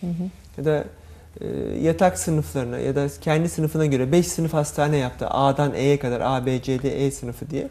Hı 0.01 0.07
hı. 0.07 0.22
ya 0.59 0.64
da 0.64 0.84
yatak 1.82 2.18
sınıflarına 2.18 2.78
ya 2.78 2.95
da 2.95 3.09
kendi 3.20 3.49
sınıfına 3.49 3.87
göre 3.87 4.12
5 4.12 4.28
sınıf 4.28 4.53
hastane 4.53 4.97
yaptı. 4.97 5.26
A'dan 5.30 5.74
E'ye 5.74 5.99
kadar 5.99 6.20
A, 6.20 6.47
B, 6.47 6.62
C, 6.62 6.82
D, 6.82 7.07
E 7.07 7.11
sınıfı 7.11 7.51
diye. 7.51 7.68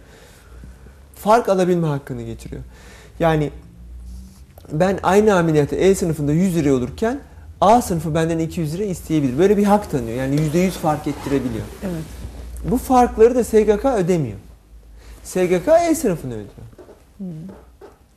Fark 1.15 1.49
alabilme 1.49 1.87
hakkını 1.87 2.21
getiriyor. 2.21 2.61
Yani 3.19 3.51
ben 4.71 4.99
aynı 5.03 5.35
ameliyatı 5.35 5.75
E 5.75 5.95
sınıfında 5.95 6.31
100 6.31 6.55
lira 6.55 6.73
olurken 6.73 7.19
A 7.61 7.81
sınıfı 7.81 8.15
benden 8.15 8.39
200 8.39 8.73
lira 8.73 8.83
isteyebilir. 8.83 9.37
Böyle 9.37 9.57
bir 9.57 9.63
hak 9.63 9.91
tanıyor. 9.91 10.17
Yani 10.17 10.35
%100 10.35 10.69
fark 10.69 11.07
ettirebiliyor. 11.07 11.65
Evet. 11.83 12.03
Bu 12.71 12.77
farkları 12.77 13.35
da 13.35 13.43
SGK 13.43 13.85
ödemiyor. 13.85 14.37
SGK 15.23 15.67
E 15.89 15.95
sınıfını 15.95 16.33
ödüyor. 16.33 16.47
Hı. 17.17 17.23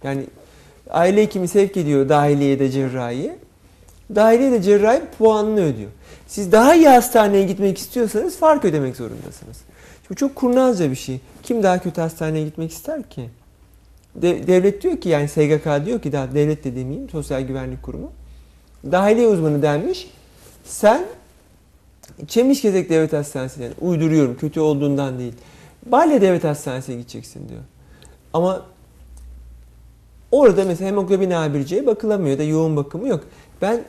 Yani 0.05 0.24
aile 0.90 1.22
hekimi 1.22 1.49
sevk 1.49 1.76
ediyor 1.76 2.09
dahiliye 2.09 2.59
de 2.59 2.70
cerrahiye. 2.70 3.38
Dahiliye 4.14 4.52
de 4.52 4.62
cerrahi 4.62 5.02
puanını 5.18 5.61
ödüyor. 5.61 5.90
Siz 6.26 6.52
daha 6.52 6.74
iyi 6.74 6.88
hastaneye 6.88 7.44
gitmek 7.44 7.78
istiyorsanız 7.78 8.36
fark 8.36 8.64
ödemek 8.64 8.96
zorundasınız. 8.96 9.57
Şimdi 10.07 10.20
çok 10.20 10.36
kurnazca 10.36 10.90
bir 10.90 10.96
şey. 10.96 11.20
Kim 11.42 11.62
daha 11.62 11.82
kötü 11.82 12.00
hastaneye 12.00 12.44
gitmek 12.44 12.70
ister 12.72 13.02
ki? 13.11 13.30
De- 14.14 14.46
devlet 14.46 14.82
diyor 14.82 14.96
ki 15.00 15.09
yani 15.09 15.28
SGK 15.28 15.86
diyor 15.86 16.00
ki 16.00 16.12
daha 16.12 16.34
devlet 16.34 16.64
de 16.64 16.76
demeyeyim 16.76 17.11
Sosyal 17.11 17.40
Güvenlik 17.40 17.82
Kurumu. 17.82 18.12
Dahiliye 18.92 19.28
uzmanı 19.28 19.62
denmiş. 19.62 20.11
Sen 20.64 21.04
Çemişgezek 22.28 22.90
Devlet 22.90 23.12
Hastanesi'ne 23.12 23.68
uyduruyorum 23.80 24.36
kötü 24.36 24.61
olduğundan 24.61 25.18
değil. 25.18 25.32
Balya 25.86 26.20
Devlet 26.20 26.44
Hastanesi'ne 26.44 26.96
gideceksin 26.96 27.48
diyor. 27.48 27.61
Ama 28.32 28.62
orada 30.32 30.64
mesela 30.64 30.88
hemoglobin 30.88 31.30
A1C'ye 31.30 31.86
bakılamıyor 31.86 32.38
da 32.38 32.42
yoğun 32.42 32.76
bakımı 32.76 33.09
yok. 33.09 33.24
Ben 33.62 33.80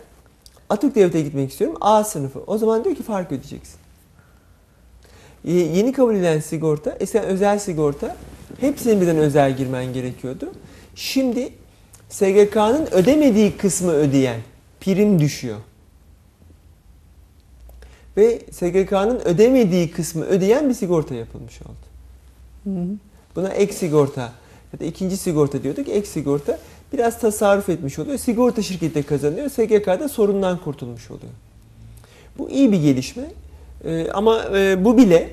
Atatürk 0.69 0.95
Devlet'e 0.95 1.21
gitmek 1.21 1.51
istiyorum 1.51 1.77
A 1.81 2.03
sınıfı. 2.03 2.39
O 2.47 2.57
zaman 2.57 2.83
diyor 2.83 2.95
ki 2.95 3.03
fark 3.03 3.27
ödeyeceksin. 3.31 3.75
Ye- 5.43 5.67
Yeni 5.77 5.91
kabul 5.93 6.15
edilen 6.15 6.39
sigorta, 6.39 6.97
eskiden 6.99 7.25
özel 7.25 7.59
sigorta 7.59 8.15
hepsinin 8.59 9.01
birden 9.01 9.17
özel 9.17 9.57
girmen 9.57 9.93
gerekiyordu. 9.93 10.51
Şimdi 10.95 11.49
SGK'nın 12.09 12.87
ödemediği 12.91 13.57
kısmı 13.57 13.91
ödeyen 13.91 14.39
prim 14.81 15.19
düşüyor. 15.19 15.57
Ve 18.17 18.41
SGK'nın 18.51 19.19
ödemediği 19.19 19.91
kısmı 19.91 20.25
ödeyen 20.25 20.69
bir 20.69 20.73
sigorta 20.73 21.15
yapılmış 21.15 21.61
oldu. 21.61 21.87
Hı 22.63 22.69
hı. 22.69 22.87
Buna 23.35 23.49
ek 23.49 23.73
sigorta 23.73 24.33
ya 24.73 24.79
da 24.79 24.85
ikinci 24.85 25.17
sigorta 25.17 25.63
diyorduk. 25.63 25.89
Ek 25.89 26.07
sigorta 26.07 26.59
biraz 26.93 27.19
tasarruf 27.19 27.69
etmiş 27.69 27.99
oluyor. 27.99 28.17
Sigorta 28.17 28.61
şirketi 28.61 28.95
de 28.95 29.03
kazanıyor. 29.03 29.49
SGK'da 29.49 30.09
sorundan 30.09 30.57
kurtulmuş 30.57 31.11
oluyor. 31.11 31.33
Bu 32.37 32.49
iyi 32.49 32.71
bir 32.71 32.81
gelişme. 32.81 33.23
Ee, 33.85 34.11
ama 34.11 34.45
e, 34.55 34.85
bu 34.85 34.97
bile 34.97 35.29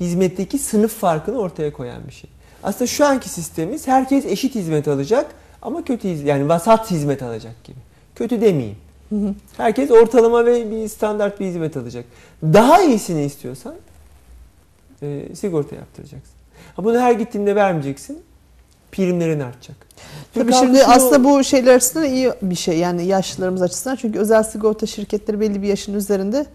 hizmetteki 0.00 0.58
sınıf 0.58 0.94
farkını 0.94 1.38
ortaya 1.38 1.72
koyan 1.72 2.06
bir 2.06 2.12
şey. 2.12 2.30
Aslında 2.62 2.86
şu 2.86 3.06
anki 3.06 3.28
sistemimiz 3.28 3.88
herkes 3.88 4.26
eşit 4.26 4.54
hizmet 4.54 4.88
alacak 4.88 5.34
ama 5.62 5.84
kötü 5.84 6.08
yani 6.08 6.48
vasat 6.48 6.90
hizmet 6.90 7.22
alacak 7.22 7.64
gibi. 7.64 7.78
Kötü 8.14 8.40
demeyeyim. 8.40 8.76
Hı 9.08 9.16
hı. 9.16 9.34
Herkes 9.56 9.90
ortalama 9.90 10.46
ve 10.46 10.70
bir 10.70 10.88
standart 10.88 11.40
bir 11.40 11.46
hizmet 11.46 11.76
alacak. 11.76 12.04
Daha 12.42 12.82
iyisini 12.82 13.24
istiyorsan 13.24 13.74
e, 15.02 15.26
sigorta 15.34 15.76
yaptıracaksın. 15.76 16.32
Ha 16.76 16.84
bunu 16.84 17.00
her 17.00 17.12
gittiğinde 17.12 17.54
vermeyeceksin. 17.54 18.22
Primlerin 18.92 19.40
artacak. 19.40 19.76
Tabii 20.34 20.44
Türk 20.46 20.54
şimdi 20.54 20.78
halkı 20.82 21.00
şunu- 21.00 21.06
aslında 21.06 21.24
bu 21.24 21.44
şeyler 21.44 21.74
açısından 21.74 22.06
iyi 22.08 22.30
bir 22.42 22.54
şey 22.54 22.78
yani 22.78 23.04
yaşlılarımız 23.06 23.62
açısından 23.62 23.96
çünkü 23.96 24.18
özel 24.18 24.42
sigorta 24.42 24.86
şirketleri 24.86 25.40
belli 25.40 25.62
bir 25.62 25.68
yaşın 25.68 25.94
üzerinde 25.94 26.46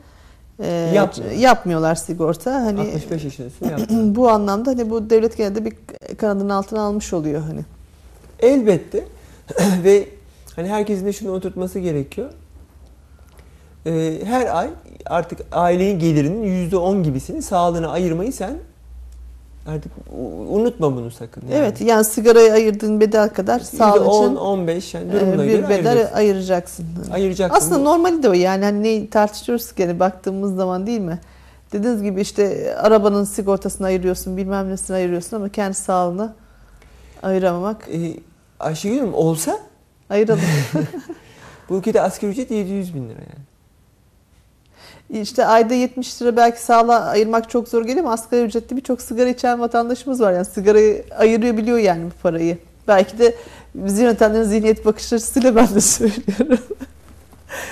e, 0.60 0.68
Yapmıyor. 0.96 1.32
yapmıyorlar 1.32 1.96
sigorta. 1.96 2.54
Hani 2.54 2.80
65 2.80 3.24
yaşın 3.24 3.48
üstünde 3.48 4.16
bu 4.16 4.30
anlamda 4.30 4.70
hani 4.70 4.90
bu 4.90 5.10
devlet 5.10 5.38
gene 5.38 5.56
de 5.56 5.66
bir 5.66 5.74
kanadının 6.18 6.50
altına 6.50 6.82
almış 6.82 7.14
oluyor 7.14 7.42
hani. 7.42 7.62
Elbette 8.40 9.06
ve 9.84 10.08
hani 10.56 10.68
herkesin 10.70 11.06
de 11.06 11.14
şunu 11.14 11.32
oturtması 11.32 11.80
gerekiyor. 11.80 12.30
Ee, 13.86 14.20
her 14.24 14.58
ay 14.58 14.70
artık 15.06 15.40
ailenin 15.52 16.00
gelirinin 16.00 16.70
%10 16.72 17.04
gibisini 17.04 17.42
sağlığına 17.42 17.88
ayırmayı 17.90 18.34
sen 18.34 18.54
artık 19.68 19.92
unutma 20.50 20.96
bunu 20.96 21.12
sakın. 21.12 21.42
Yani. 21.42 21.54
Evet 21.56 21.82
yani 21.82 22.06
sigaraya 22.06 22.54
ayırdığın 22.54 23.00
bedel 23.00 23.30
kadar 23.30 23.60
sağlık 23.60 24.08
%10, 24.08 24.26
için 24.26 24.36
15 24.36 24.94
yani 24.94 25.10
e, 25.10 25.14
durumuna 25.14 25.44
bir 25.44 25.50
göre 25.50 25.70
bedel 25.70 26.10
ayıracaksın. 26.14 26.14
ayıracaksın. 26.16 26.86
ayıracaksın. 27.12 27.58
Aslında 27.58 27.78
normali 27.78 28.24
de 28.24 28.30
o 28.30 28.34
yani 28.34 28.64
hani 28.64 28.84
ne 28.84 29.10
tartışıyoruz 29.10 29.72
ki 29.72 29.82
yani 29.82 30.00
baktığımız 30.00 30.56
zaman 30.56 30.88
değil 30.88 31.00
mi? 31.02 31.20
Dediğiniz 31.74 32.04
gibi 32.04 32.22
işte 32.22 32.76
arabanın 32.78 33.24
sigortasını 33.24 33.88
ayırıyorsun, 33.88 34.38
bilmem 34.38 34.70
nesini 34.70 34.96
ayırıyorsun 34.96 35.38
ama 35.38 35.50
kendi 35.50 35.74
sağlığını 35.74 36.34
ayıramamak. 37.24 37.88
Ee, 37.94 38.14
Ayşegül 38.60 39.00
Hanım 39.00 39.14
olsa 39.14 39.60
Ayıralım. 40.10 40.42
bu 41.70 41.78
ülkede 41.78 42.02
asgari 42.02 42.32
ücret 42.32 42.52
700 42.52 42.96
bin 42.96 43.10
lira 43.10 43.20
yani. 43.20 43.57
İşte 45.10 45.46
ayda 45.46 45.74
70 45.74 46.22
lira 46.22 46.38
belki 46.38 46.62
sağlığa 46.62 47.00
ayırmak 47.00 47.50
çok 47.50 47.68
zor 47.68 47.82
geliyor 47.82 48.06
ama 48.06 48.14
asgari 48.14 48.42
ücretli 48.42 48.78
birçok 48.78 49.02
sigara 49.02 49.30
içen 49.30 49.60
vatandaşımız 49.60 50.22
var. 50.22 50.34
Yani 50.34 50.46
sigarayı 50.46 51.06
ayırıyor 51.18 51.58
biliyor 51.58 51.78
yani 51.78 52.06
bu 52.06 52.22
parayı. 52.24 52.58
Belki 52.88 53.20
de 53.20 53.36
bizi 53.76 54.04
yönetenlerin 54.04 54.44
zihniyet 54.44 54.86
bakış 54.86 55.14
açısıyla 55.14 55.56
ben 55.56 55.76
de 55.76 55.82
söylüyorum. 55.82 56.60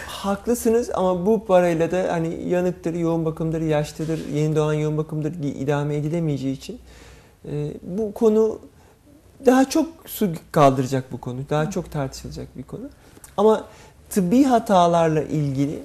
Haklısınız 0.07 0.89
ama 0.93 1.25
bu 1.25 1.45
parayla 1.45 1.91
da 1.91 2.05
hani 2.09 2.49
yanıktır, 2.49 2.93
yoğun 2.93 3.25
bakımdır, 3.25 3.61
yaşlıdır, 3.61 4.19
yeni 4.33 4.55
doğan 4.55 4.73
yoğun 4.73 4.97
bakımdır 4.97 5.33
idame 5.43 5.95
edilemeyeceği 5.95 6.55
için 6.55 6.79
e, 7.45 7.71
bu 7.81 8.13
konu 8.13 8.59
daha 9.45 9.69
çok 9.69 9.87
su 10.05 10.29
kaldıracak 10.51 11.11
bu 11.11 11.17
konu. 11.17 11.39
Daha 11.49 11.71
çok 11.71 11.91
tartışılacak 11.91 12.57
bir 12.57 12.63
konu. 12.63 12.83
Ama 13.37 13.63
tıbbi 14.09 14.43
hatalarla 14.43 15.21
ilgili 15.21 15.79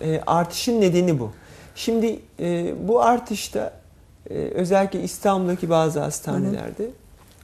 e, 0.00 0.20
artışın 0.26 0.80
nedeni 0.80 1.20
bu. 1.20 1.30
Şimdi 1.74 2.20
e, 2.40 2.74
bu 2.88 3.02
artışta 3.02 3.72
e, 4.30 4.34
özellikle 4.34 5.02
İstanbul'daki 5.02 5.70
bazı 5.70 6.00
hastanelerde 6.00 6.82
hı 6.82 6.88
hı. 6.88 6.92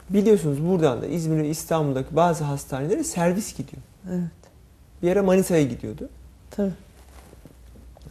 biliyorsunuz 0.09 0.65
buradan 0.67 1.01
da 1.01 1.05
İzmir 1.05 1.43
ve 1.43 1.49
İstanbul'daki 1.49 2.15
bazı 2.15 2.43
hastanelere 2.43 3.03
servis 3.03 3.57
gidiyor. 3.57 3.81
Evet. 4.09 4.29
Bir 5.03 5.11
ara 5.11 5.23
Manisa'ya 5.23 5.63
gidiyordu. 5.63 6.09
Tabii. 6.51 6.73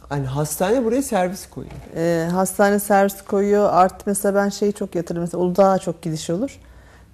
Hani 0.09 0.25
hastane 0.25 0.85
buraya 0.85 1.01
servis 1.01 1.49
koyuyor. 1.49 1.73
Ee, 1.95 2.29
hastane 2.29 2.79
servis 2.79 3.21
koyuyor. 3.21 3.69
Artı 3.73 4.03
mesela 4.05 4.35
ben 4.35 4.49
şeyi 4.49 4.73
çok 4.73 4.95
yatırım. 4.95 5.21
Mesela 5.21 5.43
Uludağ'a 5.43 5.77
çok 5.77 6.01
gidiş 6.01 6.29
olur. 6.29 6.59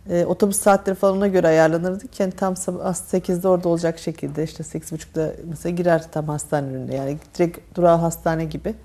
Ee, 0.10 0.26
otobüs 0.26 0.58
saatleri 0.58 0.96
falan 0.96 1.18
ona 1.18 1.28
göre 1.28 1.48
ayarlanırdı. 1.48 2.04
Yani 2.20 2.32
tam 2.32 2.56
sabah 2.56 2.94
8'de 2.94 3.48
orada 3.48 3.70
olacak 3.70 4.00
şekilde 4.00 4.44
işte 4.44 4.64
8.30'da 4.64 5.34
mesela 5.50 5.76
girer 5.76 6.12
tam 6.12 6.28
hastane 6.28 6.68
önünde. 6.68 6.96
Yani 6.96 7.18
direkt 7.36 7.78
durağı 7.78 7.98
hastane 7.98 8.46
gibi 8.46 8.76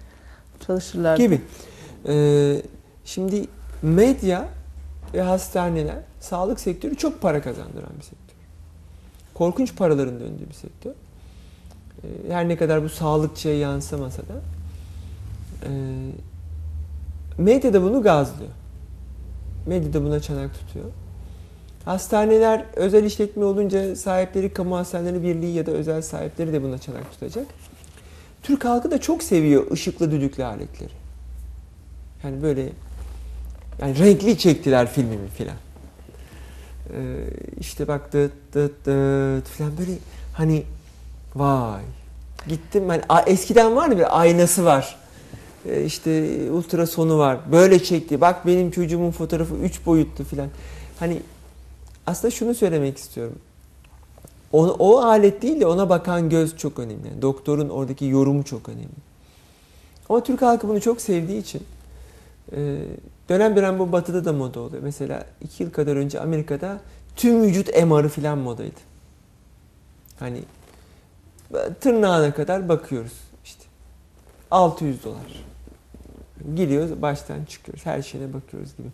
çalışırlar. 0.66 1.16
Gibi. 1.16 1.40
Ee, 2.08 2.62
şimdi 3.04 3.46
medya 3.82 4.48
ve 5.14 5.22
hastaneler 5.22 5.98
sağlık 6.20 6.60
sektörü 6.60 6.96
çok 6.96 7.22
para 7.22 7.42
kazandıran 7.42 7.90
bir 7.98 8.02
sektör. 8.02 8.36
Korkunç 9.34 9.76
paraların 9.76 10.20
döndüğü 10.20 10.48
bir 10.48 10.54
sektör. 10.54 10.90
Ee, 10.90 12.32
her 12.32 12.48
ne 12.48 12.56
kadar 12.56 12.82
bu 12.82 12.88
sağlıkçıya 12.88 13.58
yansımasa 13.58 14.22
da 14.22 14.40
e, 15.62 15.70
medya 17.38 17.72
da 17.72 17.82
bunu 17.82 18.02
gazlıyor. 18.02 18.50
Medya 19.66 19.92
da 19.92 20.04
buna 20.04 20.20
çanak 20.20 20.54
tutuyor. 20.54 20.86
Hastaneler 21.86 22.64
özel 22.76 23.04
işletme 23.04 23.44
olunca 23.44 23.96
sahipleri 23.96 24.52
kamu 24.52 24.76
hastaneleri 24.76 25.22
birliği 25.22 25.54
ya 25.54 25.66
da 25.66 25.70
özel 25.70 26.02
sahipleri 26.02 26.52
de 26.52 26.62
buna 26.62 26.78
çanak 26.78 27.12
tutacak. 27.12 27.46
Türk 28.42 28.64
halkı 28.64 28.90
da 28.90 29.00
çok 29.00 29.22
seviyor 29.22 29.70
ışıklı 29.70 30.10
düdüklü 30.10 30.44
aletleri. 30.44 30.92
Yani 32.24 32.42
böyle 32.42 32.68
yani 33.80 33.98
renkli 33.98 34.38
çektiler 34.38 34.92
filmimi 34.92 35.28
filan. 35.28 35.56
Ee, 36.92 36.96
işte 37.60 37.88
bak 37.88 38.12
dıt 38.12 38.32
dıt 38.54 38.86
dıt 38.86 39.48
filan 39.48 39.78
böyle 39.78 39.92
hani 40.32 40.62
vay 41.34 41.82
gittim 42.48 42.88
ben 42.88 43.02
eskiden 43.26 43.76
vardı 43.76 43.98
bir 43.98 44.20
aynası 44.20 44.64
var. 44.64 44.96
Ee, 45.68 45.84
işte 45.84 46.40
ultrasonu 46.50 47.18
var. 47.18 47.38
Böyle 47.52 47.82
çekti. 47.82 48.20
Bak 48.20 48.46
benim 48.46 48.70
çocuğumun 48.70 49.10
fotoğrafı 49.10 49.54
3 49.54 49.86
boyutlu 49.86 50.24
filan. 50.24 50.48
Hani 50.98 51.22
aslında 52.06 52.30
şunu 52.30 52.54
söylemek 52.54 52.98
istiyorum. 52.98 53.38
O, 54.52 54.66
o 54.66 54.98
alet 54.98 55.42
değil 55.42 55.60
de 55.60 55.66
ona 55.66 55.88
bakan 55.88 56.28
göz 56.28 56.56
çok 56.56 56.78
önemli. 56.78 57.22
Doktorun 57.22 57.68
oradaki 57.68 58.04
yorumu 58.04 58.44
çok 58.44 58.68
önemli. 58.68 59.06
Ama 60.08 60.22
Türk 60.22 60.42
halkı 60.42 60.68
bunu 60.68 60.80
çok 60.80 61.00
sevdiği 61.00 61.40
için 61.40 61.62
e, 62.52 62.78
dönem 63.28 63.56
dönem 63.56 63.78
bu 63.78 63.92
batıda 63.92 64.24
da 64.24 64.32
moda 64.32 64.60
oluyor. 64.60 64.82
Mesela 64.82 65.26
iki 65.42 65.62
yıl 65.62 65.70
kadar 65.70 65.96
önce 65.96 66.20
Amerika'da 66.20 66.80
tüm 67.16 67.42
vücut 67.42 67.68
MR'ı 67.68 68.08
filan 68.08 68.38
modaydı. 68.38 68.80
Hani 70.18 70.42
tırnağına 71.80 72.34
kadar 72.34 72.68
bakıyoruz 72.68 73.12
işte. 73.44 73.64
600 74.50 75.04
dolar. 75.04 75.44
Giriyoruz 76.56 77.02
baştan 77.02 77.44
çıkıyoruz. 77.44 77.86
Her 77.86 78.02
şeyine 78.02 78.34
bakıyoruz 78.34 78.76
gibi. 78.76 78.88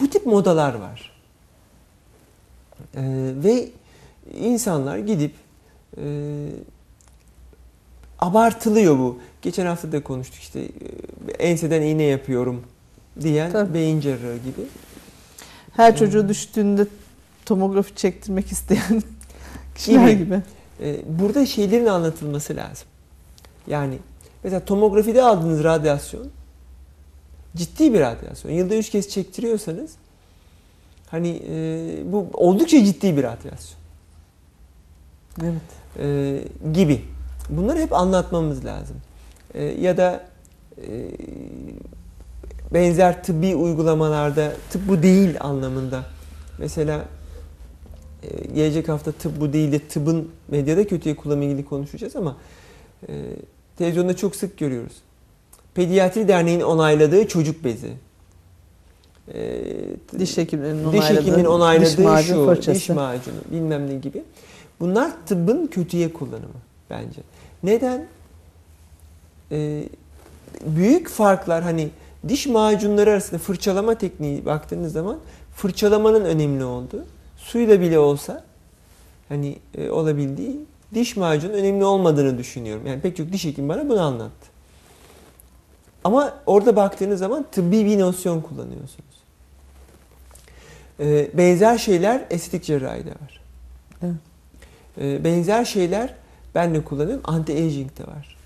Bu 0.00 0.10
tip 0.10 0.26
modalar 0.26 0.74
var. 0.74 1.19
Ee, 2.96 3.02
ve 3.44 3.68
insanlar 4.34 4.98
gidip 4.98 5.34
e, 5.96 6.46
abartılıyor 8.18 8.98
bu. 8.98 9.18
Geçen 9.42 9.66
hafta 9.66 9.92
da 9.92 10.02
konuştuk 10.02 10.38
işte 10.38 10.60
e, 10.60 11.32
enseden 11.38 11.82
iğne 11.82 12.02
yapıyorum 12.02 12.62
diyen 13.20 13.52
Tabii. 13.52 13.74
beyin 13.74 14.00
cerrahı 14.00 14.36
gibi. 14.36 14.66
Her 15.76 15.96
çocuğu 15.96 16.28
düştüğünde 16.28 16.86
tomografi 17.46 17.94
çektirmek 17.94 18.52
isteyen 18.52 19.02
kişiler 19.74 20.08
gibi. 20.08 20.24
gibi. 20.24 20.42
Ee, 20.80 20.96
burada 21.06 21.46
şeylerin 21.46 21.86
anlatılması 21.86 22.56
lazım. 22.56 22.88
Yani 23.66 23.98
mesela 24.44 24.64
tomografide 24.64 25.22
aldığınız 25.22 25.64
radyasyon 25.64 26.26
ciddi 27.56 27.94
bir 27.94 28.00
radyasyon. 28.00 28.52
Yılda 28.52 28.74
üç 28.74 28.90
kez 28.90 29.08
çektiriyorsanız 29.08 29.90
hani 31.10 31.42
e, 31.50 32.12
bu 32.12 32.26
oldukça 32.32 32.84
ciddi 32.84 33.16
bir 33.16 33.22
radyasyon. 33.22 33.80
Evet. 35.42 35.62
E, 35.98 36.38
gibi. 36.72 37.04
Bunları 37.48 37.78
hep 37.78 37.92
anlatmamız 37.92 38.64
lazım. 38.64 38.96
E, 39.54 39.64
ya 39.64 39.96
da 39.96 40.24
e, 40.78 41.10
benzer 42.74 43.24
tıbbi 43.24 43.54
uygulamalarda 43.56 44.52
tıp 44.70 44.88
bu 44.88 45.02
değil 45.02 45.36
anlamında. 45.40 46.04
Mesela 46.58 47.04
e, 48.22 48.46
gelecek 48.54 48.88
hafta 48.88 49.12
tıp 49.12 49.40
bu 49.40 49.52
değil 49.52 49.72
de 49.72 49.78
tıbbın 49.78 50.30
medyada 50.48 50.86
kötüye 50.86 51.16
kullanımı 51.16 51.44
ilgili 51.44 51.64
konuşacağız 51.64 52.16
ama 52.16 52.36
e, 53.08 53.12
televizyonda 53.78 54.16
çok 54.16 54.36
sık 54.36 54.58
görüyoruz. 54.58 54.96
Pediatri 55.74 56.28
Derneği'nin 56.28 56.64
onayladığı 56.64 57.28
çocuk 57.28 57.64
bezi. 57.64 57.92
E, 59.34 59.62
diş 60.18 60.38
hekiminin 60.38 60.92
diş 60.92 61.10
hekiminin 61.10 61.44
onayladığı 61.44 61.96
diş 61.96 61.98
macun 61.98 62.34
şu, 62.34 62.46
fırçası. 62.46 62.80
diş 62.80 62.88
macunu 62.88 63.34
bilmem 63.52 63.90
ne 63.90 63.94
gibi. 63.94 64.22
Bunlar 64.80 65.12
tıbbın 65.26 65.66
kötüye 65.66 66.12
kullanımı 66.12 66.60
bence. 66.90 67.20
Neden? 67.62 68.06
Ee, 69.52 69.84
büyük 70.66 71.08
farklar 71.08 71.62
hani 71.62 71.88
diş 72.28 72.46
macunları 72.46 73.10
arasında 73.10 73.38
fırçalama 73.38 73.94
tekniği 73.94 74.46
baktığınız 74.46 74.92
zaman 74.92 75.18
fırçalamanın 75.54 76.24
önemli 76.24 76.64
olduğu 76.64 77.04
suyla 77.36 77.80
bile 77.80 77.98
olsa 77.98 78.44
hani 79.28 79.56
e, 79.74 79.90
olabildiği 79.90 80.56
diş 80.94 81.16
macunun 81.16 81.52
önemli 81.52 81.84
olmadığını 81.84 82.38
düşünüyorum. 82.38 82.86
Yani 82.86 83.00
pek 83.00 83.16
çok 83.16 83.32
diş 83.32 83.44
hekim 83.44 83.68
bana 83.68 83.88
bunu 83.88 84.00
anlattı. 84.00 84.50
Ama 86.04 86.34
orada 86.46 86.76
baktığınız 86.76 87.18
zaman 87.18 87.46
tıbbi 87.52 87.84
bir 87.84 87.98
nosyon 87.98 88.40
kullanıyorsunuz. 88.40 89.09
Ee, 91.00 91.30
benzer 91.34 91.78
şeyler 91.78 92.24
estetik 92.30 92.64
cerrahide 92.64 93.10
var. 93.10 93.40
Evet. 94.02 94.14
Ee, 95.00 95.24
benzer 95.24 95.64
şeyler 95.64 96.14
ben 96.54 96.74
de 96.74 96.84
kullanıyorum. 96.84 97.22
Anti-aging 97.24 97.98
de 97.98 98.06
var. 98.06 98.36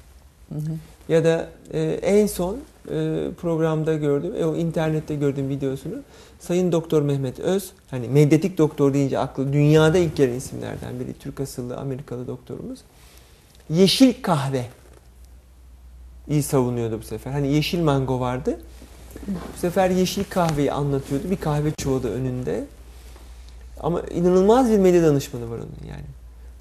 Hı 0.48 0.58
hı. 0.58 0.72
Ya 1.08 1.24
da 1.24 1.48
e, 1.72 1.82
en 1.82 2.26
son 2.26 2.54
e, 2.54 3.28
programda 3.40 3.94
gördüm, 3.94 4.34
e, 4.38 4.44
o 4.44 4.56
internette 4.56 5.14
gördüğüm 5.14 5.48
videosunu. 5.48 5.94
Sayın 6.40 6.72
Doktor 6.72 7.02
Mehmet 7.02 7.40
Öz, 7.40 7.72
hani 7.90 8.08
medyatik 8.08 8.58
doktor 8.58 8.94
deyince 8.94 9.18
aklı 9.18 9.52
dünyada 9.52 9.98
ilk 9.98 10.16
gelen 10.16 10.34
isimlerden 10.34 11.00
biri. 11.00 11.12
Türk 11.12 11.40
asıllı 11.40 11.76
Amerikalı 11.76 12.26
doktorumuz. 12.26 12.80
Yeşil 13.70 14.22
kahve 14.22 14.64
iyi 16.28 16.42
savunuyordu 16.42 16.98
bu 16.98 17.02
sefer. 17.02 17.32
Hani 17.32 17.52
yeşil 17.52 17.80
mango 17.80 18.20
vardı. 18.20 18.60
Bu 19.26 19.58
sefer 19.58 19.90
yeşil 19.90 20.24
kahveyi 20.30 20.72
anlatıyordu. 20.72 21.30
Bir 21.30 21.36
kahve 21.36 21.70
çuvalı 21.70 22.10
önünde. 22.10 22.64
Ama 23.80 24.00
inanılmaz 24.00 24.70
bir 24.70 24.78
medya 24.78 25.02
danışmanı 25.02 25.50
var 25.50 25.56
onun 25.56 25.88
yani. 25.88 26.04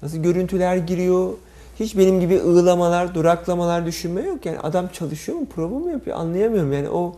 Nasıl 0.02 0.18
görüntüler 0.18 0.76
giriyor. 0.76 1.32
Hiç 1.80 1.98
benim 1.98 2.20
gibi 2.20 2.40
ığlamalar, 2.40 3.14
duraklamalar, 3.14 3.86
düşünme 3.86 4.22
yok. 4.22 4.46
Yani 4.46 4.58
adam 4.58 4.88
çalışıyor 4.88 5.38
mu, 5.38 5.46
prova 5.46 5.78
mı 5.78 5.90
yapıyor 5.90 6.16
anlayamıyorum. 6.16 6.72
Yani 6.72 6.88
o 6.88 7.16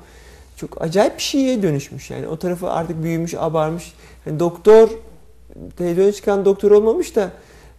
çok 0.57 0.83
acayip 0.83 1.17
bir 1.17 1.23
şeye 1.23 1.63
dönüşmüş. 1.63 2.11
Yani 2.11 2.29
o 2.29 2.37
tarafı 2.37 2.71
artık 2.71 3.03
büyümüş, 3.03 3.35
abarmış. 3.35 3.93
Yani 4.27 4.41
doktor, 4.41 4.89
televizyona 5.77 6.13
çıkan 6.13 6.45
doktor 6.45 6.71
olmamış 6.71 7.17
da 7.17 7.31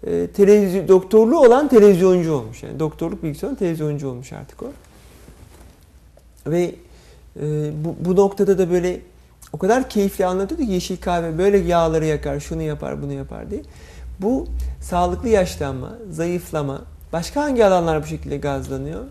e, 0.08 0.28
televizyon, 0.28 0.88
doktorluğu 0.88 1.40
olan 1.40 1.68
televizyoncu 1.68 2.34
olmuş. 2.34 2.64
Yani 2.64 2.80
doktorluk 2.80 3.24
bilgisi 3.24 3.46
olan 3.46 3.56
televizyoncu 3.56 4.10
olmuş 4.10 4.34
artık 4.34 4.64
o. 4.64 4.68
Ve 6.48 6.76
e, 7.42 7.72
bu, 7.86 7.96
bu 8.00 8.16
noktada 8.16 8.58
da 8.58 8.72
böyle 8.72 9.00
o 9.54 9.58
kadar 9.58 9.90
keyifli 9.90 10.26
anlatıyordu 10.26 10.66
ki 10.66 10.72
yeşil 10.72 10.98
kahve 10.98 11.38
böyle 11.38 11.58
yağları 11.58 12.06
yakar, 12.06 12.40
şunu 12.40 12.62
yapar, 12.62 13.02
bunu 13.02 13.14
yapar 13.14 13.52
diye. 13.52 13.62
Bu 14.22 14.48
sağlıklı 14.82 15.30
yaşlanma, 15.30 15.90
zayıflama, 16.12 16.82
başka 17.14 17.42
hangi 17.42 17.66
alanlar 17.66 18.04
bu 18.04 18.08
şekilde 18.08 18.38
gazlanıyor? 18.38 19.02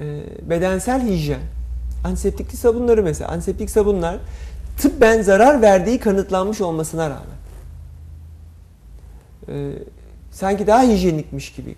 E, 0.00 0.22
bedensel 0.50 1.08
hijyen, 1.08 1.40
antiseptikli 2.04 2.56
sabunları 2.56 3.02
mesela. 3.02 3.30
Antiseptik 3.30 3.70
sabunlar 3.70 4.16
tıbben 4.78 5.22
zarar 5.22 5.62
verdiği 5.62 5.98
kanıtlanmış 5.98 6.60
olmasına 6.60 7.10
rağmen 7.10 7.42
e, 9.48 9.72
sanki 10.30 10.66
daha 10.66 10.82
hijyenikmiş 10.82 11.52
gibi 11.52 11.74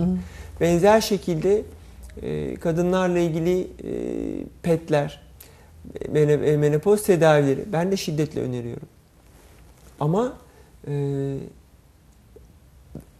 hı. 0.00 0.16
Benzer 0.60 1.00
şekilde 1.00 1.62
e, 2.22 2.54
kadınlarla 2.54 3.18
ilgili 3.18 3.60
e, 3.60 3.92
petler, 4.62 5.20
e, 6.14 6.56
menopoz 6.56 7.02
tedavileri 7.02 7.64
ben 7.72 7.92
de 7.92 7.96
şiddetle 7.96 8.40
öneriyorum. 8.40 8.88
Ama 10.00 10.32
e, 10.88 11.36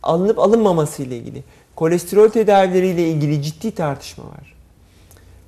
alınıp 0.03 0.39
alınmaması 0.39 1.03
ile 1.03 1.17
ilgili, 1.17 1.45
kolesterol 1.77 2.29
tedavileriyle 2.29 3.09
ilgili 3.09 3.43
ciddi 3.43 3.71
tartışma 3.71 4.25
var. 4.25 4.55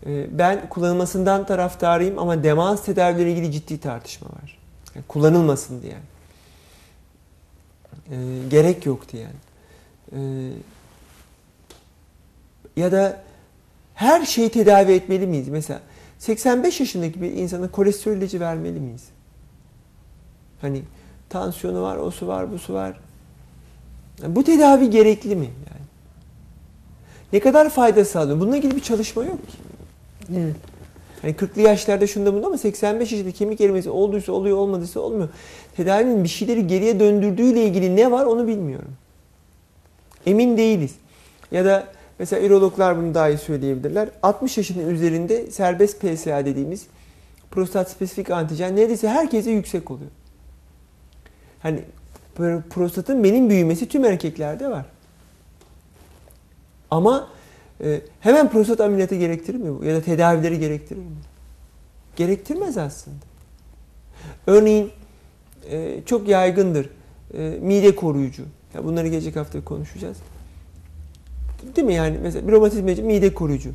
E, 0.07 0.39
ben 0.39 0.69
kullanılmasından 0.69 1.47
taraftarıyım 1.47 2.19
ama 2.19 2.43
demans 2.43 2.85
tedavileriyle 2.85 3.39
ilgili 3.39 3.53
ciddi 3.53 3.81
tartışma 3.81 4.29
var. 4.29 4.59
Yani 4.95 5.05
kullanılmasın 5.09 5.83
diyen. 5.83 6.01
E, 8.11 8.49
gerek 8.49 8.87
yok 8.87 9.13
diyen. 9.13 9.33
E, 10.13 10.19
ya 12.77 12.93
da 12.93 13.23
her 14.03 14.25
şeyi 14.25 14.49
tedavi 14.49 14.93
etmeli 14.93 15.27
miyiz? 15.27 15.49
Mesela 15.49 15.81
85 16.19 16.81
yaşındaki 16.81 17.23
bir 17.23 17.33
insana 17.33 17.71
kolesterol 17.71 18.17
ilacı 18.17 18.41
vermeli 18.41 18.81
miyiz? 18.81 19.05
Hani 20.61 20.83
tansiyonu 21.29 21.83
var, 21.83 21.97
o 21.97 22.11
su 22.11 22.27
var, 22.27 22.53
bu 22.53 22.59
su 22.59 22.75
var. 22.75 23.01
Yani 24.23 24.37
bu 24.37 24.45
tedavi 24.45 24.91
gerekli 24.91 25.37
mi? 25.37 25.45
Yani? 25.45 25.83
Ne 27.33 27.41
kadar 27.41 27.69
fayda 27.69 28.05
sağlıyor? 28.05 28.41
Bununla 28.41 28.57
ilgili 28.57 28.77
bir 28.77 28.83
çalışma 28.83 29.25
yok 29.25 29.49
ki. 29.49 29.59
Evet. 30.37 30.57
Hani 31.23 31.33
40'lı 31.33 31.61
yaşlarda 31.61 32.07
şunda 32.07 32.35
bunda 32.35 32.47
ama 32.47 32.59
85 32.59 33.13
yaşında 33.13 33.31
kemik 33.31 33.61
erimesi 33.61 33.91
olduysa 33.91 34.33
oluyor, 34.33 34.59
olmadıysa 34.59 35.01
olmuyor. 35.01 35.29
Tedavinin 35.77 36.25
bir 36.25 36.29
şeyleri 36.29 36.67
geriye 36.67 37.01
döndürdüğüyle 37.01 37.65
ilgili 37.65 37.97
ne 37.97 38.11
var 38.11 38.25
onu 38.25 38.47
bilmiyorum. 38.47 38.93
Emin 40.27 40.57
değiliz. 40.57 40.95
Ya 41.53 41.65
da 41.65 41.87
mesela 42.23 42.47
ürologlar 42.47 42.97
bunu 42.97 43.15
daha 43.15 43.29
iyi 43.29 43.39
söyleyebilirler. 43.39 44.09
60 44.23 44.59
yaşının 44.59 44.89
üzerinde 44.89 45.51
serbest 45.51 46.01
PSA 46.01 46.45
dediğimiz 46.45 46.87
prostat 47.51 47.91
spesifik 47.91 48.31
antijen 48.31 48.77
neredeyse 48.77 49.09
herkese 49.09 49.51
yüksek 49.51 49.91
oluyor. 49.91 50.11
Hani 51.63 51.83
prostatın 52.71 53.25
benim 53.25 53.51
büyümesi 53.51 53.89
tüm 53.89 54.05
erkeklerde 54.05 54.71
var. 54.71 54.87
Ama 56.91 57.29
e, 57.85 58.01
hemen 58.21 58.51
prostat 58.51 58.81
ameliyatı 58.81 59.15
gerektirir 59.15 59.59
mi 59.59 59.81
bu? 59.81 59.85
Ya 59.85 59.95
da 59.95 60.03
tedavileri 60.03 60.59
gerektirir 60.59 61.01
mi? 61.01 61.07
Gerektirmez 62.17 62.79
aslında. 62.79 63.25
Örneğin 64.47 64.91
e, 65.71 66.01
çok 66.07 66.29
yaygındır 66.29 66.91
e, 67.35 67.59
mide 67.61 67.97
koruyucu. 67.97 68.43
Ya 68.75 68.85
bunları 68.85 69.09
gelecek 69.09 69.37
hafta 69.37 69.65
konuşacağız. 69.65 70.17
Değil 71.77 71.87
mi 71.87 71.95
yani 71.95 72.19
mesela 72.23 72.49
bir 72.49 72.53
romatizmacı 72.53 73.05
mide 73.05 73.35
koruyucu. 73.35 73.71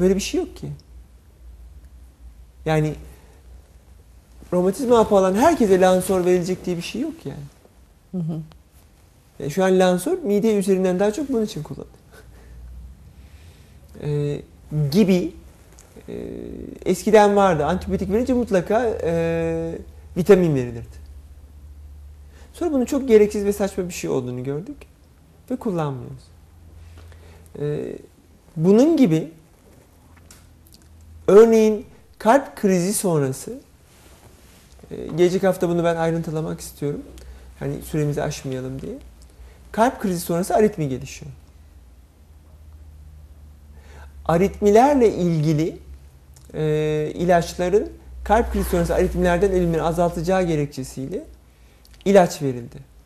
Böyle 0.00 0.14
bir 0.14 0.20
şey 0.20 0.40
yok 0.40 0.56
ki. 0.56 0.68
Yani 2.64 2.94
romatizma 4.52 4.98
hapı 4.98 5.16
alan 5.16 5.34
herkese 5.34 5.80
lansor 5.80 6.24
verilecek 6.24 6.66
diye 6.66 6.76
bir 6.76 6.82
şey 6.82 7.00
yok 7.00 7.14
yani. 7.24 7.38
Hı 8.12 8.18
hı. 8.18 8.40
Yani 9.38 9.50
şu 9.50 9.64
an 9.64 9.78
lansor 9.78 10.18
mide 10.18 10.56
üzerinden 10.56 11.00
daha 11.00 11.12
çok 11.12 11.28
bunun 11.28 11.44
için 11.44 11.62
kullanılıyor. 11.62 11.98
ee, 14.02 14.40
gibi 14.90 15.32
e, 16.08 16.14
eskiden 16.84 17.36
vardı. 17.36 17.66
Antibiyotik 17.66 18.12
verince 18.12 18.32
mutlaka 18.32 18.86
e, 19.02 19.78
vitamin 20.16 20.54
verilirdi. 20.54 20.98
Sonra 22.52 22.72
bunun 22.72 22.84
çok 22.84 23.08
gereksiz 23.08 23.44
ve 23.44 23.52
saçma 23.52 23.88
bir 23.88 23.94
şey 23.94 24.10
olduğunu 24.10 24.44
gördük 24.44 24.76
ve 25.50 25.56
kullanmıyoruz. 25.56 26.37
Ee, 27.60 27.96
bunun 28.56 28.96
gibi 28.96 29.30
örneğin 31.26 31.86
kalp 32.18 32.56
krizi 32.56 32.94
sonrası 32.94 33.58
e, 34.90 35.06
gelecek 35.06 35.42
hafta 35.42 35.68
bunu 35.68 35.84
ben 35.84 35.96
ayrıntılamak 35.96 36.60
istiyorum. 36.60 37.02
Hani 37.58 37.82
süremizi 37.82 38.22
aşmayalım 38.22 38.80
diye. 38.82 38.92
Kalp 39.72 40.00
krizi 40.00 40.20
sonrası 40.20 40.54
aritmi 40.54 40.88
gelişiyor. 40.88 41.32
Aritmilerle 44.24 45.14
ilgili 45.14 45.78
e, 46.54 47.12
ilaçların 47.14 47.90
kalp 48.24 48.52
krizi 48.52 48.68
sonrası 48.70 48.94
aritmilerden 48.94 49.52
ölümleri 49.52 49.82
azaltacağı 49.82 50.42
gerekçesiyle 50.42 51.24
ilaç 52.04 52.42
verildi. 52.42 52.97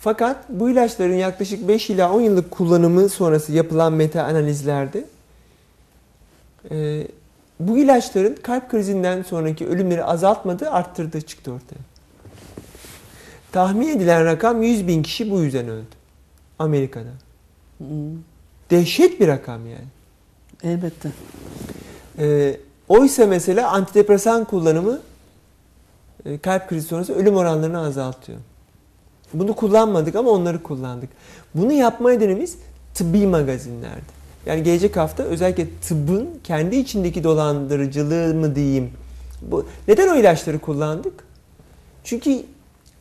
Fakat 0.00 0.36
bu 0.48 0.70
ilaçların 0.70 1.14
yaklaşık 1.14 1.68
5 1.68 1.90
ila 1.90 2.12
10 2.12 2.20
yıllık 2.20 2.50
kullanımı 2.50 3.08
sonrası 3.08 3.52
yapılan 3.52 3.92
meta 3.92 4.22
analizlerde 4.22 5.04
e, 6.70 7.06
bu 7.60 7.78
ilaçların 7.78 8.34
kalp 8.34 8.70
krizinden 8.70 9.22
sonraki 9.22 9.66
ölümleri 9.66 10.04
azaltmadı, 10.04 10.70
arttırdı 10.70 11.20
çıktı 11.20 11.52
ortaya. 11.52 11.80
Tahmin 13.52 13.88
edilen 13.88 14.24
rakam 14.24 14.62
100 14.62 14.86
bin 14.86 15.02
kişi 15.02 15.30
bu 15.30 15.40
yüzden 15.40 15.68
öldü. 15.68 15.96
Amerika'da. 16.58 17.10
Hmm. 17.78 17.88
Dehşet 18.70 19.20
bir 19.20 19.28
rakam 19.28 19.66
yani. 19.66 19.88
Elbette. 20.62 21.10
E, 22.18 22.56
oysa 22.88 23.26
mesela 23.26 23.70
antidepresan 23.70 24.44
kullanımı 24.44 25.00
e, 26.24 26.38
kalp 26.38 26.68
krizi 26.68 26.88
sonrası 26.88 27.14
ölüm 27.14 27.36
oranlarını 27.36 27.80
azaltıyor. 27.80 28.38
Bunu 29.34 29.54
kullanmadık 29.54 30.16
ama 30.16 30.30
onları 30.30 30.62
kullandık. 30.62 31.10
Bunu 31.54 31.72
yapma 31.72 32.10
nedenimiz 32.10 32.56
tıbbi 32.94 33.26
magazinlerdi. 33.26 34.20
Yani 34.46 34.62
gelecek 34.62 34.96
hafta 34.96 35.22
özellikle 35.22 35.66
tıbbın 35.88 36.28
kendi 36.44 36.76
içindeki 36.76 37.24
dolandırıcılığı 37.24 38.34
mı 38.34 38.54
diyeyim. 38.54 38.90
Bu, 39.42 39.66
neden 39.88 40.08
o 40.08 40.16
ilaçları 40.16 40.58
kullandık? 40.58 41.24
Çünkü 42.04 42.42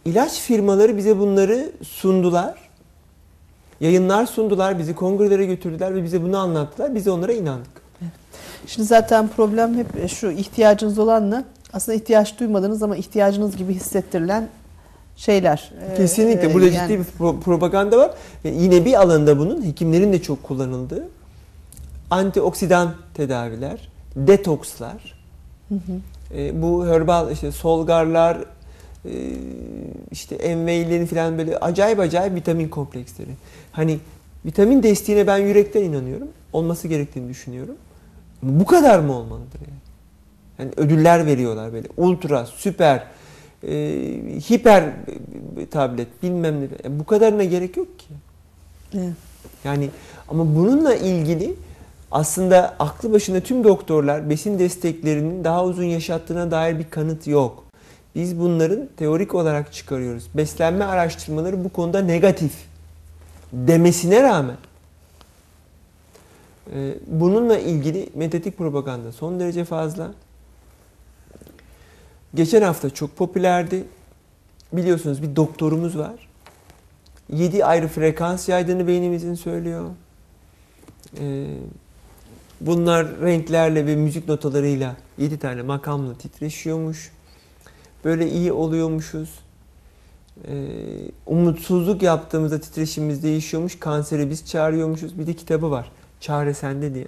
ilaç 0.05 0.39
firmaları 0.39 0.97
bize 0.97 1.19
bunları 1.19 1.71
sundular. 1.83 2.69
Yayınlar 3.81 4.25
sundular, 4.25 4.79
bizi 4.79 4.95
kongrelere 4.95 5.45
götürdüler 5.45 5.95
ve 5.95 6.03
bize 6.03 6.23
bunu 6.23 6.37
anlattılar. 6.37 6.95
Biz 6.95 7.07
onlara 7.07 7.33
inandık. 7.33 7.81
Şimdi 8.67 8.87
zaten 8.87 9.27
problem 9.27 9.77
hep 9.77 10.09
şu 10.09 10.31
ihtiyacınız 10.31 10.99
olanla 10.99 11.43
aslında 11.73 11.95
ihtiyaç 11.95 12.39
duymadığınız 12.39 12.83
ama 12.83 12.97
ihtiyacınız 12.97 13.57
gibi 13.57 13.73
hissettirilen 13.73 14.49
şeyler. 15.19 15.71
Kesinlikle. 15.97 16.53
Burada 16.53 16.67
yani, 16.67 16.87
ciddi 16.87 16.99
bir 16.99 17.41
propaganda 17.41 17.97
var. 17.97 18.11
Yine 18.43 18.85
bir 18.85 19.01
alanda 19.01 19.39
bunun 19.39 19.65
hekimlerin 19.65 20.13
de 20.13 20.21
çok 20.21 20.43
kullanıldığı 20.43 21.07
antioksidan 22.11 22.93
tedaviler, 23.13 23.89
detokslar. 24.15 25.19
Hı 25.69 25.75
hı. 25.75 25.99
E, 26.37 26.61
bu 26.61 26.87
herbal 26.87 27.31
işte 27.31 27.51
solgarlar, 27.51 28.37
e, 29.05 29.11
işte 30.11 30.35
enveylerin 30.35 31.05
falan 31.05 31.37
böyle 31.37 31.57
acayip 31.57 31.99
acayip 31.99 32.35
vitamin 32.35 32.69
kompleksleri. 32.69 33.31
Hani 33.71 33.99
vitamin 34.45 34.83
desteğine 34.83 35.27
ben 35.27 35.37
yürekten 35.37 35.83
inanıyorum. 35.83 36.27
Olması 36.53 36.87
gerektiğini 36.87 37.29
düşünüyorum. 37.29 37.75
Bu 38.43 38.65
kadar 38.65 38.99
mı 38.99 39.13
olmalıdır 39.13 39.59
yani? 39.61 39.79
Yani 40.59 40.71
ödüller 40.77 41.25
veriyorlar 41.25 41.73
böyle. 41.73 41.87
Ultra, 41.97 42.45
süper, 42.45 43.03
e, 43.67 43.71
hiper 44.49 44.83
tablet 45.71 46.23
bilmem 46.23 46.61
ne. 46.61 46.67
Yani 46.83 46.99
bu 46.99 47.05
kadarına 47.05 47.43
gerek 47.43 47.77
yok 47.77 47.99
ki. 47.99 48.07
Evet. 48.93 49.13
Yani 49.63 49.89
ama 50.27 50.55
bununla 50.55 50.95
ilgili 50.95 51.55
aslında 52.11 52.75
aklı 52.79 53.13
başında 53.13 53.39
tüm 53.39 53.63
doktorlar 53.63 54.29
besin 54.29 54.59
desteklerinin 54.59 55.43
daha 55.43 55.65
uzun 55.65 55.83
yaşattığına 55.83 56.51
dair 56.51 56.79
bir 56.79 56.89
kanıt 56.89 57.27
yok. 57.27 57.63
Biz 58.15 58.39
bunların 58.39 58.89
teorik 58.97 59.35
olarak 59.35 59.73
çıkarıyoruz. 59.73 60.27
Beslenme 60.33 60.85
araştırmaları 60.85 61.63
bu 61.63 61.69
konuda 61.69 62.01
negatif 62.01 62.53
demesine 63.53 64.23
rağmen 64.23 64.57
e, 66.73 66.93
bununla 67.07 67.59
ilgili 67.59 68.09
medyatik 68.15 68.57
propaganda 68.57 69.11
son 69.11 69.39
derece 69.39 69.65
fazla. 69.65 70.11
Geçen 72.35 72.61
hafta 72.61 72.89
çok 72.89 73.17
popülerdi. 73.17 73.83
Biliyorsunuz 74.73 75.21
bir 75.23 75.35
doktorumuz 75.35 75.97
var. 75.97 76.29
7 77.29 77.65
ayrı 77.65 77.87
frekans 77.87 78.49
yaydığını 78.49 78.87
beynimizin 78.87 79.35
söylüyor. 79.35 79.89
Ee, 81.19 81.45
bunlar 82.61 83.21
renklerle 83.21 83.85
ve 83.85 83.95
müzik 83.95 84.27
notalarıyla 84.27 84.95
7 85.17 85.39
tane 85.39 85.61
makamla 85.61 86.17
titreşiyormuş. 86.17 87.11
Böyle 88.05 88.29
iyi 88.29 88.51
oluyormuşuz. 88.51 89.39
Ee, 90.47 90.51
umutsuzluk 91.25 92.01
yaptığımızda 92.01 92.61
titreşimimiz 92.61 93.23
değişiyormuş. 93.23 93.79
Kanseri 93.79 94.29
biz 94.29 94.45
çağırıyormuşuz. 94.45 95.19
Bir 95.19 95.27
de 95.27 95.33
kitabı 95.33 95.71
var. 95.71 95.91
Çare 96.19 96.53
sende 96.53 96.93
diye. 96.93 97.07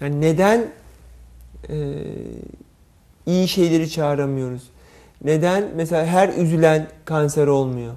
Yani 0.00 0.20
neden 0.20 0.70
e, 1.68 1.94
iyi 3.26 3.48
şeyleri 3.48 3.90
çağıramıyoruz? 3.90 4.62
Neden 5.24 5.64
mesela 5.76 6.06
her 6.06 6.28
üzülen 6.28 6.86
kanser 7.04 7.46
olmuyor? 7.46 7.94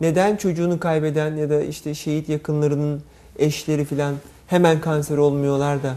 Neden 0.00 0.36
çocuğunu 0.36 0.80
kaybeden 0.80 1.36
ya 1.36 1.50
da 1.50 1.62
işte 1.62 1.94
şehit 1.94 2.28
yakınlarının 2.28 3.02
eşleri 3.38 3.84
filan 3.84 4.14
hemen 4.46 4.80
kanser 4.80 5.16
olmuyorlar 5.16 5.82
da 5.82 5.94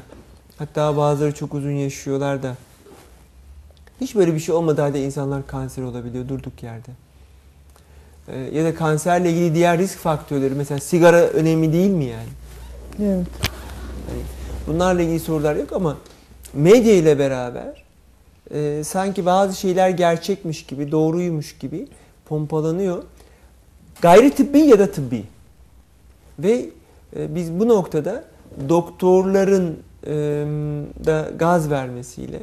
hatta 0.58 0.98
bazıları 0.98 1.34
çok 1.34 1.54
uzun 1.54 1.72
yaşıyorlar 1.72 2.44
da 2.44 2.56
hiç 4.02 4.16
böyle 4.16 4.34
bir 4.34 4.40
şey 4.40 4.56
olmadığı 4.56 4.82
halde 4.82 5.06
insanlar 5.06 5.48
kanser 5.48 5.84
olabiliyor 5.84 6.30
durduk 6.30 6.64
yerde. 6.64 6.92
e, 8.28 8.40
ya 8.40 8.66
da 8.66 8.76
kanserle 8.76 9.32
ilgili 9.32 9.56
diğer 9.56 9.78
risk 9.78 9.98
faktörleri 9.98 10.54
mesela 10.54 10.80
sigara 10.80 11.22
önemli 11.22 11.74
değil 11.74 11.92
mi 11.92 12.06
yani? 12.06 12.30
Evet. 13.04 13.28
Bunlarla 14.68 15.02
ilgili 15.02 15.20
sorular 15.20 15.56
yok 15.56 15.74
ama 15.74 15.98
medya 16.54 16.94
ile 16.94 17.20
beraber 17.20 17.83
e, 18.52 18.84
sanki 18.84 19.26
bazı 19.26 19.60
şeyler 19.60 19.90
gerçekmiş 19.90 20.66
gibi, 20.66 20.92
doğruymuş 20.92 21.58
gibi 21.58 21.88
pompalanıyor. 22.26 23.04
Gayri 24.02 24.32
tıbbi 24.32 24.60
ya 24.60 24.80
da 24.80 24.92
tıbbi. 24.92 25.24
Ve 26.40 26.70
e, 27.16 27.36
biz 27.36 27.52
bu 27.60 27.68
noktada 27.68 28.24
doktorların 28.70 29.80
e, 30.08 30.14
da 31.06 31.32
gaz 31.40 31.70
vermesiyle 31.70 32.40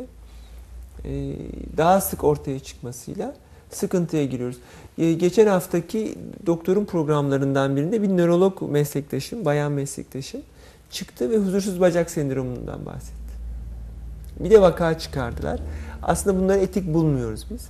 e, 1.04 1.34
daha 1.76 2.00
sık 2.00 2.24
ortaya 2.24 2.60
çıkmasıyla 2.60 3.34
sıkıntıya 3.70 4.24
giriyoruz. 4.24 4.56
E, 4.98 5.12
geçen 5.12 5.46
haftaki 5.46 6.14
doktorun 6.46 6.84
programlarından 6.84 7.76
birinde 7.76 8.02
bir 8.02 8.08
nörolog 8.08 8.62
meslektaşım, 8.62 9.44
bayan 9.44 9.72
meslektaşım 9.72 10.40
çıktı 10.90 11.30
ve 11.30 11.36
huzursuz 11.36 11.80
bacak 11.80 12.10
sendromundan 12.10 12.86
bahsetti. 12.86 13.20
Bir 14.40 14.50
de 14.50 14.60
vaka 14.60 14.98
çıkardılar. 14.98 15.60
Aslında 16.02 16.40
bunları 16.40 16.58
etik 16.58 16.94
bulmuyoruz 16.94 17.46
biz. 17.50 17.68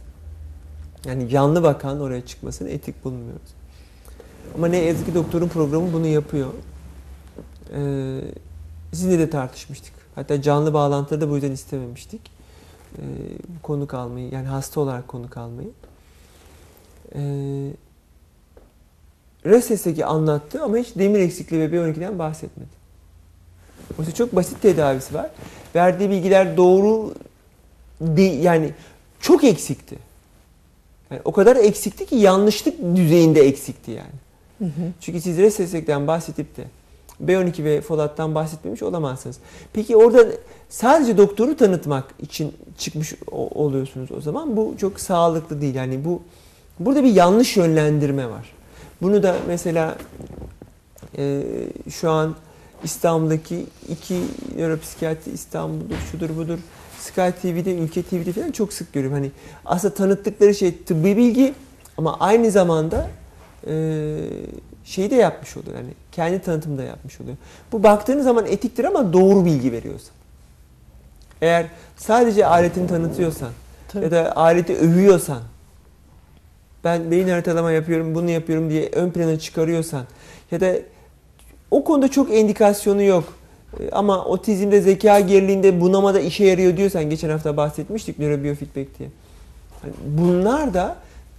Yani 1.05 1.29
canlı 1.29 1.63
vakanın 1.63 2.01
oraya 2.01 2.27
çıkmasını 2.27 2.69
etik 2.69 3.05
bulmuyoruz. 3.05 3.51
Ama 4.55 4.67
ne 4.67 4.77
yazık 4.77 5.07
ki 5.07 5.15
doktorun 5.15 5.49
programı 5.49 5.93
bunu 5.93 6.07
yapıyor. 6.07 6.49
Ee, 7.75 8.21
sizinle 8.93 9.19
de 9.19 9.31
tartışmıştık. 9.31 9.93
Hatta 10.15 10.43
canlı 10.43 10.75
bağlantıları 10.75 11.21
da 11.21 11.31
bu 11.31 11.35
yüzden 11.35 11.53
istememiştik. 11.53 12.21
Ee, 12.99 13.03
konuk 13.63 13.95
almayı, 13.95 14.33
yani 14.33 14.47
hasta 14.47 14.81
olarak 14.81 15.09
konuk 15.09 15.37
almayı. 15.37 15.71
Ee, 17.15 17.73
RESES'teki 19.47 20.05
anlattı 20.07 20.63
ama 20.63 20.77
hiç 20.77 20.97
demir 20.97 21.19
eksikliği 21.19 21.63
ve 21.63 21.77
B12'den 21.77 22.19
bahsetmedi. 22.19 22.81
Oysa 23.99 24.15
çok 24.15 24.37
basit 24.37 24.63
tedavisi 24.63 25.15
var. 25.15 25.31
Verdiği 25.75 26.11
bilgiler 26.11 26.57
doğru 26.57 27.15
değil, 28.01 28.43
yani 28.43 28.73
çok 29.21 29.45
eksikti. 29.45 29.97
Yani 31.11 31.21
o 31.25 31.33
kadar 31.33 31.57
eksikti 31.57 32.07
ki 32.07 32.17
yanlışlık 32.17 32.97
düzeyinde 32.97 33.41
eksikti 33.41 33.91
yani. 33.91 34.21
Hı 34.59 34.65
hı. 34.65 34.93
Çünkü 35.01 35.21
siz 35.21 35.39
RESES'ten 35.39 36.07
bahsedip 36.07 36.57
de 36.57 36.65
B12 37.27 37.65
ve 37.65 37.81
folattan 37.81 38.35
bahsetmemiş 38.35 38.83
olamazsınız. 38.83 39.39
Peki 39.73 39.97
orada 39.97 40.27
sadece 40.69 41.19
doktoru 41.19 41.57
tanıtmak 41.57 42.05
için 42.23 42.55
çıkmış 42.79 43.15
oluyorsunuz 43.31 44.13
o 44.13 44.21
zaman. 44.21 44.57
Bu 44.57 44.75
çok 44.81 45.01
sağlıklı 45.01 45.61
değil. 45.61 45.75
Yani 45.75 46.05
bu 46.05 46.23
burada 46.79 47.05
bir 47.05 47.15
yanlış 47.15 47.57
yönlendirme 47.57 48.31
var. 48.31 48.53
Bunu 49.03 49.23
da 49.23 49.37
mesela 49.49 49.97
e, 51.19 51.43
şu 51.91 52.11
an 52.11 52.37
İstanbul'daki 52.85 53.67
iki 53.89 54.21
nöropsikiyatri 54.57 55.33
İstanbul'dur, 55.33 55.97
şudur 56.13 56.37
budur. 56.37 56.59
Sky 57.01 57.31
TV'de, 57.43 57.75
Ülke 57.75 58.03
TV'de 58.03 58.33
falan 58.33 58.51
çok 58.51 58.73
sık 58.73 58.93
görüyorum. 58.93 59.19
Hani 59.19 59.31
aslında 59.65 59.95
tanıttıkları 59.95 60.55
şey 60.55 60.79
tıbbi 60.85 61.17
bilgi 61.17 61.55
ama 61.97 62.17
aynı 62.21 62.51
zamanda 62.51 63.11
e, 63.67 64.17
şeyi 64.85 65.11
de 65.11 65.15
yapmış 65.15 65.57
oluyor. 65.57 65.77
Yani 65.77 65.91
kendi 66.13 66.43
tanıtımı 66.43 66.79
da 66.79 66.83
yapmış 66.83 67.21
oluyor. 67.21 67.37
Bu 67.73 67.83
baktığınız 67.83 68.25
zaman 68.25 68.47
etiktir 68.47 68.85
ama 68.85 69.13
doğru 69.13 69.45
bilgi 69.45 69.73
veriyorsa. 69.73 70.13
Eğer 71.43 71.67
sadece 71.97 72.47
aletini 72.47 72.89
tanıtıyorsan 72.89 73.51
Tabii. 73.89 74.05
ya 74.05 74.11
da 74.11 74.37
aleti 74.37 74.77
övüyorsan 74.77 75.43
ben 76.85 77.11
beyin 77.11 77.29
haritalama 77.29 77.73
yapıyorum, 77.73 78.15
bunu 78.15 78.31
yapıyorum 78.31 78.71
diye 78.71 78.89
ön 78.93 79.11
plana 79.11 79.39
çıkarıyorsan 79.39 80.05
ya 80.51 80.61
da 80.61 80.77
o 81.71 81.85
konuda 81.85 82.09
çok 82.09 82.35
endikasyonu 82.35 83.03
yok. 83.03 83.40
E, 83.81 83.91
Ama 83.93 84.25
otizmde, 84.25 84.81
zeka 84.81 85.21
geriliğinde, 85.21 85.81
bunamada 85.81 86.21
işe 86.21 86.45
yarıyor 86.45 86.77
diyorsan 86.77 87.11
geçen 87.11 87.31
hafta 87.31 87.57
bahsetmiştik 87.57 88.19
nörobiyofeedback 88.19 88.99
diye. 88.99 89.09
Hani 89.83 89.93
bunlar 90.19 90.75
da 90.75 90.97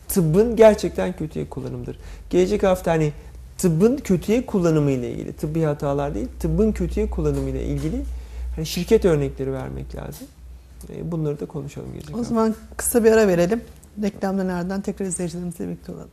tıbbın 0.07 0.55
gerçekten 0.55 1.13
kötüye 1.13 1.49
kullanımıdır. 1.49 1.97
Gelecek 2.29 2.63
hafta 2.63 2.91
hani 2.91 3.11
tıbbın 3.57 3.97
kötüye 3.97 4.45
kullanımı 4.45 4.91
ile 4.91 5.11
ilgili, 5.11 5.33
tıbbi 5.33 5.61
hatalar 5.61 6.15
değil, 6.15 6.27
tıbbın 6.39 6.71
kötüye 6.71 7.09
kullanımı 7.09 7.49
ile 7.49 7.63
ilgili 7.63 8.01
hani 8.55 8.65
şirket 8.65 9.05
örnekleri 9.05 9.53
vermek 9.53 9.95
lazım. 9.95 10.27
E, 10.95 11.11
Bunları 11.11 11.39
da 11.39 11.45
konuşalım 11.45 11.91
gelecek 11.93 12.15
O 12.15 12.19
hafta. 12.19 12.29
zaman 12.29 12.55
kısa 12.77 13.03
bir 13.03 13.11
ara 13.11 13.27
verelim. 13.27 13.61
Reklamdan 14.03 14.47
ardından 14.47 14.81
tekrar 14.81 15.05
izleyicilerimizle 15.05 15.65
birlikte 15.67 15.91
olalım. 15.91 16.07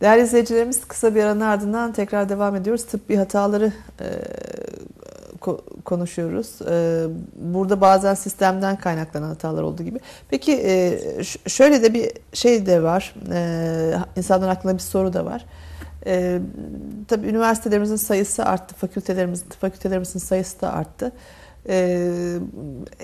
Değerli 0.00 0.22
izleyicilerimiz 0.22 0.84
kısa 0.84 1.14
bir 1.14 1.22
aranın 1.22 1.40
ardından 1.40 1.92
tekrar 1.92 2.28
devam 2.28 2.56
ediyoruz. 2.56 2.84
Tıbbi 2.86 3.16
hataları 3.16 3.72
e, 4.00 4.04
konuşuyoruz. 5.84 6.62
E, 6.62 7.06
burada 7.36 7.80
bazen 7.80 8.14
sistemden 8.14 8.76
kaynaklanan 8.76 9.28
hatalar 9.28 9.62
olduğu 9.62 9.82
gibi. 9.82 9.98
Peki 10.28 10.52
e, 10.52 10.98
şöyle 11.46 11.82
de 11.82 11.94
bir 11.94 12.10
şey 12.32 12.66
de 12.66 12.82
var. 12.82 13.14
E, 13.32 13.94
insanların 14.16 14.50
aklında 14.50 14.74
bir 14.74 14.78
soru 14.78 15.12
da 15.12 15.24
var. 15.24 15.44
E, 16.06 16.38
tabii 17.08 17.26
üniversitelerimizin 17.26 17.96
sayısı 17.96 18.44
arttı. 18.44 18.74
Fakültelerimizin, 18.74 19.46
fakültelerimizin 19.60 20.18
sayısı 20.18 20.60
da 20.60 20.72
arttı. 20.72 21.12
Ee, 21.68 22.38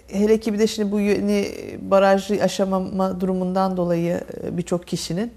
hele 0.09 0.41
ki 0.41 0.53
bir 0.53 0.59
de 0.59 0.67
şimdi 0.67 0.93
bu 0.93 1.01
yeni 1.01 1.49
barajı 1.81 2.43
aşamama 2.43 3.21
durumundan 3.21 3.77
dolayı 3.77 4.21
e, 4.45 4.57
birçok 4.57 4.87
kişinin 4.87 5.33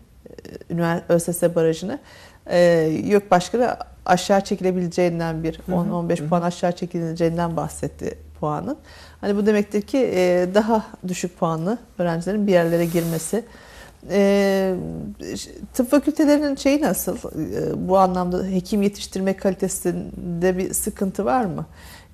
e, 0.70 1.02
ÖSS 1.10 1.44
barajını 1.44 2.00
e, 2.46 2.60
YÖK 3.04 3.32
Başkanı 3.32 3.78
aşağı 4.06 4.42
çekilebileceğinden 4.42 5.44
bir 5.44 5.60
Hı 5.66 5.72
hı, 5.72 5.76
10-15 5.76 6.20
hı 6.20 6.24
hı. 6.24 6.30
puan 6.30 6.42
aşağı 6.42 6.72
çekileceğinden 6.72 7.58
bahsetti 7.58 8.18
puanın. 8.40 8.78
Hani 9.22 9.36
bu 9.36 9.46
demektir 9.46 9.82
ki 9.82 9.98
e, 9.98 10.48
daha 10.54 10.86
düşük 11.08 11.40
puanlı 11.40 11.78
öğrencilerin 11.98 12.48
bir 12.48 12.52
yerlere 12.52 12.86
girmesi. 12.86 13.44
E, 14.10 14.74
tıp 15.74 15.92
fakültelerinin 15.92 16.56
şeyi 16.56 16.82
nasıl? 16.82 17.18
E, 17.18 17.88
bu 17.90 17.98
anlamda 17.98 18.46
hekim 18.46 18.82
yetiştirme 18.82 19.34
kalitesinde 19.34 20.58
bir 20.58 20.74
sıkıntı 20.74 21.26
var 21.26 21.46
mı? 21.46 21.66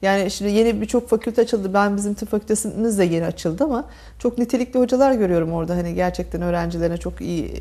Yani 0.02 0.32
şimdi 0.32 0.52
yeni 0.52 0.82
birçok 0.82 1.10
fakülte 1.10 1.42
açıldı. 1.42 1.74
Ben 1.74 1.98
bizim 1.98 2.14
tıp 2.14 2.30
fakültesimiz 2.30 3.00
de 3.00 3.04
yeni 3.04 3.26
açıldı 3.26 3.64
ama 3.64 3.86
çok 4.20 4.38
nitelikli 4.38 4.80
hocalar 4.80 5.12
görüyorum 5.12 5.54
orada. 5.54 5.76
Hani 5.76 5.96
gerçekten 5.96 6.42
öğrencilerine 6.42 6.98
çok 6.98 7.22
iyi 7.22 7.54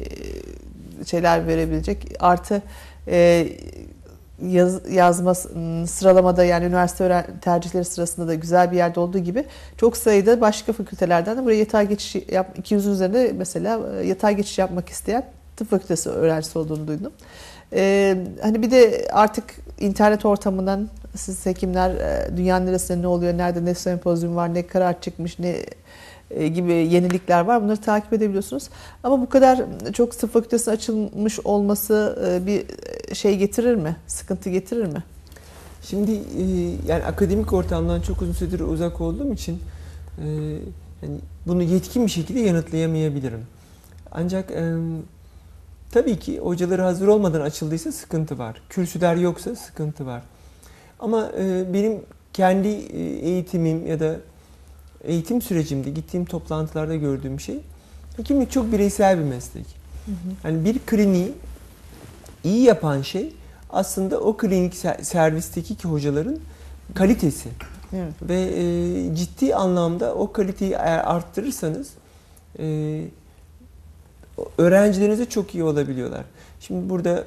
şeyler 1.07 1.47
verebilecek. 1.47 2.15
Artı 2.21 2.63
e, 3.09 3.49
yaz, 4.43 4.93
yazma 4.93 5.33
m, 5.55 5.87
sıralamada 5.87 6.45
yani 6.45 6.65
üniversite 6.65 7.27
tercihleri 7.41 7.85
sırasında 7.85 8.29
da 8.29 8.35
güzel 8.35 8.73
bir 8.73 8.77
yerde 8.77 9.01
olduğu 9.01 9.19
gibi 9.19 9.45
çok 9.77 9.97
sayıda 9.97 10.41
başka 10.41 10.73
fakültelerden 10.73 11.37
de 11.37 11.45
buraya 11.45 11.59
yatay 11.59 11.89
geçiş 11.89 12.29
yap 12.33 12.59
200'ün 12.63 12.93
üzerinde 12.93 13.33
mesela 13.37 13.81
yatay 14.03 14.37
geçiş 14.37 14.59
yapmak 14.59 14.89
isteyen 14.89 15.25
tıp 15.57 15.71
fakültesi 15.71 16.11
öğrencisi 16.11 16.59
olduğunu 16.59 16.89
duydum. 16.89 17.13
Ee, 17.73 18.17
hani 18.43 18.63
bir 18.63 18.71
de 18.71 19.09
artık 19.13 19.45
internet 19.81 20.25
ortamından 20.25 20.89
siz 21.15 21.47
hekimler 21.47 21.93
dünyanın 22.37 22.67
neresinde 22.67 23.03
ne 23.03 23.07
oluyor, 23.07 23.39
nerede 23.39 23.65
ne 23.65 23.75
sempozyum 23.75 24.37
var, 24.37 24.55
ne 24.55 24.67
karar 24.67 25.01
çıkmış, 25.01 25.39
ne 25.39 25.57
gibi 26.31 26.73
yenilikler 26.73 27.41
var. 27.41 27.63
Bunları 27.63 27.81
takip 27.81 28.13
edebiliyorsunuz. 28.13 28.69
Ama 29.03 29.21
bu 29.21 29.29
kadar 29.29 29.65
çok 29.93 30.19
tıp 30.19 30.33
fakültesi 30.33 30.71
açılmış 30.71 31.41
olması 31.41 32.19
e, 32.27 32.47
bir 32.47 32.65
şey 33.15 33.37
getirir 33.37 33.75
mi? 33.75 33.97
Sıkıntı 34.07 34.51
getirir 34.51 34.87
mi? 34.87 35.03
Şimdi 35.83 36.13
e, 36.13 36.43
yani 36.89 37.05
akademik 37.05 37.53
ortamdan 37.53 38.01
çok 38.01 38.23
uzun 38.23 38.33
süredir 38.33 38.61
uzak 38.61 39.01
olduğum 39.01 39.33
için 39.33 39.61
e, 40.19 40.27
yani 41.03 41.19
bunu 41.47 41.63
yetkin 41.63 42.07
bir 42.07 42.11
şekilde 42.11 42.41
yanıtlayamayabilirim. 42.41 43.41
Ancak 44.13 44.51
e, 44.51 44.75
tabii 45.91 46.19
ki 46.19 46.39
hocaları 46.39 46.83
hazır 46.83 47.09
olmadan 47.09 47.41
açıldıysa 47.41 47.93
sıkıntı 47.93 48.39
var. 48.39 48.63
Kürsüler 48.71 49.17
yoksa 49.17 49.57
sıkıntı 49.57 50.07
var. 50.07 50.23
Ama 51.01 51.31
e, 51.39 51.75
benim 51.75 52.01
kendi 52.33 52.69
e, 52.69 53.01
eğitimim 53.03 53.87
ya 53.87 54.01
da 54.01 54.17
eğitim 55.07 55.43
sürecimde 55.43 55.91
gittiğim 55.91 56.27
toplantılarda 56.27 56.97
gördüğüm 56.97 57.41
şey 57.41 57.61
hekimlik 58.17 58.51
çok 58.51 58.73
bireysel 58.73 59.19
bir 59.19 59.25
meslek. 59.25 59.67
Yani 60.45 60.65
bir 60.65 60.79
kliniği 60.79 61.33
iyi 62.45 62.63
yapan 62.63 63.03
şey 63.03 63.33
aslında 63.71 64.21
o 64.21 64.37
klinik 64.37 64.75
ser- 64.75 65.05
servisteki 65.05 65.75
ki 65.75 65.89
hocaların 65.89 66.39
kalitesi 66.95 67.49
Evet. 67.97 68.13
ve 68.23 68.41
e, 68.43 69.15
ciddi 69.17 69.55
anlamda 69.55 70.15
o 70.15 70.33
kaliteyi 70.33 70.73
eğer 70.73 70.99
arttırırsanız 71.15 71.89
e, 72.59 73.03
öğrencilerinize 74.59 75.25
çok 75.25 75.55
iyi 75.55 75.65
olabiliyorlar. 75.65 76.25
Şimdi 76.61 76.91
burada 76.91 77.25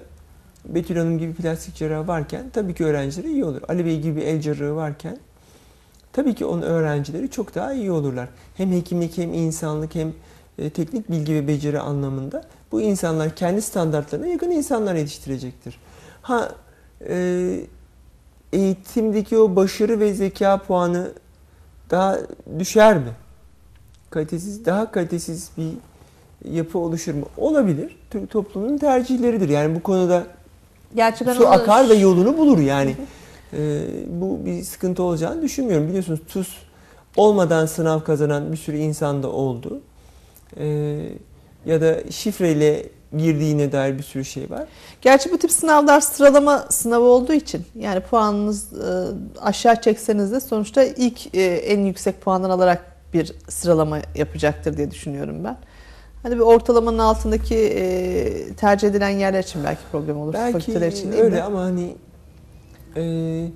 Betül 0.66 0.96
Hanım 0.98 1.20
gibi 1.20 1.34
plastik 1.34 1.76
cerrah 1.76 2.08
varken 2.08 2.44
tabii 2.54 2.74
ki 2.74 2.86
öğrencileri 2.86 3.32
iyi 3.32 3.46
olur. 3.46 3.62
Ali 3.68 3.86
Bey 3.86 4.00
gibi 4.02 4.22
el 4.22 4.42
cerrahı 4.42 4.76
varken 4.76 5.18
tabii 6.14 6.36
ki 6.36 6.46
onun 6.46 6.62
öğrencileri 6.62 7.30
çok 7.30 7.56
daha 7.56 7.74
iyi 7.74 7.92
olurlar. 7.92 8.30
Hem 8.56 8.72
hekimlik 8.72 9.18
hem 9.18 9.34
insanlık 9.34 9.96
hem 9.96 10.14
e, 10.58 10.70
teknik 10.70 11.12
bilgi 11.12 11.34
ve 11.34 11.48
beceri 11.48 11.80
anlamında 11.80 12.44
bu 12.72 12.82
insanlar 12.82 13.36
kendi 13.36 13.62
standartlarına 13.62 14.28
yakın 14.28 14.52
insanlar 14.52 14.96
yetiştirecektir. 14.96 15.80
Ha 16.22 16.52
e, 17.10 17.60
eğitimdeki 18.54 19.38
o 19.38 19.56
başarı 19.56 20.00
ve 20.00 20.14
zeka 20.14 20.58
puanı 20.58 21.12
daha 21.90 22.18
düşer 22.60 22.98
mi? 22.98 23.12
Kalitesiz, 24.10 24.66
daha 24.66 24.92
kalitesiz 24.92 25.52
bir 25.58 25.74
yapı 26.52 26.78
oluşur 26.78 27.14
mu? 27.14 27.26
Olabilir. 27.38 27.98
Türk 28.10 28.30
toplumunun 28.30 28.78
tercihleridir. 28.78 29.50
Yani 29.50 29.76
bu 29.76 29.84
konuda 29.84 30.24
Gerçi 30.96 31.28
ben 31.28 31.34
su 31.34 31.48
akar 31.48 31.90
ve 31.90 31.94
yolunu 31.94 32.38
bulur 32.38 32.58
yani. 32.58 32.96
Ee, 33.54 33.82
bu 34.08 34.46
bir 34.46 34.64
sıkıntı 34.64 35.04
olacağını 35.04 35.42
düşünmüyorum. 35.42 35.88
Biliyorsunuz 35.88 36.20
TUS 36.28 36.50
olmadan 37.18 37.66
sınav 37.66 38.00
kazanan 38.00 38.52
bir 38.52 38.58
sürü 38.58 38.78
insan 38.78 39.24
da 39.24 39.32
oldu. 39.32 39.82
Ee, 40.58 41.00
ya 41.66 41.82
da 41.82 42.12
şifreyle 42.12 42.90
girdiğine 43.18 43.72
dair 43.72 43.98
bir 43.98 44.04
sürü 44.04 44.26
şey 44.26 44.50
var. 44.50 44.66
Gerçi 45.02 45.32
bu 45.32 45.38
tip 45.38 45.52
sınavlar 45.52 46.02
sıralama 46.02 46.66
sınavı 46.70 47.04
olduğu 47.04 47.34
için 47.34 47.66
yani 47.80 48.00
puanınız 48.00 48.74
e, 48.74 49.08
aşağı 49.42 49.82
çekseniz 49.82 50.32
de 50.32 50.40
sonuçta 50.40 50.84
ilk 50.84 51.36
e, 51.36 51.42
en 51.44 51.80
yüksek 51.80 52.22
puandan 52.22 52.50
alarak 52.50 52.86
bir 53.14 53.34
sıralama 53.50 54.00
yapacaktır 54.16 54.78
diye 54.78 54.92
düşünüyorum 54.92 55.44
ben. 55.44 55.58
Hani 56.24 56.36
bir 56.36 56.40
ortalamanın 56.40 56.98
altındaki 56.98 57.56
e, 57.56 58.54
tercih 58.54 58.88
edilen 58.88 59.10
yerler 59.10 59.44
için 59.44 59.64
belki 59.64 59.82
problem 59.92 60.18
olur. 60.18 60.34
Belki 60.34 60.58
için 60.58 61.12
değil 61.12 61.24
öyle 61.24 61.36
mi? 61.36 61.42
ama 61.42 61.62
hani 61.62 61.96
e, 63.00 63.48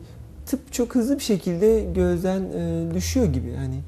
tıp 0.46 0.74
çok 0.74 0.96
hızlı 0.96 1.16
bir 1.16 1.24
şekilde 1.24 1.82
gözden 1.96 2.41
e, 2.41 2.94
düşüyor 2.94 3.26
gibi 3.26 3.56
hani 3.56 3.80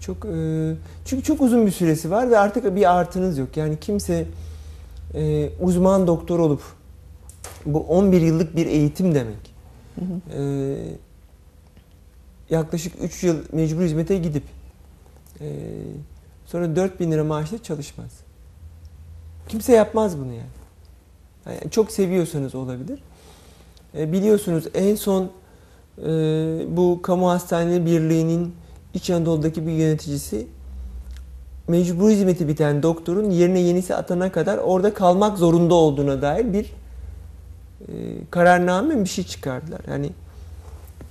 çok 0.00 0.24
e, 0.24 0.74
çünkü 1.04 1.22
çok 1.22 1.40
uzun 1.40 1.66
bir 1.66 1.70
süresi 1.70 2.10
var 2.10 2.30
ve 2.30 2.38
artık 2.38 2.76
bir 2.76 2.98
artınız 2.98 3.38
yok. 3.38 3.56
Yani 3.56 3.80
kimse 3.80 4.26
e, 5.14 5.50
uzman 5.60 6.06
doktor 6.06 6.38
olup 6.38 6.62
bu 7.66 7.80
11 7.80 8.20
yıllık 8.20 8.56
bir 8.56 8.66
eğitim 8.66 9.14
demek. 9.14 9.54
Hı 9.94 10.04
hı. 10.04 10.42
E, 10.42 10.76
yaklaşık 12.50 12.92
3 13.02 13.24
yıl 13.24 13.36
mecbur 13.52 13.82
hizmete 13.82 14.16
gidip 14.18 14.42
e, 15.40 15.46
sonra 16.46 16.76
4000 16.76 17.12
lira 17.12 17.24
maaşla 17.24 17.62
çalışmaz. 17.62 18.10
Kimse 19.48 19.72
yapmaz 19.72 20.18
bunu 20.18 20.32
yani. 20.32 20.58
Yani 21.46 21.70
çok 21.70 21.92
seviyorsanız 21.92 22.54
olabilir. 22.54 23.02
E, 23.96 24.12
biliyorsunuz 24.12 24.64
en 24.74 24.94
son 24.94 25.30
e, 25.98 26.06
bu 26.76 27.00
Kamu 27.02 27.30
Hastaneleri 27.30 27.86
Birliği'nin 27.86 28.54
İç 28.94 29.10
Anadolu'daki 29.10 29.66
bir 29.66 29.72
yöneticisi 29.72 30.46
mecbur 31.68 32.10
hizmeti 32.10 32.48
biten 32.48 32.82
doktorun 32.82 33.30
yerine 33.30 33.60
yenisi 33.60 33.94
atana 33.94 34.32
kadar 34.32 34.58
orada 34.58 34.94
kalmak 34.94 35.38
zorunda 35.38 35.74
olduğuna 35.74 36.22
dair 36.22 36.52
bir 36.52 36.64
e, 37.88 37.92
kararname 38.30 39.00
bir 39.04 39.08
şey 39.08 39.24
çıkardılar. 39.24 39.80
Yani 39.88 40.10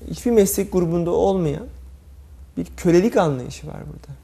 hiçbir 0.09 0.31
meslek 0.31 0.73
grubunda 0.73 1.11
olmayan 1.11 1.63
bir 2.57 2.65
kölelik 2.77 3.17
anlayışı 3.17 3.67
var 3.67 3.77
burada. 3.87 4.17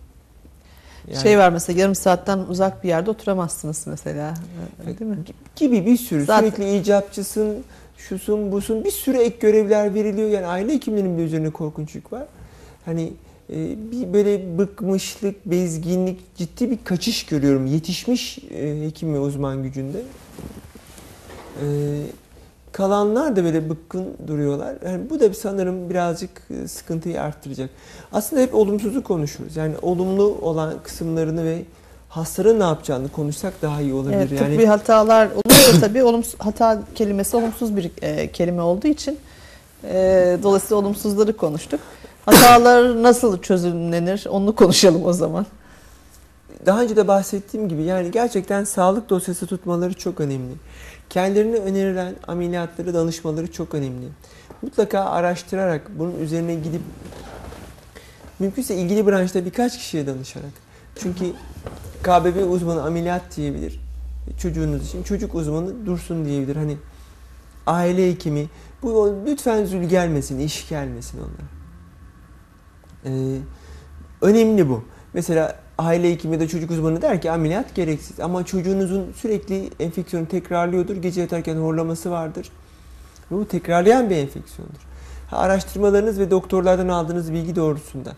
Yani- 1.07 1.21
Şey 1.23 1.37
var 1.37 1.49
mesela 1.49 1.79
yarım 1.79 1.95
saatten 1.95 2.37
uzak 2.39 2.83
bir 2.83 2.89
yerde 2.89 3.09
oturamazsınız 3.11 3.83
mesela. 3.87 4.33
Değil 4.85 5.01
mi? 5.01 5.17
gibi 5.55 5.85
bir 5.85 5.97
sürü 5.97 6.25
Zaten- 6.25 6.49
sürekli 6.49 6.77
icapçısın, 6.77 7.63
şusun, 8.09 8.51
busun 8.51 8.83
bir 8.83 8.91
sürü 8.91 9.17
ek 9.17 9.35
görevler 9.39 9.93
veriliyor. 9.93 10.29
Yani 10.29 10.45
aile 10.45 10.73
hekimlerinin 10.73 11.17
bir 11.17 11.23
üzerine 11.23 11.49
korkunç 11.49 11.95
yük 11.95 12.13
var. 12.13 12.25
Hani 12.85 13.13
e, 13.49 13.91
bir 13.91 14.13
böyle 14.13 14.57
bıkmışlık, 14.57 15.45
bezginlik, 15.45 16.35
ciddi 16.35 16.71
bir 16.71 16.77
kaçış 16.83 17.25
görüyorum 17.25 17.65
yetişmiş 17.65 18.37
e, 18.37 18.85
hekim 18.85 19.13
ve 19.13 19.19
uzman 19.19 19.63
gücünde. 19.63 20.01
E, 21.61 21.65
kalanlar 22.71 23.35
da 23.35 23.43
böyle 23.43 23.69
bıkkın 23.69 24.07
duruyorlar. 24.27 24.75
Yani 24.85 25.09
bu 25.09 25.19
da 25.19 25.33
sanırım 25.33 25.89
birazcık 25.89 26.29
e, 26.49 26.67
sıkıntıyı 26.67 27.21
arttıracak. 27.21 27.69
Aslında 28.11 28.41
hep 28.41 28.55
olumsuzu 28.55 29.03
konuşuyoruz. 29.03 29.55
Yani 29.55 29.73
olumlu 29.81 30.37
olan 30.41 30.73
kısımlarını 30.83 31.45
ve 31.45 31.61
hastaların 32.09 32.59
ne 32.59 32.63
yapacağını 32.63 33.09
konuşsak 33.09 33.53
daha 33.61 33.81
iyi 33.81 33.93
olabilir. 33.93 34.17
Evet, 34.17 34.41
yani 34.41 34.55
tıbbi 34.55 34.65
hatalar 34.65 35.29
olursa 35.63 35.87
tabii 35.87 36.03
olumsuz, 36.03 36.35
hata 36.39 36.83
kelimesi 36.95 37.37
olumsuz 37.37 37.77
bir 37.77 37.91
e, 38.01 38.31
kelime 38.31 38.61
olduğu 38.61 38.87
için 38.87 39.19
e, 39.83 40.37
dolayısıyla 40.43 40.75
olumsuzları 40.75 41.37
konuştuk. 41.37 41.79
Hatalar 42.25 43.03
nasıl 43.03 43.41
çözümlenir 43.41 44.25
onu 44.29 44.55
konuşalım 44.55 45.05
o 45.05 45.13
zaman. 45.13 45.45
daha 46.65 46.81
önce 46.81 46.95
de 46.95 47.07
bahsettiğim 47.07 47.69
gibi 47.69 47.83
yani 47.83 48.11
gerçekten 48.11 48.63
sağlık 48.63 49.09
dosyası 49.09 49.47
tutmaları 49.47 49.93
çok 49.93 50.19
önemli. 50.19 50.53
Kendilerine 51.09 51.55
önerilen 51.55 52.15
ameliyatları 52.27 52.93
danışmaları 52.93 53.51
çok 53.51 53.73
önemli. 53.73 54.07
Mutlaka 54.61 54.99
araştırarak 54.99 55.81
bunun 55.99 56.19
üzerine 56.19 56.55
gidip 56.55 56.81
mümkünse 58.39 58.75
ilgili 58.75 59.07
branşta 59.07 59.45
birkaç 59.45 59.77
kişiye 59.77 60.07
danışarak. 60.07 60.51
Çünkü 60.95 61.25
KBB 62.03 62.51
uzmanı 62.51 62.83
ameliyat 62.83 63.21
diyebilir 63.35 63.82
çocuğunuz 64.37 64.87
için. 64.87 65.03
Çocuk 65.03 65.35
uzmanı 65.35 65.85
dursun 65.85 66.25
diyebilir. 66.25 66.55
Hani 66.55 66.77
aile 67.67 68.11
hekimi 68.11 68.49
bu 68.83 69.15
lütfen 69.25 69.65
zül 69.65 69.83
gelmesin, 69.83 70.39
iş 70.39 70.69
gelmesin 70.69 71.17
onlara. 71.17 71.49
Ee, 73.05 73.39
önemli 74.21 74.69
bu. 74.69 74.83
Mesela 75.13 75.59
aile 75.77 76.11
hekimi 76.11 76.39
da 76.39 76.47
çocuk 76.47 76.71
uzmanı 76.71 77.01
der 77.01 77.21
ki 77.21 77.31
ameliyat 77.31 77.75
gereksiz. 77.75 78.19
Ama 78.19 78.45
çocuğunuzun 78.45 79.11
sürekli 79.15 79.69
enfeksiyonu 79.79 80.27
tekrarlıyordur. 80.27 80.95
Gece 80.95 81.21
yatarken 81.21 81.55
horlaması 81.55 82.11
vardır. 82.11 82.49
Ve 83.31 83.35
bu 83.35 83.47
tekrarlayan 83.47 84.09
bir 84.09 84.15
enfeksiyondur. 84.15 84.81
Ha, 85.29 85.37
araştırmalarınız 85.37 86.19
ve 86.19 86.31
doktorlardan 86.31 86.87
aldığınız 86.87 87.33
bilgi 87.33 87.55
doğrultusunda 87.55 88.13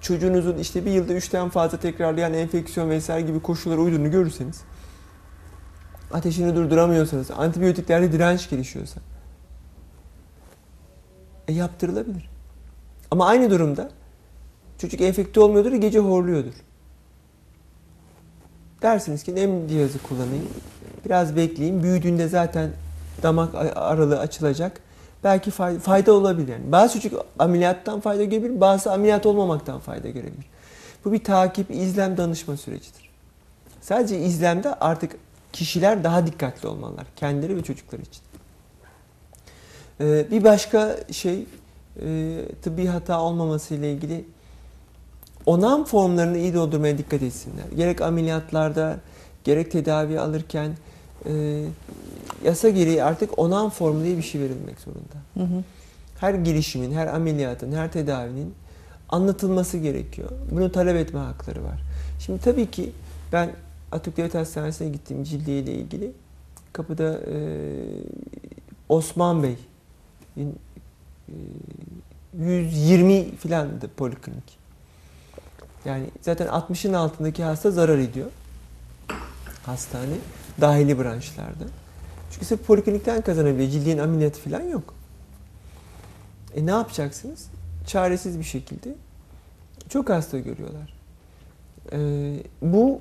çocuğunuzun 0.00 0.58
işte 0.58 0.86
bir 0.86 0.90
yılda 0.90 1.12
üçten 1.12 1.48
fazla 1.48 1.78
tekrarlayan 1.78 2.34
enfeksiyon 2.34 2.90
vesaire 2.90 3.26
gibi 3.26 3.40
koşullara 3.40 3.80
uyduğunu 3.80 4.10
görürseniz 4.10 4.60
ateşini 6.12 6.56
durduramıyorsanız, 6.56 7.30
antibiyotiklerde 7.30 8.12
direnç 8.12 8.50
gelişiyorsa 8.50 9.00
e, 11.48 11.52
yaptırılabilir. 11.52 12.30
Ama 13.10 13.26
aynı 13.26 13.50
durumda 13.50 13.90
çocuk 14.78 15.00
enfekte 15.00 15.40
olmuyordur, 15.40 15.72
gece 15.72 15.98
horluyordur. 15.98 16.54
Dersiniz 18.82 19.22
ki 19.22 19.34
nem 19.34 19.68
cihazı 19.68 20.02
kullanayım, 20.02 20.48
biraz 21.04 21.36
bekleyeyim, 21.36 21.82
büyüdüğünde 21.82 22.28
zaten 22.28 22.70
damak 23.22 23.54
aralığı 23.74 24.18
açılacak. 24.18 24.80
Belki 25.24 25.50
fay- 25.50 25.78
fayda 25.78 26.12
olabilir. 26.12 26.48
Yani. 26.48 26.72
Bazı 26.72 27.00
çocuk 27.00 27.26
ameliyattan 27.38 28.00
fayda 28.00 28.24
görebilir, 28.24 28.60
bazı 28.60 28.92
ameliyat 28.92 29.26
olmamaktan 29.26 29.80
fayda 29.80 30.08
görebilir. 30.08 30.46
Bu 31.04 31.12
bir 31.12 31.24
takip, 31.24 31.70
izlem, 31.70 32.16
danışma 32.16 32.56
sürecidir. 32.56 33.10
Sadece 33.80 34.18
izlemde 34.18 34.74
artık 34.74 35.16
kişiler 35.52 36.04
daha 36.04 36.26
dikkatli 36.26 36.68
olmalılar. 36.68 37.06
Kendileri 37.16 37.56
ve 37.56 37.62
çocuklar 37.62 37.98
için. 37.98 38.22
Ee, 40.00 40.30
bir 40.30 40.44
başka 40.44 40.96
şey 41.12 41.46
e, 42.02 42.38
tıbbi 42.62 42.86
hata 42.86 43.20
olmaması 43.20 43.74
ile 43.74 43.92
ilgili 43.92 44.24
onam 45.46 45.84
formlarını 45.84 46.38
iyi 46.38 46.54
doldurmaya 46.54 46.98
dikkat 46.98 47.22
etsinler. 47.22 47.64
Gerek 47.76 48.00
ameliyatlarda 48.00 48.96
gerek 49.44 49.70
tedavi 49.70 50.20
alırken 50.20 50.76
e, 51.26 51.64
yasa 52.44 52.68
gereği 52.68 53.04
artık 53.04 53.38
onam 53.38 53.70
formu 53.70 54.04
diye 54.04 54.16
bir 54.16 54.22
şey 54.22 54.40
verilmek 54.40 54.80
zorunda. 54.80 55.16
Hı 55.34 55.40
hı. 55.40 55.64
Her 56.20 56.34
girişimin, 56.34 56.92
her 56.92 57.06
ameliyatın, 57.06 57.72
her 57.72 57.92
tedavinin 57.92 58.54
anlatılması 59.08 59.78
gerekiyor. 59.78 60.30
Bunu 60.50 60.72
talep 60.72 60.96
etme 60.96 61.20
hakları 61.20 61.64
var. 61.64 61.80
Şimdi 62.20 62.40
tabii 62.40 62.70
ki 62.70 62.92
ben 63.32 63.50
Atatürk 63.92 64.16
Devlet 64.16 64.34
Hastanesi'ne 64.34 64.88
gittim 64.88 65.24
cildiye 65.24 65.58
ile 65.58 65.72
ilgili. 65.72 66.12
Kapıda 66.72 67.20
e, 67.26 67.36
Osman 68.88 69.42
Bey 69.42 69.56
e, 70.36 70.42
120 72.38 73.36
filandı 73.36 73.90
poliklinik. 73.96 74.58
Yani 75.84 76.10
zaten 76.20 76.46
60'ın 76.46 76.92
altındaki 76.92 77.42
hasta 77.42 77.70
zarar 77.70 77.98
ediyor. 77.98 78.30
Hastane 79.66 80.14
dahili 80.60 80.98
branşlarda. 80.98 81.64
Çünkü 82.30 82.44
sırf 82.46 82.66
poliklinikten 82.66 83.20
kazanabiliyor. 83.20 83.70
Cildiğin 83.70 83.98
ameliyatı 83.98 84.40
falan 84.40 84.62
yok. 84.62 84.94
E 86.56 86.66
ne 86.66 86.70
yapacaksınız? 86.70 87.46
Çaresiz 87.86 88.38
bir 88.38 88.44
şekilde 88.44 88.94
çok 89.88 90.10
hasta 90.10 90.38
görüyorlar. 90.38 90.94
E, 91.92 91.98
bu 92.62 93.00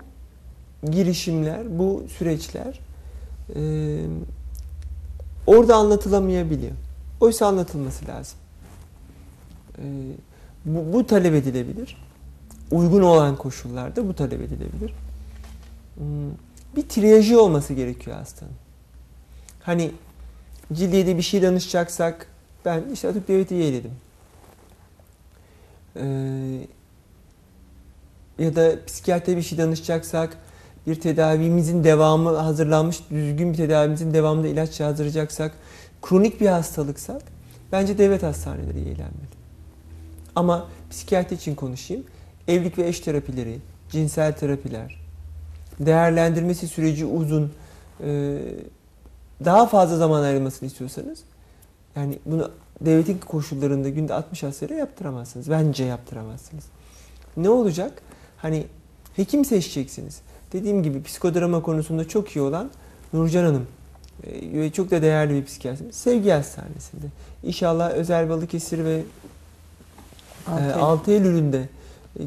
girişimler, 0.85 1.79
bu 1.79 2.03
süreçler 2.17 2.79
e, 3.55 3.61
orada 5.47 5.75
anlatılamayabiliyor. 5.75 6.71
Oysa 7.19 7.47
anlatılması 7.47 8.07
lazım. 8.07 8.37
E, 9.77 9.83
bu, 10.65 10.93
bu 10.93 11.07
talep 11.07 11.33
edilebilir. 11.33 11.97
Uygun 12.71 13.01
olan 13.01 13.35
koşullarda 13.35 14.07
bu 14.07 14.15
talep 14.15 14.41
edilebilir. 14.41 14.93
Hmm, 15.95 16.31
bir 16.75 16.89
triyajı 16.89 17.41
olması 17.41 17.73
gerekiyor 17.73 18.17
hastanın. 18.17 18.53
Hani 19.63 19.91
cildiyede 20.73 21.17
bir 21.17 21.21
şey 21.21 21.41
danışacaksak 21.41 22.27
ben 22.65 22.83
işte 22.93 23.07
atıp 23.07 23.27
devleti 23.27 23.53
yeğledim. 23.53 23.91
Ee, 25.95 26.67
ya 28.39 28.55
da 28.55 28.85
psikiyatre 28.85 29.37
bir 29.37 29.41
şey 29.41 29.57
danışacaksak 29.57 30.37
bir 30.89 30.99
tedavimizin 30.99 31.83
devamı 31.83 32.35
hazırlanmış 32.35 32.99
düzgün 33.11 33.53
bir 33.53 33.57
tedavimizin 33.57 34.13
devamında 34.13 34.47
ilaç 34.47 34.79
yazdıracaksak 34.79 35.51
kronik 36.01 36.41
bir 36.41 36.47
hastalıksak 36.47 37.21
bence 37.71 37.97
devlet 37.97 38.23
hastaneleri 38.23 38.79
yeğlenmeli. 38.79 39.39
Ama 40.35 40.67
psikiyatri 40.89 41.35
için 41.35 41.55
konuşayım. 41.55 42.03
Evlilik 42.47 42.77
ve 42.77 42.87
eş 42.87 42.99
terapileri, 42.99 43.59
cinsel 43.89 44.33
terapiler, 44.33 45.01
değerlendirmesi 45.79 46.67
süreci 46.67 47.05
uzun, 47.05 47.51
e, 48.03 48.39
daha 49.45 49.67
fazla 49.67 49.97
zaman 49.97 50.23
ayrılmasını 50.23 50.67
istiyorsanız 50.67 51.19
yani 51.95 52.19
bunu 52.25 52.51
devletin 52.81 53.17
koşullarında 53.17 53.89
günde 53.89 54.13
60 54.13 54.43
hastaya 54.43 54.75
yaptıramazsınız. 54.75 55.49
Bence 55.49 55.83
yaptıramazsınız. 55.83 56.63
Ne 57.37 57.49
olacak? 57.49 58.01
Hani 58.37 58.65
hekim 59.15 59.45
seçeceksiniz. 59.45 60.21
Dediğim 60.53 60.83
gibi 60.83 61.03
psikodrama 61.03 61.61
konusunda 61.61 62.07
çok 62.07 62.35
iyi 62.35 62.41
olan 62.41 62.69
Nurcan 63.13 63.43
Hanım 63.43 63.67
e, 64.23 64.59
ve 64.59 64.71
çok 64.71 64.91
da 64.91 65.01
değerli 65.01 65.33
bir 65.33 65.45
psikiyatrimiz 65.45 65.95
Sevgi 65.95 66.29
Hastanesi'nde. 66.29 67.05
İnşallah 67.43 67.91
özel 67.91 68.29
Balıkesir 68.29 68.85
ve 68.85 69.03
Altı 70.47 70.61
Eylül. 70.61 70.81
6 70.81 71.11
Eylül'ünde 71.11 71.69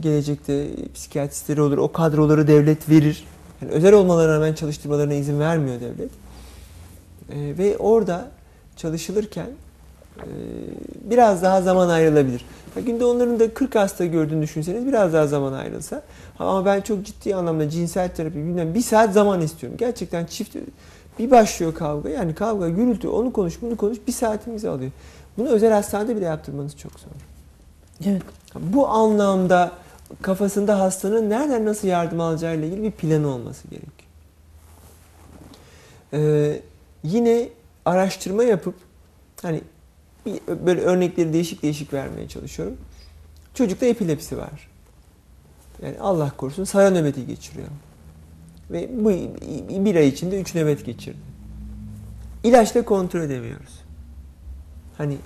gelecekte 0.00 0.68
psikiyatristleri 0.94 1.62
olur. 1.62 1.78
O 1.78 1.92
kadroları 1.92 2.46
devlet 2.46 2.88
verir. 2.88 3.24
Yani 3.62 3.72
özel 3.72 3.94
olmalarına 3.94 4.34
rağmen 4.34 4.54
çalıştırmalarına 4.54 5.14
izin 5.14 5.40
vermiyor 5.40 5.80
devlet. 5.80 6.10
Ee, 7.30 7.58
ve 7.58 7.76
orada 7.78 8.30
çalışılırken 8.76 9.46
e, 9.46 9.50
biraz 11.04 11.42
daha 11.42 11.62
zaman 11.62 11.88
ayrılabilir. 11.88 12.44
Günde 12.76 13.04
onların 13.04 13.40
da 13.40 13.54
40 13.54 13.74
hasta 13.74 14.06
gördüğünü 14.06 14.42
düşünseniz 14.42 14.86
biraz 14.86 15.12
daha 15.12 15.26
zaman 15.26 15.52
ayrılsa. 15.52 16.02
Ama 16.38 16.64
ben 16.64 16.80
çok 16.80 17.06
ciddi 17.06 17.34
anlamda 17.34 17.70
cinsel 17.70 18.14
terapi 18.14 18.36
bilmem 18.36 18.74
bir 18.74 18.80
saat 18.80 19.12
zaman 19.12 19.40
istiyorum. 19.40 19.78
Gerçekten 19.78 20.26
çift 20.26 20.56
bir 21.18 21.30
başlıyor 21.30 21.74
kavga. 21.74 22.08
Yani 22.08 22.34
kavga, 22.34 22.68
gürültü, 22.68 23.08
onu 23.08 23.32
konuş, 23.32 23.62
bunu 23.62 23.76
konuş 23.76 23.98
bir 24.06 24.12
saatimizi 24.12 24.68
alıyor. 24.68 24.90
Bunu 25.38 25.48
özel 25.48 25.72
hastanede 25.72 26.16
bile 26.16 26.24
yaptırmanız 26.24 26.76
çok 26.76 26.92
zor. 26.92 27.10
Evet. 28.06 28.22
Bu 28.60 28.88
anlamda 28.88 29.72
kafasında 30.22 30.80
hastanın 30.80 31.30
nereden 31.30 31.64
nasıl 31.64 31.88
yardım 31.88 32.20
alacağı 32.20 32.56
ile 32.56 32.66
ilgili 32.66 32.82
bir 32.82 32.90
planı 32.90 33.28
olması 33.28 33.68
gerekiyor. 33.68 34.08
Ee, 36.12 36.60
yine 37.04 37.48
araştırma 37.84 38.44
yapıp 38.44 38.74
hani 39.42 39.60
böyle 40.66 40.80
örnekleri 40.80 41.32
değişik 41.32 41.62
değişik 41.62 41.92
vermeye 41.92 42.28
çalışıyorum. 42.28 42.76
Çocukta 43.54 43.86
epilepsi 43.86 44.38
var. 44.38 44.68
Yani 45.82 45.96
Allah 46.00 46.32
korusun 46.36 46.64
saya 46.64 46.90
nöbeti 46.90 47.26
geçiriyor. 47.26 47.68
Ve 48.70 48.90
bu 48.92 49.10
bir 49.84 49.96
ay 49.96 50.08
içinde 50.08 50.40
üç 50.40 50.54
nöbet 50.54 50.86
geçirdi. 50.86 51.18
İlaçla 52.44 52.84
kontrol 52.84 53.20
edemiyoruz. 53.20 53.80
Hani 54.98 55.16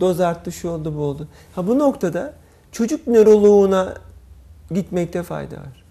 doz 0.00 0.20
arttı, 0.20 0.52
şu 0.52 0.68
oldu, 0.68 0.96
bu 0.96 1.00
oldu. 1.00 1.28
Ha 1.54 1.66
bu 1.66 1.78
noktada 1.78 2.34
çocuk 2.72 3.06
nöroloğuna 3.06 3.94
gitmekte 4.70 5.22
fayda 5.22 5.56
var. 5.56 5.84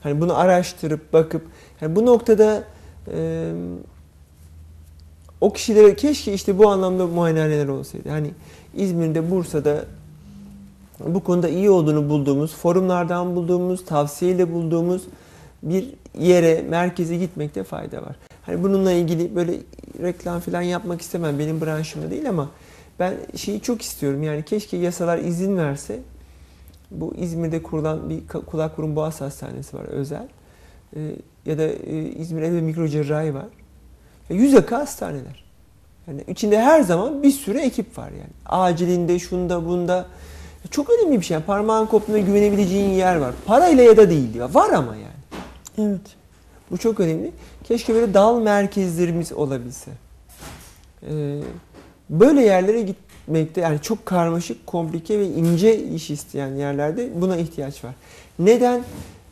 Hani 0.00 0.20
bunu 0.20 0.38
araştırıp 0.38 1.12
bakıp 1.12 1.46
hani 1.80 1.96
bu 1.96 2.06
noktada 2.06 2.64
e, 3.12 3.52
o 5.40 5.52
kişilere 5.52 5.96
keşke 5.96 6.32
işte 6.32 6.58
bu 6.58 6.68
anlamda 6.68 7.06
muayenehaneler 7.06 7.68
olsaydı. 7.68 8.08
Hani 8.08 8.30
İzmir'de, 8.74 9.30
Bursa'da 9.30 9.84
bu 11.06 11.20
konuda 11.20 11.48
iyi 11.48 11.70
olduğunu 11.70 12.08
bulduğumuz, 12.08 12.54
forumlardan 12.54 13.36
bulduğumuz, 13.36 13.84
tavsiyeyle 13.84 14.52
bulduğumuz 14.52 15.02
bir 15.62 15.88
yere, 16.18 16.64
merkeze 16.68 17.16
gitmekte 17.16 17.64
fayda 17.64 18.02
var. 18.02 18.16
Hani 18.42 18.62
bununla 18.62 18.92
ilgili 18.92 19.36
böyle 19.36 19.54
reklam 20.02 20.40
falan 20.40 20.62
yapmak 20.62 21.00
istemem. 21.00 21.38
Benim 21.38 21.60
branşımda 21.60 22.10
değil 22.10 22.28
ama 22.28 22.50
ben 22.98 23.14
şeyi 23.36 23.60
çok 23.60 23.82
istiyorum. 23.82 24.22
Yani 24.22 24.44
keşke 24.44 24.76
yasalar 24.76 25.18
izin 25.18 25.56
verse. 25.56 26.00
Bu 26.90 27.14
İzmir'de 27.14 27.62
kurulan 27.62 28.10
bir 28.10 28.26
kulak 28.46 28.78
burun 28.78 28.96
boğaz 28.96 29.20
hastanesi 29.20 29.76
var 29.76 29.84
özel. 29.84 30.28
Ee, 30.96 31.00
ya 31.46 31.58
da 31.58 31.62
e, 31.62 32.02
İzmir 32.02 32.42
El 32.42 32.54
ve 32.54 32.60
Mikrocerrahi 32.60 33.34
var. 33.34 33.46
Yüz 34.30 34.52
yaka 34.52 34.78
hastaneler. 34.78 35.44
Yani 36.08 36.24
içinde 36.28 36.60
her 36.60 36.82
zaman 36.82 37.22
bir 37.22 37.30
sürü 37.30 37.58
ekip 37.58 37.98
var 37.98 38.10
yani. 38.10 38.30
Acilinde, 38.46 39.18
şunda, 39.18 39.66
bunda. 39.66 40.06
Çok 40.70 40.90
önemli 40.90 41.20
bir 41.20 41.24
şey. 41.24 41.34
Yani 41.34 41.44
parmağın 41.44 41.86
koptuğuna 41.86 42.18
güvenebileceğin 42.18 42.90
yer 42.90 43.16
var. 43.16 43.34
Parayla 43.46 43.84
ya 43.84 43.96
da 43.96 44.10
değil. 44.10 44.40
Var 44.52 44.70
ama 44.70 44.96
yani. 44.96 45.88
Evet. 45.90 46.16
Bu 46.70 46.78
çok 46.78 47.00
önemli. 47.00 47.32
Keşke 47.64 47.94
böyle 47.94 48.14
dal 48.14 48.40
merkezlerimiz 48.40 49.32
olabilse. 49.32 49.90
Ee, 51.02 51.40
böyle 52.10 52.42
yerlere 52.42 52.82
gitmekte 52.82 53.60
yani 53.60 53.82
çok 53.82 54.06
karmaşık, 54.06 54.66
komplike 54.66 55.18
ve 55.18 55.26
ince 55.26 55.84
iş 55.84 56.10
isteyen 56.10 56.56
yerlerde 56.56 57.20
buna 57.20 57.36
ihtiyaç 57.36 57.84
var. 57.84 57.94
Neden? 58.38 58.82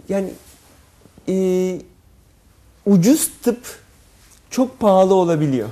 Yani 0.09 0.30
e, 1.28 1.78
ucuz 2.86 3.30
tıp 3.42 3.59
çok 4.57 4.80
pahalı 4.80 5.14
olabiliyor. 5.14 5.68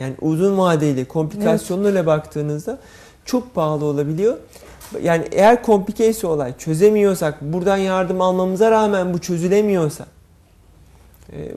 Yani 0.00 0.14
uzun 0.20 0.58
vadeli 0.58 1.04
komplikasyonlarla 1.04 1.98
evet. 1.98 2.06
baktığınızda 2.06 2.78
çok 3.24 3.54
pahalı 3.54 3.84
olabiliyor. 3.84 4.36
Yani 5.02 5.24
eğer 5.32 5.62
komplikeyse 5.62 6.26
olay 6.26 6.58
çözemiyorsak, 6.58 7.42
buradan 7.42 7.76
yardım 7.76 8.20
almamıza 8.20 8.70
rağmen 8.70 9.14
bu 9.14 9.18
çözülemiyorsa 9.18 10.06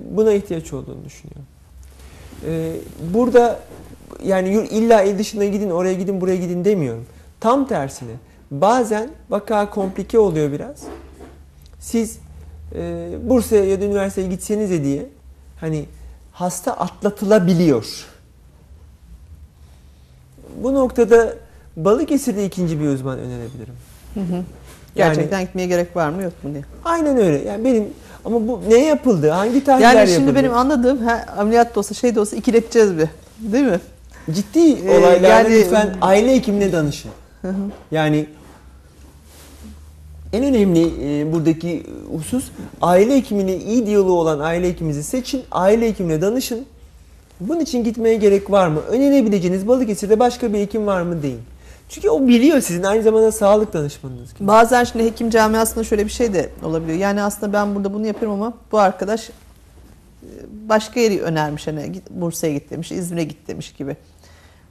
buna 0.01 0.33
ihtiyaç 0.33 0.73
olduğunu 0.73 1.05
düşünüyorum. 1.05 1.45
Burada 3.13 3.59
yani 4.23 4.49
illa 4.49 5.01
il 5.01 5.19
dışına 5.19 5.45
gidin, 5.45 5.69
oraya 5.69 5.93
gidin, 5.93 6.21
buraya 6.21 6.35
gidin 6.35 6.65
demiyorum. 6.65 7.05
Tam 7.39 7.67
tersine 7.67 8.13
bazen 8.51 9.09
vaka 9.29 9.69
komplike 9.69 10.19
oluyor 10.19 10.51
biraz. 10.51 10.83
Siz 11.79 12.19
e, 12.75 13.09
Bursa'ya 13.23 13.65
ya 13.65 13.81
da 13.81 13.85
üniversiteye 13.85 14.27
gitseniz 14.27 14.83
diye 14.83 15.09
hani 15.63 15.85
hasta 16.31 16.73
atlatılabiliyor. 16.73 18.05
Bu 20.63 20.73
noktada 20.73 21.33
Balıkesir'de 21.75 22.45
ikinci 22.45 22.79
bir 22.79 22.87
uzman 22.87 23.19
önerebilirim. 23.19 23.73
Hı 24.13 24.19
hı. 24.19 24.43
Gerçekten 24.95 25.37
yani, 25.37 25.45
gitmeye 25.45 25.67
gerek 25.67 25.95
var 25.95 26.09
mı 26.09 26.23
yok 26.23 26.33
mu 26.43 26.53
diye. 26.53 26.63
Aynen 26.85 27.17
öyle. 27.17 27.43
Yani 27.43 27.65
benim 27.65 27.87
ama 28.25 28.47
bu 28.47 28.61
ne 28.67 28.85
yapıldı? 28.85 29.29
Hangi 29.29 29.63
tahliller 29.63 29.85
yapıldı? 29.85 29.99
Yani 29.99 30.07
şimdi 30.07 30.21
yapıldı? 30.21 30.39
benim 30.39 30.53
anladığım 30.53 31.07
he, 31.07 31.25
ameliyat 31.25 31.75
da 31.75 31.79
olsa 31.79 31.93
şey 31.93 32.15
de 32.15 32.19
olsa 32.19 32.35
ikileteceğiz 32.35 32.97
bir. 32.97 33.07
Değil 33.39 33.65
mi? 33.65 33.79
Ciddi 34.31 34.59
ee, 34.59 34.97
olaylarda 34.97 35.27
yani, 35.27 35.59
lütfen 35.59 35.95
aile 36.01 36.35
hekimine 36.35 36.71
danışın. 36.71 37.11
Hı 37.41 37.47
hı. 37.47 37.71
Yani 37.91 38.27
en 40.33 40.43
önemli 40.43 40.91
e, 41.01 41.31
buradaki 41.33 41.83
husus 42.17 42.51
aile 42.81 43.15
hekimine 43.15 43.55
iyi 43.57 43.85
diyaloğu 43.85 44.19
olan 44.19 44.39
aile 44.39 44.69
hekiminizi 44.69 45.03
seçin. 45.03 45.43
Aile 45.51 45.87
hekimine 45.87 46.21
danışın. 46.21 46.65
Bunun 47.39 47.59
için 47.59 47.83
gitmeye 47.83 48.15
gerek 48.15 48.51
var 48.51 48.67
mı? 48.67 48.79
Önerebileceğiniz 48.79 49.67
Balıkesir'de 49.67 50.19
başka 50.19 50.53
bir 50.53 50.59
hekim 50.59 50.87
var 50.87 51.01
mı 51.01 51.23
deyin. 51.23 51.41
Çünkü 51.89 52.09
o 52.09 52.27
biliyor 52.27 52.61
sizin 52.61 52.83
aynı 52.83 53.03
zamanda 53.03 53.31
sağlık 53.31 53.73
danışmanınız 53.73 54.33
gibi. 54.33 54.47
Bazen 54.47 54.83
şimdi 54.83 55.05
hekim 55.05 55.29
camiasında 55.29 55.83
şöyle 55.83 56.05
bir 56.05 56.11
şey 56.11 56.33
de 56.33 56.49
olabiliyor. 56.63 56.97
Yani 56.97 57.21
aslında 57.21 57.53
ben 57.53 57.75
burada 57.75 57.93
bunu 57.93 58.07
yapıyorum 58.07 58.41
ama 58.41 58.53
bu 58.71 58.79
arkadaş 58.79 59.29
e, 59.29 59.33
başka 60.69 60.99
yeri 60.99 61.21
önermiş. 61.21 61.67
Hani 61.67 61.91
Bursa'ya 62.09 62.53
git 62.53 62.69
demiş, 62.69 62.91
İzmir'e 62.91 63.23
git 63.23 63.47
demiş 63.47 63.73
gibi. 63.73 63.95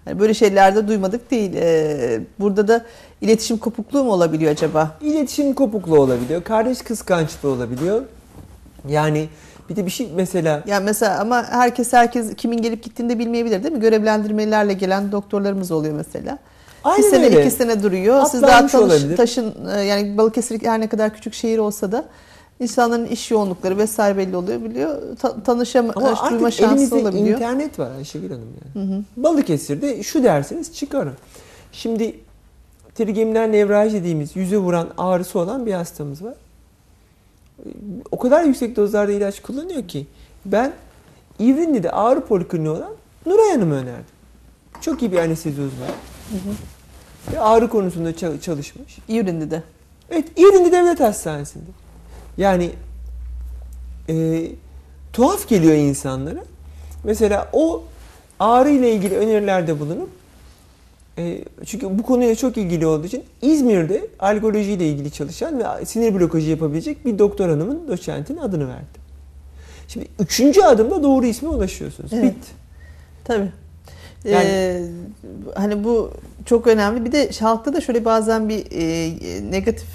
Yani 0.06 0.18
böyle 0.18 0.34
şeylerde 0.34 0.88
duymadık 0.88 1.30
değil. 1.30 1.52
Ee, 1.54 2.20
burada 2.40 2.68
da 2.68 2.84
iletişim 3.22 3.58
kopukluğu 3.58 4.04
mu 4.04 4.12
olabiliyor 4.12 4.52
acaba? 4.52 4.96
İletişim 5.00 5.54
kopukluğu 5.54 6.00
olabiliyor. 6.00 6.44
Kardeş 6.44 6.82
kıskançlığı 6.82 7.48
olabiliyor. 7.48 8.02
Yani 8.88 9.28
bir 9.70 9.76
de 9.76 9.86
bir 9.86 9.90
şey 9.90 10.08
mesela... 10.14 10.62
Yani 10.66 10.84
mesela 10.84 11.20
ama 11.20 11.44
herkes 11.50 11.92
herkes 11.92 12.36
kimin 12.36 12.62
gelip 12.62 12.82
gittiğini 12.82 13.08
de 13.08 13.18
bilmeyebilir 13.18 13.62
değil 13.62 13.74
mi? 13.74 13.80
Görevlendirmelerle 13.80 14.72
gelen 14.72 15.12
doktorlarımız 15.12 15.70
oluyor 15.70 15.94
mesela. 15.94 16.38
Aynen 16.84 17.02
bir 17.02 17.10
sene 17.10 17.24
öyle. 17.24 17.40
iki 17.40 17.50
sene 17.50 17.82
duruyor. 17.82 18.14
Atlanmış 18.14 18.30
Siz 18.30 18.42
daha 18.42 18.66
tanış, 18.66 19.16
taşın 19.16 19.54
e, 19.76 19.80
yani 19.80 20.18
Balıkesir 20.18 20.62
her 20.64 20.80
ne 20.80 20.88
kadar 20.88 21.14
küçük 21.14 21.34
şehir 21.34 21.58
olsa 21.58 21.92
da 21.92 22.04
insanların 22.60 23.06
iş 23.06 23.30
yoğunlukları 23.30 23.78
vesaire 23.78 24.16
belli 24.18 24.36
oluyor 24.36 24.64
biliyor. 24.64 25.16
Ta, 25.20 25.42
tanışama, 25.42 25.92
Ama 25.96 26.08
artık 26.08 26.30
duyma 26.30 26.50
şansı 26.50 26.96
olabiliyor. 26.96 27.38
internet 27.38 27.78
var 27.78 27.90
Ayşegül 27.90 28.30
Hanım 28.30 28.48
yani. 28.74 28.86
Hı 28.86 28.94
hı. 28.94 29.02
Balıkesir'de 29.16 30.02
şu 30.02 30.22
derseniz 30.22 30.74
çıkarın. 30.74 31.14
Şimdi 31.72 32.16
trigeminal 32.94 33.42
nevralji 33.46 33.94
dediğimiz 33.94 34.36
yüze 34.36 34.56
vuran 34.56 34.88
ağrısı 34.98 35.38
olan 35.38 35.66
bir 35.66 35.72
hastamız 35.72 36.24
var. 36.24 36.34
o 38.10 38.18
kadar 38.18 38.44
yüksek 38.44 38.76
dozlarda 38.76 39.12
ilaç 39.12 39.42
kullanıyor 39.42 39.88
ki 39.88 40.06
ben 40.44 40.72
İvrindi'de 41.38 41.90
ağrı 41.90 42.26
polikliniği 42.26 42.70
olan 42.70 42.92
Nuray 43.26 43.50
Hanım'ı 43.50 43.74
önerdim. 43.74 44.04
Çok 44.80 45.02
iyi 45.02 45.12
bir 45.12 45.18
anestezi 45.18 45.60
uzmanı. 45.60 45.90
Ve 47.32 47.40
ağrı 47.40 47.68
konusunda 47.68 48.10
ça- 48.10 48.40
çalışmış. 48.40 48.98
İvrindi 49.08 49.50
de. 49.50 49.62
Evet, 50.10 50.28
İvrindi 50.36 50.72
Devlet 50.72 51.00
Hastanesi'nde. 51.00 51.70
Yani 52.36 52.70
e, 54.08 54.46
tuhaf 55.12 55.48
geliyor 55.48 55.74
insanlara. 55.74 56.44
Mesela 57.04 57.48
o 57.52 57.84
ağrı 58.40 58.70
ile 58.70 58.94
ilgili 58.94 59.16
önerilerde 59.16 59.80
bulunup 59.80 60.08
e, 61.18 61.44
çünkü 61.66 61.98
bu 61.98 62.02
konuyla 62.02 62.34
çok 62.34 62.56
ilgili 62.56 62.86
olduğu 62.86 63.06
için 63.06 63.24
İzmir'de 63.42 64.06
algoloji 64.18 64.72
ile 64.72 64.88
ilgili 64.88 65.10
çalışan 65.10 65.58
ve 65.58 65.84
sinir 65.84 66.14
blokajı 66.14 66.50
yapabilecek 66.50 67.06
bir 67.06 67.18
doktor 67.18 67.48
hanımın 67.48 67.88
doçentin 67.88 68.36
adını 68.36 68.68
verdim. 68.68 68.86
Şimdi 69.88 70.06
üçüncü 70.20 70.62
adımda 70.62 71.02
doğru 71.02 71.26
isme 71.26 71.48
ulaşıyorsunuz. 71.48 72.12
Evet. 72.12 72.24
Bit. 72.24 72.44
Tabii. 73.24 73.52
Yani- 74.24 74.44
Ee, 74.48 74.82
hani 75.54 75.84
bu 75.84 76.10
çok 76.46 76.66
önemli. 76.66 77.04
Bir 77.04 77.12
de 77.12 77.30
halkta 77.40 77.72
da 77.74 77.80
şöyle 77.80 78.04
bazen 78.04 78.48
bir 78.48 78.64
e, 78.70 79.50
negatif 79.50 79.88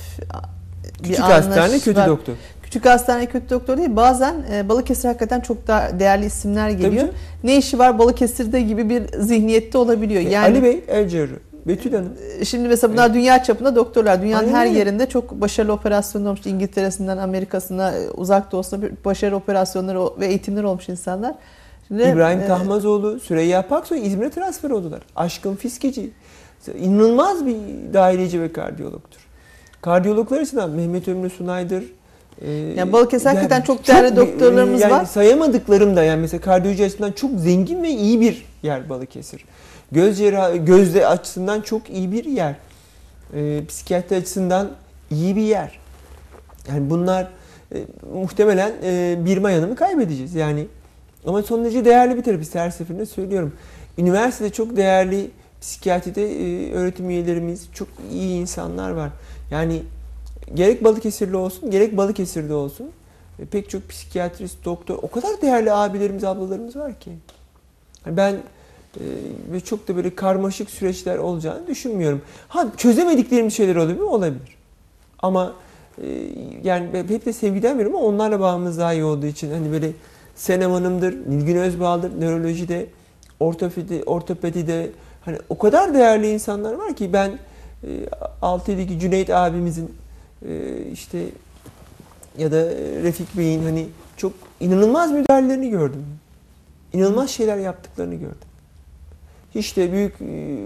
bir 0.99 1.03
Küçük 1.03 1.19
hastane 1.19 1.79
kötü 1.79 1.99
var. 1.99 2.07
doktor. 2.07 2.33
Küçük 2.67 2.85
hastane 2.85 3.25
kötü 3.25 3.49
doktor 3.49 3.77
değil. 3.77 3.95
Bazen 3.95 4.35
e, 4.53 4.69
Balıkesir 4.69 5.07
hakikaten 5.07 5.39
çok 5.39 5.67
daha 5.67 5.99
değerli 5.99 6.25
isimler 6.25 6.69
geliyor. 6.69 7.07
Ne 7.43 7.57
işi 7.57 7.79
var 7.79 7.99
Balıkesir'de 7.99 8.61
gibi 8.61 8.89
bir 8.89 9.03
zihniyette 9.19 9.77
olabiliyor. 9.77 10.21
E, 10.21 10.29
Yani 10.29 10.45
Ali 10.45 10.63
Bey 10.63 10.83
cerrahı. 11.09 11.39
Betül 11.67 11.93
Hanım. 11.93 12.13
Şimdi 12.43 12.67
mesela 12.67 12.93
bunlar 12.93 13.13
dünya 13.13 13.43
çapında 13.43 13.75
doktorlar. 13.75 14.21
Dünyanın 14.21 14.47
Aynen 14.47 14.57
her 14.57 14.67
öyle. 14.67 14.79
yerinde 14.79 15.05
çok 15.05 15.31
başarılı 15.41 15.73
operasyonlar 15.73 16.27
olmuş. 16.29 16.45
İngiltere'sinden 16.45 17.17
Amerika'sına, 17.17 17.91
e, 17.91 18.09
uzak 18.09 18.51
doğusuna 18.51 18.81
bir 18.81 18.91
başarılı 19.05 19.35
operasyonları 19.35 20.19
ve 20.19 20.27
eğitimler 20.27 20.63
olmuş 20.63 20.89
insanlar. 20.89 21.35
Şimdi, 21.87 22.03
İbrahim 22.03 22.39
e, 22.39 22.47
Tahmazoğlu, 22.47 23.19
Süreyya 23.19 23.67
Paksoy 23.67 24.07
İzmir'e 24.07 24.29
transfer 24.29 24.69
oldular. 24.69 25.01
Aşkın 25.15 25.55
Fiskeci. 25.55 26.11
İnanılmaz 26.79 27.45
bir 27.45 27.55
dahiliyeci 27.93 28.41
ve 28.41 28.51
kardiyologtur. 28.53 29.19
Kardiyologlar 29.81 30.37
açısından 30.41 30.69
Mehmet 30.69 31.07
Ömrü 31.07 31.29
Sunay'dır. 31.29 31.83
Ee, 32.41 32.51
Yani 32.51 32.93
Balıkesir 32.93 33.25
hakikaten 33.25 33.61
çok 33.61 33.87
değerli 33.87 34.11
bir- 34.11 34.15
doktorlarımız 34.15 34.81
yani 34.81 34.91
var. 34.91 35.05
Sayamadıklarım 35.05 35.95
da 35.95 36.03
yani 36.03 36.21
mesela 36.21 36.41
kardiyoloji 36.41 36.85
açısından 36.85 37.11
çok 37.11 37.31
zengin 37.39 37.83
ve 37.83 37.89
iyi 37.89 38.21
bir 38.21 38.45
yer 38.63 38.89
Balıkesir. 38.89 39.45
Göz 39.91 40.17
cerrahı, 40.17 40.57
gözle 40.57 41.07
açısından 41.07 41.61
çok 41.61 41.89
iyi 41.89 42.11
bir 42.11 42.25
yer. 42.25 42.55
Ee, 43.33 43.61
psikiyatri 43.67 44.15
açısından 44.15 44.69
iyi 45.11 45.35
bir 45.35 45.41
yer. 45.41 45.79
Yani 46.69 46.89
bunlar 46.89 47.27
e, 47.75 47.77
muhtemelen 48.13 48.71
e, 48.83 49.17
bir 49.25 49.37
mayanımı 49.37 49.75
kaybedeceğiz. 49.75 50.35
Yani 50.35 50.65
ama 51.27 51.41
son 51.43 51.63
derece 51.63 51.85
değerli 51.85 52.17
bir 52.17 52.23
terapist 52.23 52.55
her 52.55 52.69
seferinde 52.69 53.05
söylüyorum. 53.05 53.53
Üniversitede 53.97 54.49
çok 54.49 54.77
değerli 54.77 55.31
psikiyatride 55.61 56.25
e, 56.31 56.71
öğretim 56.73 57.09
üyelerimiz, 57.09 57.67
çok 57.73 57.87
iyi 58.13 58.41
insanlar 58.41 58.91
var. 58.91 59.09
Yani 59.51 59.81
gerek 60.53 60.83
Balıkesirli 60.83 61.35
olsun, 61.35 61.71
gerek 61.71 61.97
Balıkesir'de 61.97 62.53
olsun 62.53 62.91
e, 63.39 63.45
pek 63.45 63.69
çok 63.69 63.89
psikiyatrist, 63.89 64.65
doktor, 64.65 64.99
o 65.01 65.11
kadar 65.11 65.41
değerli 65.41 65.71
abilerimiz, 65.71 66.23
ablalarımız 66.23 66.75
var 66.75 66.99
ki. 66.99 67.11
Ben 68.05 68.33
e, 68.33 69.03
ve 69.51 69.59
çok 69.59 69.87
da 69.87 69.95
böyle 69.95 70.15
karmaşık 70.15 70.69
süreçler 70.69 71.17
olacağını 71.17 71.67
düşünmüyorum. 71.67 72.21
Ha 72.47 72.67
çözemediklerimiz 72.77 73.53
şeyler 73.53 73.75
olabilir 73.75 73.99
mi? 73.99 74.03
Olabilir. 74.03 74.57
Ama 75.19 75.53
e, 76.01 76.07
yani 76.63 76.89
hep 76.93 77.25
de 77.25 77.33
sevgiden 77.33 77.77
veriyorum 77.77 77.95
ama 77.95 78.07
onlarla 78.07 78.39
bağımız 78.39 78.77
daha 78.77 78.93
iyi 78.93 79.03
olduğu 79.03 79.25
için 79.25 79.51
hani 79.51 79.71
böyle 79.71 79.91
Senem 80.35 80.71
Hanım'dır, 80.71 81.13
Nilgün 81.29 81.55
Özbağ'dır, 81.55 82.21
nörolojide, 82.21 82.85
ortopedi, 83.39 84.03
ortopedide 84.05 84.89
hani 85.25 85.37
o 85.49 85.57
kadar 85.57 85.93
değerli 85.93 86.31
insanlar 86.31 86.73
var 86.73 86.95
ki 86.95 87.13
ben 87.13 87.39
e, 87.83 87.87
6-7'deki 88.41 88.99
Cüneyt 88.99 89.29
abimizin 89.29 89.95
işte 90.93 91.25
ya 92.37 92.51
da 92.51 92.57
e, 92.57 93.03
Refik 93.03 93.37
Bey'in 93.37 93.63
hani 93.63 93.87
çok 94.17 94.33
inanılmaz 94.59 95.11
müdahalelerini 95.11 95.69
gördüm. 95.69 96.05
İnanılmaz 96.93 97.29
şeyler 97.29 97.57
yaptıklarını 97.57 98.15
gördüm. 98.15 98.47
Hiç 99.55 99.77
de 99.77 99.91
büyük 99.91 100.21
e, 100.21 100.57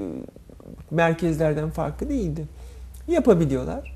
merkezlerden 0.92 1.70
farklı 1.70 2.10
değildi. 2.10 2.46
Yapabiliyorlar. 3.08 3.96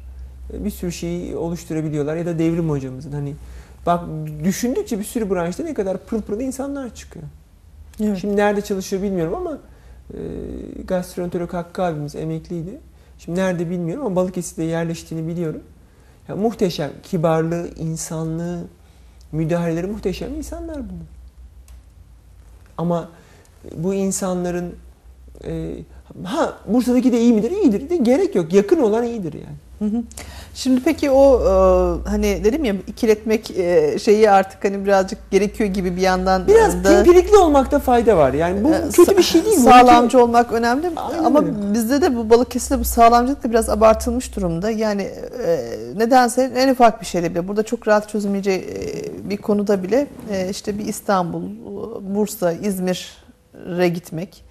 E, 0.53 0.65
Bir 0.65 0.69
sürü 0.69 0.91
şeyi 0.91 1.35
oluşturabiliyorlar 1.35 2.15
ya 2.15 2.25
da 2.25 2.39
devrim 2.39 2.69
hocamızın 2.69 3.11
hani 3.11 3.33
bak 3.85 4.03
düşündükçe 4.43 4.99
bir 4.99 5.03
sürü 5.03 5.29
branşta 5.29 5.63
ne 5.63 5.73
kadar 5.73 5.97
pırıl 5.97 6.21
pırıl 6.21 6.39
insanlar 6.39 6.95
çıkıyor. 6.95 7.25
Evet. 8.01 8.17
Şimdi 8.17 8.35
nerede 8.35 8.61
çalışıyor 8.61 9.01
bilmiyorum 9.03 9.35
ama 9.35 9.57
e, 10.13 10.17
gastroenterolog 10.87 11.53
Hakkı 11.53 11.83
abimiz 11.83 12.15
emekliydi. 12.15 12.79
Şimdi 13.19 13.39
nerede 13.39 13.69
bilmiyorum 13.69 14.05
ama 14.05 14.15
Balıkesir'de 14.15 14.63
yerleştiğini 14.63 15.27
biliyorum. 15.27 15.63
Ya 16.27 16.35
muhteşem 16.35 16.91
kibarlığı, 17.03 17.67
insanlığı, 17.75 18.63
müdahaleleri 19.31 19.87
muhteşem 19.87 20.35
insanlar 20.35 20.75
bunlar. 20.75 21.07
Ama 22.77 23.09
bu 23.75 23.93
insanların 23.93 24.75
e, 25.43 25.75
ha 26.23 26.53
Bursa'daki 26.67 27.11
de 27.11 27.21
iyi 27.21 27.33
midir? 27.33 27.51
İyidir. 27.51 27.89
De, 27.89 27.95
gerek 27.97 28.35
yok. 28.35 28.53
Yakın 28.53 28.81
olan 28.81 29.03
iyidir 29.03 29.33
yani. 29.33 29.55
Hı 29.79 29.97
hı. 29.97 30.03
Şimdi 30.53 30.81
peki 30.83 31.11
o 31.11 31.41
e, 31.41 32.09
hani 32.09 32.43
dedim 32.43 32.65
ya 32.65 32.75
ikiletmek 32.87 33.51
e, 33.51 33.99
şeyi 33.99 34.31
artık 34.31 34.65
hani 34.65 34.85
birazcık 34.85 35.31
gerekiyor 35.31 35.69
gibi 35.69 35.95
bir 35.95 36.01
yandan 36.01 36.47
Biraz 36.47 36.83
da 36.83 37.03
pimpirikli 37.03 37.37
olmakta 37.37 37.79
fayda 37.79 38.17
var. 38.17 38.33
Yani 38.33 38.63
bu 38.63 38.69
e, 38.69 38.89
kötü 38.93 39.17
bir 39.17 39.23
şey 39.23 39.45
değil. 39.45 39.57
Sağlamcı 39.57 40.23
olmak 40.23 40.51
önemli 40.51 40.91
Aynen 40.95 41.23
ama 41.23 41.39
öyle. 41.39 41.73
bizde 41.73 42.01
de 42.01 42.15
bu 42.15 42.29
Balıkesir'de 42.29 42.79
bu 42.79 42.83
sağlamcılık 42.83 43.43
da 43.43 43.49
biraz 43.49 43.69
abartılmış 43.69 44.35
durumda. 44.35 44.69
Yani 44.69 45.01
e, 45.45 45.59
nedense 45.95 46.51
en 46.55 46.69
ufak 46.69 47.01
bir 47.01 47.05
şeyle 47.05 47.31
bile 47.31 47.47
burada 47.47 47.63
çok 47.63 47.87
rahat 47.87 48.09
çözülmeyeceği 48.09 48.59
e, 48.59 49.29
bir 49.29 49.37
konuda 49.37 49.83
bile 49.83 50.07
e, 50.31 50.49
işte 50.49 50.79
bir 50.79 50.85
İstanbul, 50.85 51.43
Bursa, 52.01 52.51
İzmir'e 52.51 53.89
gitmek. 53.89 54.44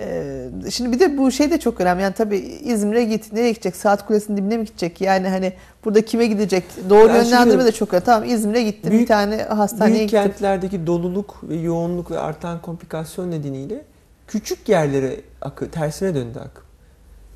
Ee, 0.00 0.48
Şimdi 0.70 0.92
bir 0.92 1.00
de 1.00 1.18
bu 1.18 1.30
şey 1.30 1.50
de 1.50 1.60
çok 1.60 1.80
önemli. 1.80 2.02
Yani 2.02 2.14
tabii 2.14 2.36
İzmir'e 2.38 3.04
git, 3.04 3.32
nereye 3.32 3.50
gidecek? 3.52 3.76
Saat 3.76 4.06
Kulesi'nin 4.06 4.36
dibine 4.36 4.56
mi 4.56 4.64
gidecek? 4.64 5.00
Yani 5.00 5.28
hani 5.28 5.52
burada 5.84 6.04
kime 6.04 6.26
gidecek? 6.26 6.64
Doğru 6.90 7.08
Ya 7.08 7.16
yönlendirme 7.22 7.64
de 7.64 7.72
çok 7.72 7.92
önemli. 7.92 8.04
Tamam 8.04 8.28
İzmir'e 8.28 8.62
gittim. 8.62 8.90
büyük- 8.90 9.02
bir 9.02 9.06
tane 9.08 9.42
hastaneye 9.42 9.94
Büyük 9.94 10.10
gittim. 10.10 10.22
kentlerdeki 10.22 10.86
doluluk 10.86 11.40
ve 11.48 11.56
yoğunluk 11.56 12.10
ve 12.10 12.18
artan 12.18 12.62
komplikasyon 12.62 13.30
nedeniyle 13.30 13.84
küçük 14.26 14.68
yerlere 14.68 15.20
akı, 15.42 15.70
tersine 15.70 16.14
döndü 16.14 16.38
akım. 16.38 16.64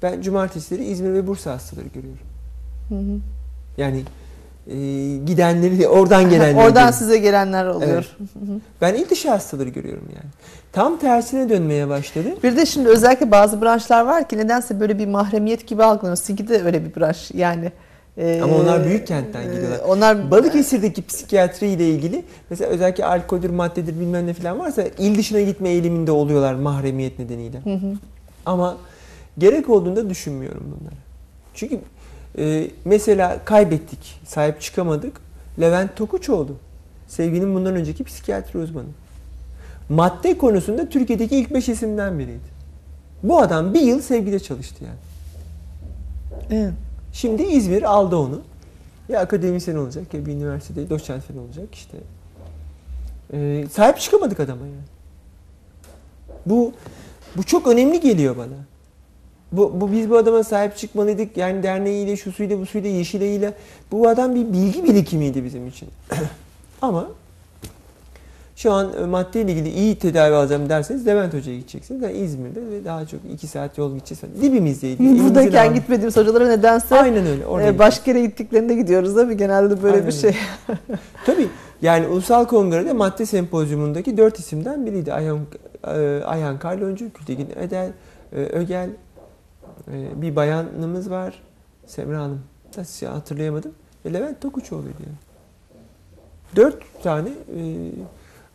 Ben 0.02 0.20
cumartesileri 0.20 0.84
İzmir 0.84 1.12
ve 1.12 1.26
Bursa 1.26 1.52
hastaları 1.52 1.86
görüyorum. 1.88 2.20
Hı 2.88 2.94
hı. 2.94 3.18
Yani 3.78 4.02
e, 4.66 4.76
gidenleri 5.26 5.78
de 5.78 5.88
oradan 5.88 6.30
gelenleri. 6.30 6.56
Oradan 6.56 6.72
görüyorum. 6.72 6.94
size 6.94 7.18
gelenler 7.18 7.66
oluyor. 7.66 8.16
Ben 8.80 8.94
il 8.94 9.08
dışı 9.08 9.30
hastaları 9.30 9.68
görüyorum 9.68 10.08
yani. 10.14 10.30
Tam 10.72 10.98
tersine 10.98 11.48
dönmeye 11.48 11.88
başladı. 11.88 12.28
Bir 12.42 12.56
de 12.56 12.66
şimdi 12.66 12.88
özellikle 12.88 13.30
bazı 13.30 13.62
branşlar 13.62 14.04
var 14.04 14.28
ki 14.28 14.38
nedense 14.38 14.80
böyle 14.80 14.98
bir 14.98 15.06
mahremiyet 15.06 15.66
gibi 15.66 15.84
algılanıyor. 15.84 16.16
Sizinki 16.16 16.48
de 16.48 16.62
öyle 16.62 16.84
bir 16.84 17.00
branş 17.00 17.30
yani. 17.34 17.72
Ee, 18.18 18.40
Ama 18.42 18.56
onlar 18.56 18.84
büyük 18.84 19.06
kentten 19.06 19.42
e, 19.42 19.44
geliyorlar. 19.44 19.78
Onlar 19.86 20.30
Balıkesir'deki 20.30 21.06
psikiyatri 21.06 21.66
ile 21.68 21.88
ilgili 21.88 22.24
mesela 22.50 22.70
özellikle 22.70 23.04
alkoldür, 23.04 23.50
maddedir 23.50 24.00
bilmem 24.00 24.26
ne 24.26 24.34
falan 24.34 24.58
varsa 24.58 24.82
il 24.98 25.18
dışına 25.18 25.40
gitme 25.40 25.68
eğiliminde 25.68 26.10
oluyorlar 26.10 26.54
mahremiyet 26.54 27.18
nedeniyle. 27.18 27.60
Hı 27.64 27.74
hı. 27.74 27.92
Ama 28.46 28.76
gerek 29.38 29.68
olduğunda 29.70 30.10
düşünmüyorum 30.10 30.76
bunları. 30.80 30.94
Çünkü 31.54 31.78
e, 32.38 32.70
mesela 32.84 33.44
kaybettik, 33.44 34.20
sahip 34.26 34.60
çıkamadık. 34.60 35.20
Levent 35.60 35.96
Tokuçoğlu. 35.96 36.52
Sevginin 37.08 37.54
bundan 37.54 37.76
önceki 37.76 38.04
psikiyatri 38.04 38.58
uzmanı. 38.58 38.86
Madde 39.88 40.38
konusunda 40.38 40.88
Türkiye'deki 40.88 41.36
ilk 41.36 41.54
beş 41.54 41.68
isimden 41.68 42.18
biriydi. 42.18 42.54
Bu 43.22 43.40
adam 43.40 43.74
bir 43.74 43.80
yıl 43.80 44.00
sevgide 44.00 44.38
çalıştı 44.38 44.84
yani. 44.84 44.98
Evet. 46.50 46.72
Şimdi 47.12 47.42
İzmir 47.42 47.82
aldı 47.82 48.16
onu. 48.16 48.40
Ya 49.08 49.20
akademisyen 49.20 49.76
olacak 49.76 50.14
ya 50.14 50.26
bir 50.26 50.32
üniversitede 50.32 50.90
doçent 50.90 51.22
falan 51.22 51.40
olacak 51.40 51.74
işte. 51.74 51.98
Ee, 53.32 53.66
sahip 53.72 53.98
çıkamadık 53.98 54.40
adama 54.40 54.66
yani. 54.66 54.84
Bu 56.46 56.72
bu 57.36 57.42
çok 57.42 57.66
önemli 57.66 58.00
geliyor 58.00 58.36
bana. 58.36 58.73
Bu, 59.56 59.80
bu 59.80 59.92
biz 59.92 60.10
bu 60.10 60.16
adama 60.16 60.44
sahip 60.44 60.76
çıkmalıydık. 60.76 61.36
Yani 61.36 61.62
derneğiyle, 61.62 62.16
şu 62.16 62.32
suyla, 62.32 62.60
bu 62.60 62.66
suyla, 62.66 62.90
yeşileyle. 62.90 63.54
Bu 63.92 64.08
adam 64.08 64.34
bir 64.34 64.52
bilgi 64.52 64.84
birikimiydi 64.84 65.44
bizim 65.44 65.66
için. 65.66 65.88
Ama 66.82 67.08
Şu 68.56 68.72
an 68.72 68.90
e, 69.02 69.06
maddeyle 69.06 69.52
ilgili 69.52 69.68
iyi 69.68 69.98
tedavi 69.98 70.34
alacağım 70.34 70.68
derseniz 70.68 71.06
Levent 71.06 71.34
Hoca'ya 71.34 71.56
gideceksiniz. 71.56 72.02
Yani 72.02 72.16
İzmir'de 72.16 72.60
ve 72.60 72.84
daha 72.84 73.06
çok 73.06 73.20
2 73.34 73.46
saat 73.46 73.78
yol 73.78 73.94
gideceğiz. 73.94 74.42
Dibimizdeydi. 74.42 75.24
Buradayken 75.24 75.66
altı. 75.66 75.74
gitmediğimiz 75.74 76.16
hocalara 76.16 76.48
nedense 76.48 77.00
Aynen 77.00 77.26
öyle. 77.26 77.46
Oraya 77.46 77.68
e, 77.68 77.78
başka 77.78 78.10
yere 78.10 78.26
gittiklerinde 78.26 78.74
gidiyoruz 78.74 79.16
değil 79.16 79.28
mi? 79.28 79.36
Genelde 79.36 79.82
böyle 79.82 79.94
Aynen 79.96 80.06
bir 80.06 80.12
şey. 80.12 80.36
Tabii 81.26 81.48
yani 81.82 82.06
Ulusal 82.06 82.44
Kongre'de 82.44 82.92
madde 82.92 83.26
sempozyumundaki 83.26 84.16
dört 84.16 84.38
isimden 84.38 84.86
biriydi. 84.86 85.12
Ayhan, 85.12 85.38
e, 85.86 86.22
Ayhan 86.24 86.58
Karloncu, 86.58 87.12
Kültegin 87.12 87.48
Edel, 87.60 87.90
e, 88.32 88.36
Ögel, 88.36 88.88
e, 89.92 90.22
bir 90.22 90.36
bayanımız 90.36 91.10
var. 91.10 91.42
Semra 91.86 92.18
Hanım. 92.18 92.42
Nasıl 92.76 93.06
hatırlayamadım. 93.06 93.72
Ve 94.04 94.12
Levent 94.12 94.40
Tokuçoğlu'ydu 94.40 95.02
yani. 95.06 95.16
Dört 96.56 97.02
tane 97.02 97.28
e, 97.28 97.62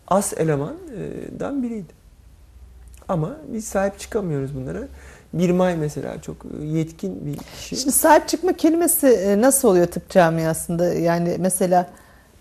as 0.07 0.33
elemandan 0.37 1.63
biriydi. 1.63 1.99
Ama 3.07 3.35
biz 3.47 3.65
sahip 3.65 3.99
çıkamıyoruz 3.99 4.55
bunlara. 4.55 4.79
Bir 5.33 5.49
May 5.49 5.75
mesela 5.77 6.21
çok 6.21 6.37
yetkin 6.63 7.25
bir 7.25 7.37
kişi. 7.37 7.75
Şimdi 7.75 7.91
sahip 7.91 8.27
çıkma 8.27 8.53
kelimesi 8.53 9.07
e, 9.07 9.41
nasıl 9.41 9.67
oluyor 9.67 9.87
tıp 9.87 10.09
camiasında? 10.09 10.93
Yani 10.93 11.35
mesela 11.39 11.89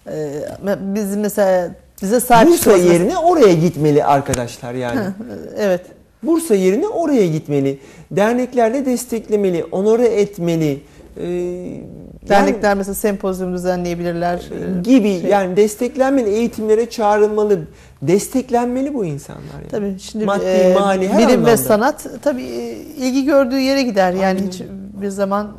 e, 0.06 0.42
biz 0.78 1.16
mesela 1.16 1.74
bize 2.02 2.20
sahip 2.20 2.48
Bursa 2.48 2.76
yerine 2.76 3.18
oraya 3.18 3.54
gitmeli 3.54 4.04
arkadaşlar 4.04 4.74
yani. 4.74 5.00
Evet. 5.56 5.86
Bursa 6.22 6.54
yerine 6.54 6.88
oraya 6.88 7.26
gitmeli. 7.26 7.78
Derneklerle 8.10 8.86
desteklemeli, 8.86 9.64
onore 9.72 10.06
etmeli. 10.06 10.80
Ee, 11.20 11.80
Dernekler 12.28 12.76
mesela 12.76 12.94
sempozyum 12.94 13.52
düzenleyebilirler. 13.54 14.42
yani 14.54 14.78
e, 14.78 14.82
gibi 14.82 15.20
şey- 15.20 15.30
yani 15.30 15.56
desteklenmeli, 15.56 16.28
eğitimlere 16.30 16.90
çağrılmalı. 16.90 17.60
Desteklenmeli 18.02 18.94
bu 18.94 19.04
insanlar 19.04 19.40
yani. 19.58 19.68
Tabii 19.70 19.98
şimdi 19.98 20.24
Maddi, 20.24 20.44
e, 20.44 20.74
mali, 20.74 21.08
her 21.08 21.18
bilim 21.18 21.30
anlamda. 21.30 21.50
ve 21.50 21.56
sanat 21.56 22.06
tabii 22.22 22.42
e, 22.42 22.72
ilgi 22.96 23.24
gördüğü 23.24 23.58
yere 23.58 23.82
gider. 23.82 24.12
Yani 24.12 24.24
Aynen 24.24 24.46
hiç 24.46 24.62
bir 25.02 25.08
zaman 25.08 25.56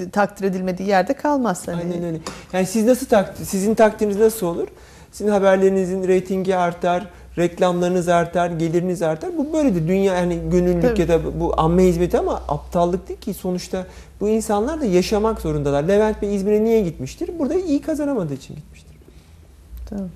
e, 0.00 0.10
takdir 0.10 0.44
edilmediği 0.44 0.88
yerde 0.88 1.12
kalmaz. 1.14 1.68
Hani. 1.68 1.76
Aynen 1.76 2.04
öyle. 2.04 2.18
Yani 2.52 2.66
siz 2.66 2.84
nasıl 2.86 3.06
takdir, 3.06 3.44
sizin 3.44 3.74
takdiriniz 3.74 4.16
nasıl 4.16 4.46
olur? 4.46 4.68
Sizin 5.12 5.30
haberlerinizin 5.30 6.08
reytingi 6.08 6.56
artar, 6.56 7.06
reklamlarınız 7.38 8.08
artar, 8.08 8.50
geliriniz 8.50 9.02
artar. 9.02 9.30
Bu 9.38 9.52
böyledir. 9.52 9.88
Dünya 9.88 10.14
yani 10.14 10.38
gönüllülük 10.50 10.82
Tabii. 10.82 11.00
ya 11.00 11.08
da 11.08 11.40
bu 11.40 11.54
amme 11.56 11.84
hizmeti 11.84 12.18
ama 12.18 12.42
aptallık 12.48 13.08
değil 13.08 13.20
ki 13.20 13.34
sonuçta 13.34 13.86
bu 14.20 14.28
insanlar 14.28 14.80
da 14.80 14.84
yaşamak 14.84 15.40
zorundalar. 15.40 15.82
Levent 15.82 16.22
Bey 16.22 16.36
İzmir'e 16.36 16.64
niye 16.64 16.80
gitmiştir? 16.80 17.30
Burada 17.38 17.54
iyi 17.54 17.80
kazanamadığı 17.82 18.34
için 18.34 18.56
gitmiştir. 18.56 18.96
Tamam. 19.88 20.08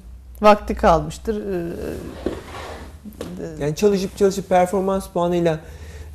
Vakti 0.43 0.75
kalmıştır. 0.75 1.37
e, 1.53 1.73
e, 3.61 3.65
Yani 3.65 3.77
çalışıp 3.77 4.17
çalışıp 4.17 4.49
performans 4.49 5.09
puanıyla 5.09 5.61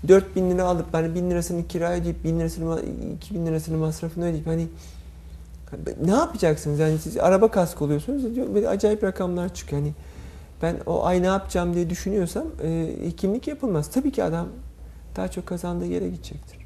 4000 0.07 0.51
lira 0.51 0.63
alıp 0.63 0.85
hani 0.91 1.15
1000 1.15 1.31
lirasını 1.31 1.67
kira 1.67 1.91
ödeyip 1.91 2.23
1000 2.23 2.39
lirasını 2.39 2.81
2000 3.15 3.45
lirasını 3.45 3.77
masrafını 3.77 4.26
ödeyip 4.26 4.47
hani 4.47 4.67
ne 6.05 6.11
yapacaksınız? 6.11 6.80
Yani 6.80 6.97
siz 6.97 7.17
araba 7.17 7.51
kask 7.51 7.81
oluyorsunuz 7.81 8.35
diyor 8.35 8.47
böyle 8.55 8.69
acayip 8.69 9.03
rakamlar 9.03 9.53
çıkıyor. 9.53 9.81
Yani 9.81 9.93
ben 10.61 10.76
o 10.86 11.06
ay 11.06 11.22
ne 11.22 11.26
yapacağım 11.26 11.73
diye 11.73 11.90
düşünüyorsam 11.90 12.44
e, 12.64 12.95
hekimlik 13.03 13.48
yapılmaz. 13.48 13.90
Tabii 13.91 14.11
ki 14.11 14.23
adam 14.23 14.48
daha 15.15 15.27
çok 15.27 15.45
kazandığı 15.45 15.86
yere 15.86 16.10
gidecektir. 16.10 16.60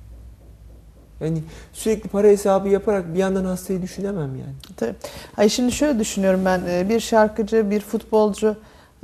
Yani 1.22 1.44
sürekli 1.74 2.10
para 2.10 2.28
hesabı 2.28 2.70
yaparak 2.70 3.14
bir 3.14 3.20
yandan 3.20 3.46
hastayı 3.46 3.82
düşünemem 3.82 4.36
yani. 4.36 4.54
Tabii. 4.78 4.96
Ay 5.38 5.50
şimdi 5.50 5.72
şöyle 5.72 6.00
düşünüyorum 6.00 6.42
ben 6.46 6.62
e, 6.70 6.90
bir 6.90 7.00
şarkıcı, 7.00 7.72
bir 7.72 7.80
futbolcu 7.82 8.56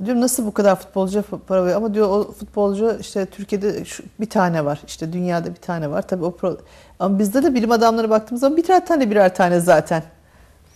diyorum 0.06 0.22
nasıl 0.22 0.46
bu 0.46 0.54
kadar 0.54 0.76
futbolcu 0.76 1.24
para 1.48 1.62
veriyor 1.64 1.78
ama 1.78 1.94
diyor 1.94 2.10
o 2.10 2.32
futbolcu 2.32 2.98
işte 3.02 3.26
Türkiye'de 3.26 3.86
şu, 3.86 4.04
bir 4.20 4.30
tane 4.30 4.66
var 4.66 4.82
işte 4.88 5.14
dünyada 5.14 5.50
bir 5.50 5.62
tane 5.62 5.92
var 5.92 6.08
tabii 6.08 6.24
o 6.26 6.32
pro, 6.36 6.58
ama 7.00 7.20
bizde 7.20 7.44
de 7.44 7.54
bilim 7.54 7.72
adamları 7.72 8.10
baktığımız 8.10 8.42
zaman 8.42 8.58
birer 8.58 8.86
tane 8.86 9.12
birer 9.12 9.36
tane 9.36 9.60
zaten. 9.60 10.04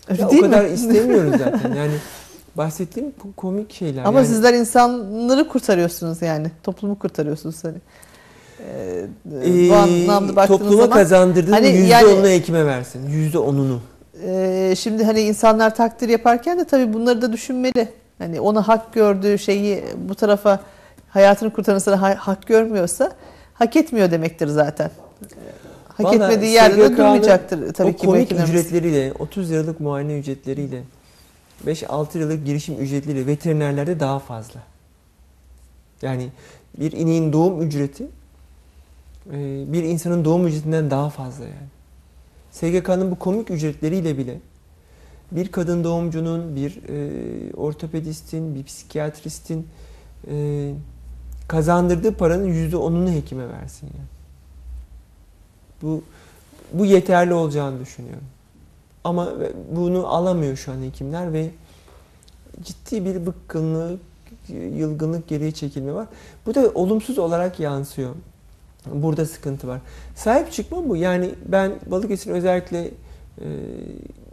Öyle 0.09 0.21
Ya 0.21 0.27
o 0.27 0.31
değil 0.31 0.43
kadar 0.43 0.65
mi? 0.65 0.69
istemiyoruz 0.69 1.31
zaten. 1.37 1.73
Yani 1.75 1.93
bahsettiğim 2.57 3.09
ko- 3.09 3.33
komik 3.37 3.73
şeyler. 3.73 4.03
Ama 4.05 4.19
yani. 4.19 4.27
sizler 4.27 4.53
insanları 4.53 5.47
kurtarıyorsunuz 5.47 6.21
yani 6.21 6.47
toplumu 6.63 6.99
kurtarıyorsunuz 6.99 7.63
hani. 7.63 7.77
Ee, 8.59 9.05
Ee, 9.45 9.69
bu 9.69 9.73
anlamda 9.75 10.35
baktığınız 10.35 10.59
topluma 10.59 10.81
zaman 10.83 10.97
kazandırdığın 10.97 11.51
hani 11.51 11.67
yüzde 11.67 11.87
yani- 11.87 12.07
onunu 12.07 12.27
hekime 12.27 12.65
versin. 12.65 13.09
Yüzde 13.09 13.37
onunu. 13.39 13.79
Ee, 14.25 14.73
şimdi 14.77 15.03
hani 15.03 15.21
insanlar 15.21 15.75
takdir 15.75 16.09
yaparken 16.09 16.59
de 16.59 16.63
tabii 16.65 16.93
bunları 16.93 17.21
da 17.21 17.33
düşünmeli. 17.33 17.87
Hani 18.17 18.41
ona 18.41 18.67
hak 18.67 18.93
gördüğü 18.93 19.37
şeyi 19.39 19.83
bu 20.09 20.15
tarafa 20.15 20.59
hayatını 21.09 21.53
kurtarmasına 21.53 22.01
ha- 22.01 22.15
hak 22.19 22.47
görmüyorsa 22.47 23.11
hak 23.53 23.75
etmiyor 23.75 24.11
demektir 24.11 24.47
zaten. 24.47 24.91
Hak 25.87 26.05
Vallahi 26.05 26.15
etmediği 26.15 26.51
yerde 26.51 26.77
de 26.77 26.91
durmayacaktır 26.97 27.73
tabii 27.73 27.89
o 27.89 27.93
ki 27.93 28.07
bu 28.07 28.11
komik 28.11 28.31
ücretleriyle, 28.31 29.13
30 29.19 29.51
liralık 29.51 29.79
muayene 29.79 30.19
ücretleriyle, 30.19 30.81
5-6 31.67 32.15
liralık 32.15 32.45
girişim 32.45 32.75
ücretleriyle 32.79 33.27
veterinerlerde 33.27 33.99
daha 33.99 34.19
fazla. 34.19 34.59
Yani 36.01 36.29
bir 36.79 36.91
ineğin 36.91 37.33
doğum 37.33 37.61
ücreti 37.61 38.07
e, 39.31 39.63
bir 39.73 39.83
insanın 39.83 40.25
doğum 40.25 40.47
ücretinden 40.47 40.91
daha 40.91 41.09
fazla 41.09 41.43
yani. 41.43 41.67
SGK'nın 42.51 43.11
bu 43.11 43.19
komik 43.19 43.51
ücretleriyle 43.51 44.17
bile 44.17 44.39
bir 45.31 45.51
kadın 45.51 45.83
doğumcunun, 45.83 46.55
bir 46.55 46.81
e, 46.89 47.53
ortopedistin, 47.53 48.55
bir 48.55 48.63
psikiyatristin 48.63 49.67
e, 50.31 50.71
kazandırdığı 51.47 52.13
paranın 52.13 52.47
yüzde 52.47 52.77
onunu 52.77 53.11
hekime 53.11 53.49
versin 53.49 53.87
yani. 53.87 54.07
Bu 55.81 56.03
bu 56.73 56.85
yeterli 56.85 57.33
olacağını 57.33 57.79
düşünüyorum. 57.79 58.23
Ama 59.03 59.33
bunu 59.75 60.07
alamıyor 60.07 60.57
şu 60.57 60.71
an 60.71 60.81
hekimler 60.81 61.33
ve 61.33 61.49
ciddi 62.63 63.05
bir 63.05 63.25
bıkkınlık, 63.25 63.99
yılgınlık 64.49 65.27
geriye 65.27 65.51
çekilme 65.51 65.93
var. 65.93 66.07
Bu 66.45 66.55
da 66.55 66.71
olumsuz 66.73 67.19
olarak 67.19 67.59
yansıyor. 67.59 68.09
Burada 68.93 69.25
sıkıntı 69.25 69.67
var. 69.67 69.79
Sahip 70.15 70.51
çıkma 70.51 70.89
bu. 70.89 70.95
Yani 70.95 71.29
ben 71.45 71.71
Balıkesir'in 71.85 72.35
özellikle 72.35 72.85
e, 73.41 73.47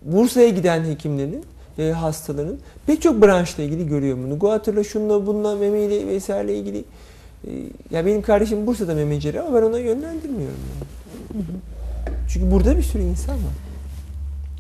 Bursa'ya 0.03 0.49
giden 0.49 0.85
hekimlerin 0.85 1.45
ve 1.79 1.93
hastaların 1.93 2.57
pek 2.87 3.03
çok 3.03 3.23
branşla 3.23 3.63
ilgili 3.63 3.89
görüyorum 3.89 4.25
bunu. 4.25 4.39
Guatır'la, 4.39 4.85
şunla, 4.85 5.27
bununla, 5.27 5.57
memeyle 5.57 6.07
vesaireyle 6.07 6.59
ilgili. 6.59 6.85
E, 7.47 7.51
ya 7.91 8.07
benim 8.07 8.23
kardeşim 8.23 8.67
Bursa'da 8.67 8.95
memeceri 8.95 9.41
ama 9.41 9.57
ben 9.57 9.63
ona 9.63 9.79
yönlendirmiyorum. 9.79 10.59
Yani. 10.75 11.45
Çünkü 12.33 12.51
burada 12.51 12.77
bir 12.77 12.83
sürü 12.83 13.03
insan 13.03 13.35
var. 13.35 13.70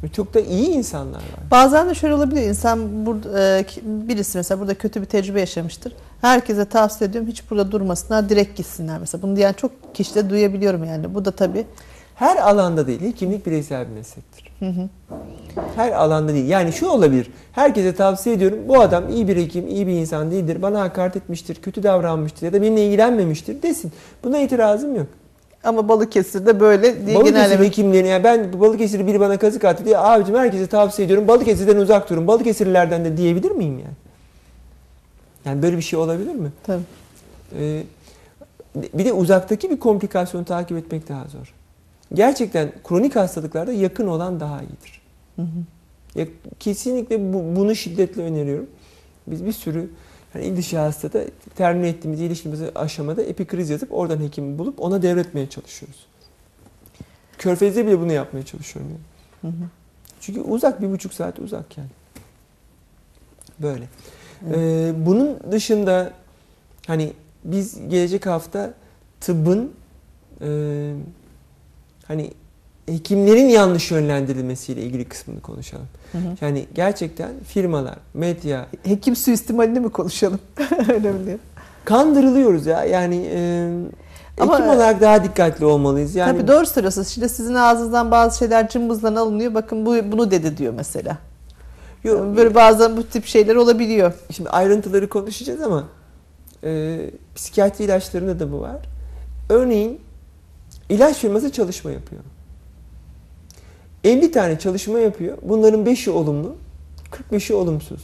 Çok 0.09 0.35
da 0.35 0.41
iyi 0.41 0.67
insanlar 0.69 1.19
var. 1.19 1.51
Bazen 1.51 1.89
de 1.89 1.95
şöyle 1.95 2.15
olabiliyor. 2.15 2.47
İnsan 2.47 3.07
burada 3.07 3.59
e, 3.59 3.65
birisi 3.85 4.39
mesela 4.39 4.61
burada 4.61 4.75
kötü 4.75 5.01
bir 5.01 5.07
tecrübe 5.07 5.41
yaşamıştır. 5.41 5.93
Herkese 6.21 6.65
tavsiye 6.65 7.11
ediyorum 7.11 7.31
hiç 7.31 7.51
burada 7.51 7.73
durmasınlar, 7.73 8.29
direkt 8.29 8.57
gitsinler 8.57 8.99
mesela. 8.99 9.23
Bunu 9.23 9.37
diyen 9.37 9.53
çok 9.53 9.95
kişi 9.95 10.15
de 10.15 10.31
duyabiliyorum 10.31 10.85
yani. 10.85 11.15
Bu 11.15 11.25
da 11.25 11.31
tabii 11.31 11.67
Her 12.15 12.37
alanda 12.37 12.87
değil. 12.87 13.01
Hekimlik 13.01 13.47
bireysel 13.47 13.89
bir 13.89 13.93
meslektir. 13.95 14.53
hı 14.59 14.67
hı. 14.67 14.89
Her 15.77 15.93
alanda 15.93 16.33
değil. 16.35 16.49
Yani 16.49 16.73
şu 16.73 16.89
olabilir. 16.89 17.31
Herkese 17.53 17.95
tavsiye 17.95 18.35
ediyorum. 18.35 18.59
Bu 18.69 18.81
adam 18.81 19.09
iyi 19.09 19.29
bir 19.29 19.37
hekim, 19.37 19.69
iyi 19.69 19.87
bir 19.87 19.93
insan 19.93 20.31
değildir. 20.31 20.63
Bana 20.63 20.81
hakaret 20.81 21.17
etmiştir, 21.17 21.55
kötü 21.63 21.83
davranmıştır 21.83 22.47
ya 22.47 22.53
da 22.53 22.63
benimle 22.63 22.87
ilgilenmemiştir 22.87 23.63
desin. 23.63 23.93
Buna 24.25 24.39
itirazım 24.39 24.97
yok. 24.97 25.07
Ama 25.65 25.89
Balıkesir'de 25.89 26.61
böyle 26.61 27.07
diye 27.07 27.17
Balıkesir 27.17 27.35
genelleme. 27.37 27.67
hekimlerini, 27.67 28.09
yani 28.09 28.25
ben 28.25 28.61
Balıkesir'i 28.61 29.07
biri 29.07 29.21
bana 29.21 29.39
kazık 29.39 29.65
attı 29.65 29.85
diye 29.85 29.99
abicim 29.99 30.35
herkese 30.37 30.67
tavsiye 30.67 31.07
ediyorum. 31.07 31.29
Balıkesir'den 31.29 31.77
uzak 31.77 32.11
durun. 32.11 32.27
Balıkesirlilerden 32.27 33.05
de 33.05 33.17
diyebilir 33.17 33.51
miyim 33.51 33.79
yani? 33.79 33.95
Yani 35.45 35.63
böyle 35.63 35.77
bir 35.77 35.83
şey 35.83 35.99
olabilir 35.99 36.35
mi? 36.35 36.49
Tabii. 36.67 36.83
Ee, 37.59 37.83
bir 38.95 39.05
de 39.05 39.13
uzaktaki 39.13 39.71
bir 39.71 39.77
komplikasyonu 39.79 40.45
takip 40.45 40.77
etmek 40.79 41.09
daha 41.09 41.25
zor. 41.29 41.55
Gerçekten 42.15 42.73
kronik 42.89 43.17
hastalıklarda 43.17 43.73
yakın 43.73 44.07
olan 44.07 44.41
daha 44.41 44.61
iyidir. 44.61 45.01
Hı 45.37 45.43
hı. 45.43 46.19
Ya, 46.21 46.27
kesinlikle 46.61 47.33
bu- 47.33 47.57
bunu 47.57 47.75
şiddetle 47.75 48.23
öneriyorum. 48.23 48.67
Biz 49.27 49.47
bir 49.47 49.53
sürü 49.53 49.91
yani 50.35 50.47
il 50.47 50.57
dışı 50.57 50.79
hastada 50.79 51.25
termin 51.55 51.85
ettiğimiz 51.85 52.21
iyileştiğimiz 52.21 52.61
aşamada 52.75 53.23
epikriz 53.23 53.71
yazıp 53.71 53.93
oradan 53.93 54.21
hekimi 54.21 54.59
bulup 54.59 54.81
ona 54.81 55.03
devretmeye 55.03 55.49
çalışıyoruz. 55.49 56.07
Körfez'de 57.39 57.87
bile 57.87 58.01
bunu 58.01 58.13
yapmaya 58.13 58.45
çalışıyorum. 58.45 58.91
Yani. 58.91 59.55
Hı 59.55 59.59
hı. 59.59 59.69
Çünkü 60.21 60.41
uzak 60.41 60.83
bir 60.83 60.91
buçuk 60.91 61.15
saat 61.15 61.39
uzak 61.39 61.79
yani. 61.79 61.89
Böyle. 63.59 63.89
Evet. 64.47 64.57
Ee, 64.59 65.07
bunun 65.07 65.53
dışında 65.53 66.13
hani 66.87 67.13
biz 67.45 67.89
gelecek 67.89 68.27
hafta 68.27 68.75
tıbbın 69.21 69.73
e, 70.41 70.93
hani 72.05 72.33
hekimlerin 72.87 73.49
yanlış 73.49 73.91
yönlendirilmesiyle 73.91 74.83
ilgili 74.83 75.05
kısmını 75.05 75.41
konuşalım. 75.41 75.89
Hı 76.13 76.19
hı. 76.19 76.37
Yani 76.41 76.67
gerçekten 76.75 77.31
firmalar, 77.47 77.97
medya 78.15 78.67
Hekim 78.83 79.17
suistimalini 79.17 79.81
mi 79.81 79.91
konuşalım? 79.91 80.39
Öyle 80.89 81.13
mi 81.13 81.27
diyor? 81.27 81.39
kandırılıyoruz 81.85 82.67
ya. 82.67 82.85
Yani 82.85 83.31
e, 83.35 83.69
Ama- 84.41 84.53
hekim 84.53 84.69
olarak 84.69 85.01
daha 85.01 85.25
dikkatli 85.25 85.65
olmalıyız. 85.65 86.15
Yani 86.15 86.39
Tabii 86.39 86.49
doğru 86.49 86.67
söylüyorsunuz. 86.67 87.09
Şimdi 87.09 87.29
sizin 87.29 87.55
ağzınızdan 87.55 88.11
bazı 88.11 88.39
şeyler 88.39 88.69
cımbızdan 88.69 89.15
alınıyor. 89.15 89.55
Bakın 89.55 89.87
bu 89.87 90.13
bunu 90.13 90.31
dedi 90.31 90.57
diyor 90.57 90.75
mesela. 90.77 91.19
Yok, 92.05 92.37
Böyle 92.37 92.55
bazen 92.55 92.97
bu 92.97 93.03
tip 93.03 93.27
şeyler 93.27 93.57
olabiliyor. 93.57 94.13
Şimdi 94.31 94.51
ayrıntıları 94.51 95.09
konuşacağız 95.09 95.63
ama 95.63 95.85
e, 96.65 97.01
psikiyatri 97.35 97.85
ilaçlarında 97.85 98.41
da 98.41 98.53
bu 98.53 98.61
var. 98.61 98.77
Örneğin 99.49 100.01
ilaç 100.89 101.17
firması 101.17 101.53
çalışma 101.53 101.91
yapıyor. 101.91 102.23
50 104.05 104.31
tane 104.31 104.59
çalışma 104.59 104.99
yapıyor. 104.99 105.39
Bunların 105.43 105.85
5'i 105.85 106.11
olumlu, 106.11 106.57
45'i 107.11 107.55
olumsuz. 107.55 108.01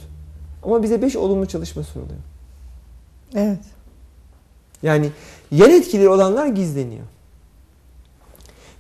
Ama 0.63 0.83
bize 0.83 1.03
5 1.03 1.17
olumlu 1.17 1.47
çalışma 1.47 1.83
sunuluyor. 1.83 2.19
Evet. 3.35 3.59
Yani 4.83 5.11
yan 5.51 5.71
etkileri 5.71 6.09
olanlar 6.09 6.47
gizleniyor. 6.47 7.05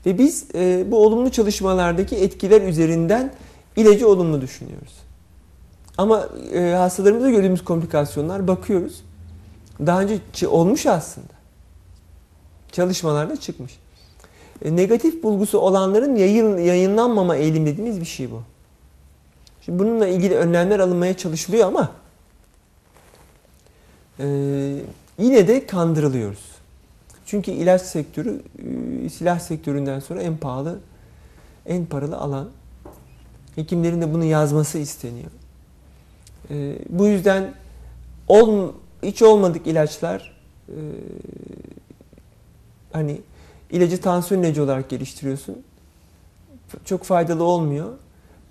Ve 0.06 0.18
biz 0.18 0.46
e, 0.54 0.84
bu 0.90 1.06
olumlu 1.06 1.30
çalışmalardaki 1.30 2.16
etkiler 2.16 2.62
üzerinden 2.62 3.32
ilacı 3.76 4.08
olumlu 4.08 4.40
düşünüyoruz. 4.40 4.92
Ama 5.98 6.28
e, 6.52 6.60
hastalarımızda 6.60 7.30
gördüğümüz 7.30 7.64
komplikasyonlar 7.64 8.48
bakıyoruz. 8.48 9.02
Daha 9.86 10.02
önce 10.02 10.48
olmuş 10.48 10.86
aslında. 10.86 11.36
Çalışmalarda 12.72 13.36
çıkmış. 13.36 13.78
E, 14.64 14.76
negatif 14.76 15.22
bulgusu 15.22 15.58
olanların 15.58 16.16
yayın, 16.16 16.58
yayınlanmama 16.58 17.36
eğilim 17.36 17.66
dediğimiz 17.66 18.00
bir 18.00 18.06
şey 18.06 18.30
bu. 18.30 18.42
Şimdi 19.64 19.78
bununla 19.78 20.06
ilgili 20.06 20.36
önlemler 20.36 20.80
alınmaya 20.80 21.16
çalışılıyor 21.16 21.68
ama 21.68 21.92
e, 24.18 24.26
yine 25.18 25.48
de 25.48 25.66
kandırılıyoruz. 25.66 26.56
Çünkü 27.26 27.50
ilaç 27.50 27.82
sektörü 27.82 28.42
e, 29.04 29.08
silah 29.08 29.38
sektöründen 29.38 30.00
sonra 30.00 30.22
en 30.22 30.36
pahalı, 30.36 30.78
en 31.66 31.86
paralı 31.86 32.16
alan. 32.16 32.48
Hekimlerin 33.54 34.02
de 34.02 34.14
bunu 34.14 34.24
yazması 34.24 34.78
isteniyor. 34.78 35.30
E, 36.50 36.78
bu 36.88 37.06
yüzden 37.06 37.54
ol, 38.28 38.72
hiç 39.02 39.22
olmadık 39.22 39.66
ilaçlar 39.66 40.36
e, 40.68 40.78
hani 42.92 43.20
ilacı 43.70 44.00
tansiyon 44.00 44.42
ilacı 44.42 44.62
olarak 44.62 44.88
geliştiriyorsun. 44.90 45.62
Çok 46.84 47.04
faydalı 47.04 47.44
olmuyor. 47.44 47.88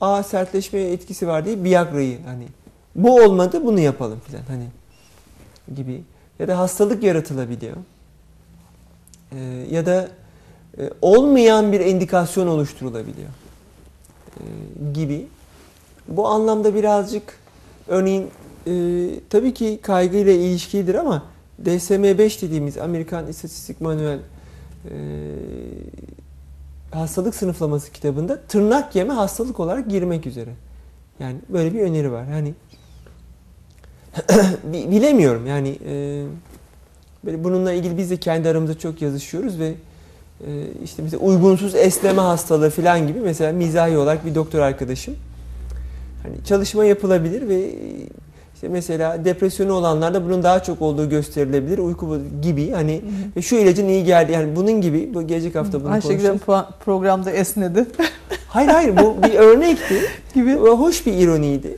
Aa 0.02 0.24
sertleşmeye 0.24 0.92
etkisi 0.92 1.28
var 1.28 1.46
diye 1.46 1.64
Viagra'yı 1.64 2.20
hani 2.26 2.46
bu 2.96 3.16
olmadı 3.24 3.66
bunu 3.66 3.80
yapalım 3.80 4.20
filan 4.28 4.44
hani 4.48 4.66
gibi 5.76 6.04
ya 6.40 6.48
da 6.48 6.58
hastalık 6.60 7.04
yaratılabiliyor. 7.04 7.76
Ee, 9.32 9.66
ya 9.72 9.86
da 9.86 10.10
e, 10.78 10.90
olmayan 11.02 11.72
bir 11.72 11.80
endikasyon 11.80 12.48
oluşturulabiliyor 12.48 13.30
Ee, 14.40 14.44
gibi. 14.94 15.28
Bu 16.08 16.28
anlamda 16.28 16.76
birazcık 16.76 17.40
örneğin 17.88 18.28
e, 18.68 18.74
tabii 19.30 19.54
ki 19.54 19.80
kaygıyla 19.82 20.34
ilişkilidir 20.34 20.96
ama 20.96 21.24
DSM-5 21.64 22.42
dediğimiz 22.42 22.78
Amerikan 22.78 23.28
İstatistik 23.28 23.82
Manuel 23.82 24.20
e, 24.92 24.98
hastalık 26.92 27.36
sınıflaması 27.36 27.92
kitabında 27.92 28.42
tırnak 28.42 28.96
yeme 28.96 29.14
hastalık 29.14 29.60
olarak 29.60 29.90
girmek 29.90 30.28
üzere. 30.28 30.50
Yani 31.20 31.38
böyle 31.50 31.74
bir 31.74 31.80
öneri 31.80 32.12
var. 32.12 32.26
Hani 32.28 32.54
Bi- 34.64 34.92
bilemiyorum 34.92 35.48
yani 35.48 35.80
e, 35.88 36.26
böyle 37.26 37.44
bununla 37.44 37.74
ilgili 37.74 37.98
biz 37.98 38.12
de 38.12 38.18
kendi 38.18 38.50
aramızda 38.50 38.80
çok 38.80 39.02
yazışıyoruz 39.02 39.60
ve 39.60 39.74
e, 40.48 40.64
işte 40.84 41.04
mesela 41.04 41.24
uygunsuz 41.24 41.76
esneme 41.76 42.22
hastalığı 42.22 42.70
falan 42.70 43.08
gibi 43.08 43.20
mesela 43.20 43.54
mizahi 43.54 43.98
olarak 43.98 44.26
bir 44.26 44.36
doktor 44.36 44.60
arkadaşım 44.60 45.16
hani 46.24 46.36
çalışma 46.46 46.86
yapılabilir 46.86 47.50
ve 47.50 47.76
işte 48.56 48.68
mesela 48.68 49.26
depresyonu 49.26 49.74
olanlarda 49.74 50.26
bunun 50.26 50.44
daha 50.44 50.64
çok 50.64 50.82
olduğu 50.82 51.10
gösterilebilir 51.10 51.78
uyku 51.78 52.20
gibi 52.42 52.72
hani 52.72 53.02
ve 53.36 53.42
şu 53.42 53.56
ilacın 53.56 53.88
iyi 53.88 54.04
geldi 54.04 54.32
yani 54.32 54.56
bunun 54.56 54.82
gibi 54.82 55.14
bu 55.14 55.28
gelecek 55.28 55.56
hafta 55.56 55.84
bunu 55.84 55.92
Ayşegül 55.92 56.16
konuşacağız. 56.16 56.42
Puan- 56.42 56.68
programda 56.86 57.32
esnedi 57.32 57.86
Hayır 58.48 58.70
hayır 58.70 58.98
bu 58.98 59.24
bir 59.24 59.34
örnekti. 59.34 60.02
gibi. 60.34 60.54
Hoş 60.54 61.06
bir 61.06 61.14
ironiydi. 61.14 61.78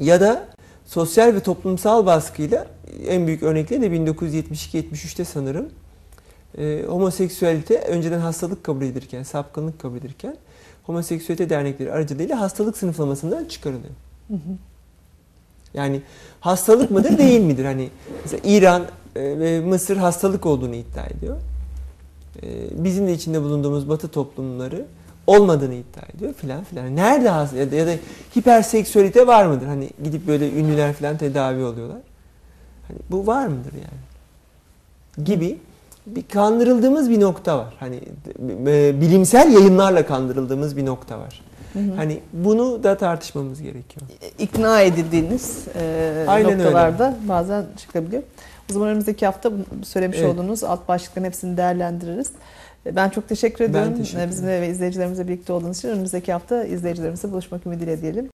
Ya 0.00 0.20
da 0.20 0.44
sosyal 0.86 1.34
ve 1.34 1.40
toplumsal 1.40 2.06
baskıyla 2.06 2.66
en 3.08 3.26
büyük 3.26 3.42
örnekleri 3.42 3.82
de 3.82 3.86
1972-73'te 3.86 5.24
sanırım. 5.24 5.66
Ee, 6.58 6.82
homoseksüelite 6.88 7.78
önceden 7.78 8.18
hastalık 8.20 8.64
kabul 8.64 8.82
edilirken, 8.82 9.22
sapkınlık 9.22 9.78
kabul 9.78 9.96
edilirken 9.96 10.36
homoseksüelite 10.82 11.50
dernekleri 11.50 11.92
aracılığıyla 11.92 12.40
hastalık 12.40 12.76
sınıflamasından 12.76 13.44
çıkarılıyor. 13.44 13.94
Yani 15.74 16.02
hastalık 16.40 16.90
mıdır 16.90 17.18
değil 17.18 17.40
midir? 17.40 17.64
Hani 17.64 17.88
mesela 18.22 18.40
İran 18.44 18.82
e, 19.16 19.20
ve 19.38 19.60
Mısır 19.60 19.96
hastalık 19.96 20.46
olduğunu 20.46 20.74
iddia 20.74 21.04
ediyor. 21.06 21.36
E, 22.42 22.48
Bizim 22.84 23.06
de 23.06 23.12
içinde 23.12 23.42
bulunduğumuz 23.42 23.88
Batı 23.88 24.08
toplumları 24.08 24.84
olmadığını 25.26 25.74
iddia 25.74 26.02
ediyor 26.16 26.34
filan 26.34 26.64
filan. 26.64 26.96
Nerede 26.96 27.28
hasta 27.28 27.56
ya 27.56 27.70
da, 27.70 27.74
ya 27.76 27.86
da 27.86 27.90
hiperseksüelite 28.38 29.26
var 29.26 29.46
mıdır? 29.46 29.66
Hani 29.66 29.90
gidip 30.04 30.26
böyle 30.26 30.50
ünlüler 30.52 30.92
filan 30.92 31.16
tedavi 31.18 31.64
oluyorlar. 31.64 31.98
Hani 32.88 32.98
bu 33.10 33.26
var 33.26 33.46
mıdır 33.46 33.72
yani? 33.72 35.26
Gibi 35.26 35.58
bir 36.06 36.22
kandırıldığımız 36.22 37.10
bir 37.10 37.20
nokta 37.20 37.58
var. 37.58 37.74
Hani 37.80 38.00
e, 38.66 39.00
bilimsel 39.00 39.52
yayınlarla 39.52 40.06
kandırıldığımız 40.06 40.76
bir 40.76 40.86
nokta 40.86 41.18
var. 41.18 41.42
Hı 41.76 41.80
hı. 41.92 41.96
Hani 41.96 42.18
bunu 42.32 42.82
da 42.82 42.96
tartışmamız 42.96 43.62
gerekiyor. 43.62 44.06
ikna 44.38 44.80
edildiğiniz 44.80 45.64
e, 45.80 46.24
Aynen 46.28 46.50
öyle. 46.52 46.64
noktalarda 46.64 47.16
bazen 47.28 47.64
çıkabiliyor. 47.76 48.22
O 48.70 48.72
zaman 48.72 48.88
önümüzdeki 48.88 49.26
hafta 49.26 49.50
söylemiş 49.84 50.18
Evet. 50.20 50.28
olduğunuz 50.28 50.64
alt 50.64 50.88
başlıkların 50.88 51.26
hepsini 51.26 51.56
değerlendiririz. 51.56 52.30
E, 52.86 52.96
Ben 52.96 53.08
çok 53.08 53.28
teşekkür 53.28 53.64
Ben 53.64 53.70
ediyorum. 53.70 53.94
teşekkür 53.96 54.22
E, 54.22 54.28
Bizimle 54.28 54.60
ve 54.60 54.68
izleyicilerimizle 54.68 55.28
birlikte 55.28 55.52
olduğunuz 55.52 55.78
için 55.78 55.88
önümüzdeki 55.88 56.32
hafta 56.32 56.64
izleyicilerimizle 56.64 57.32
buluşmak 57.32 57.66
ümidiyle 57.66 58.02
diyelim. 58.02 58.24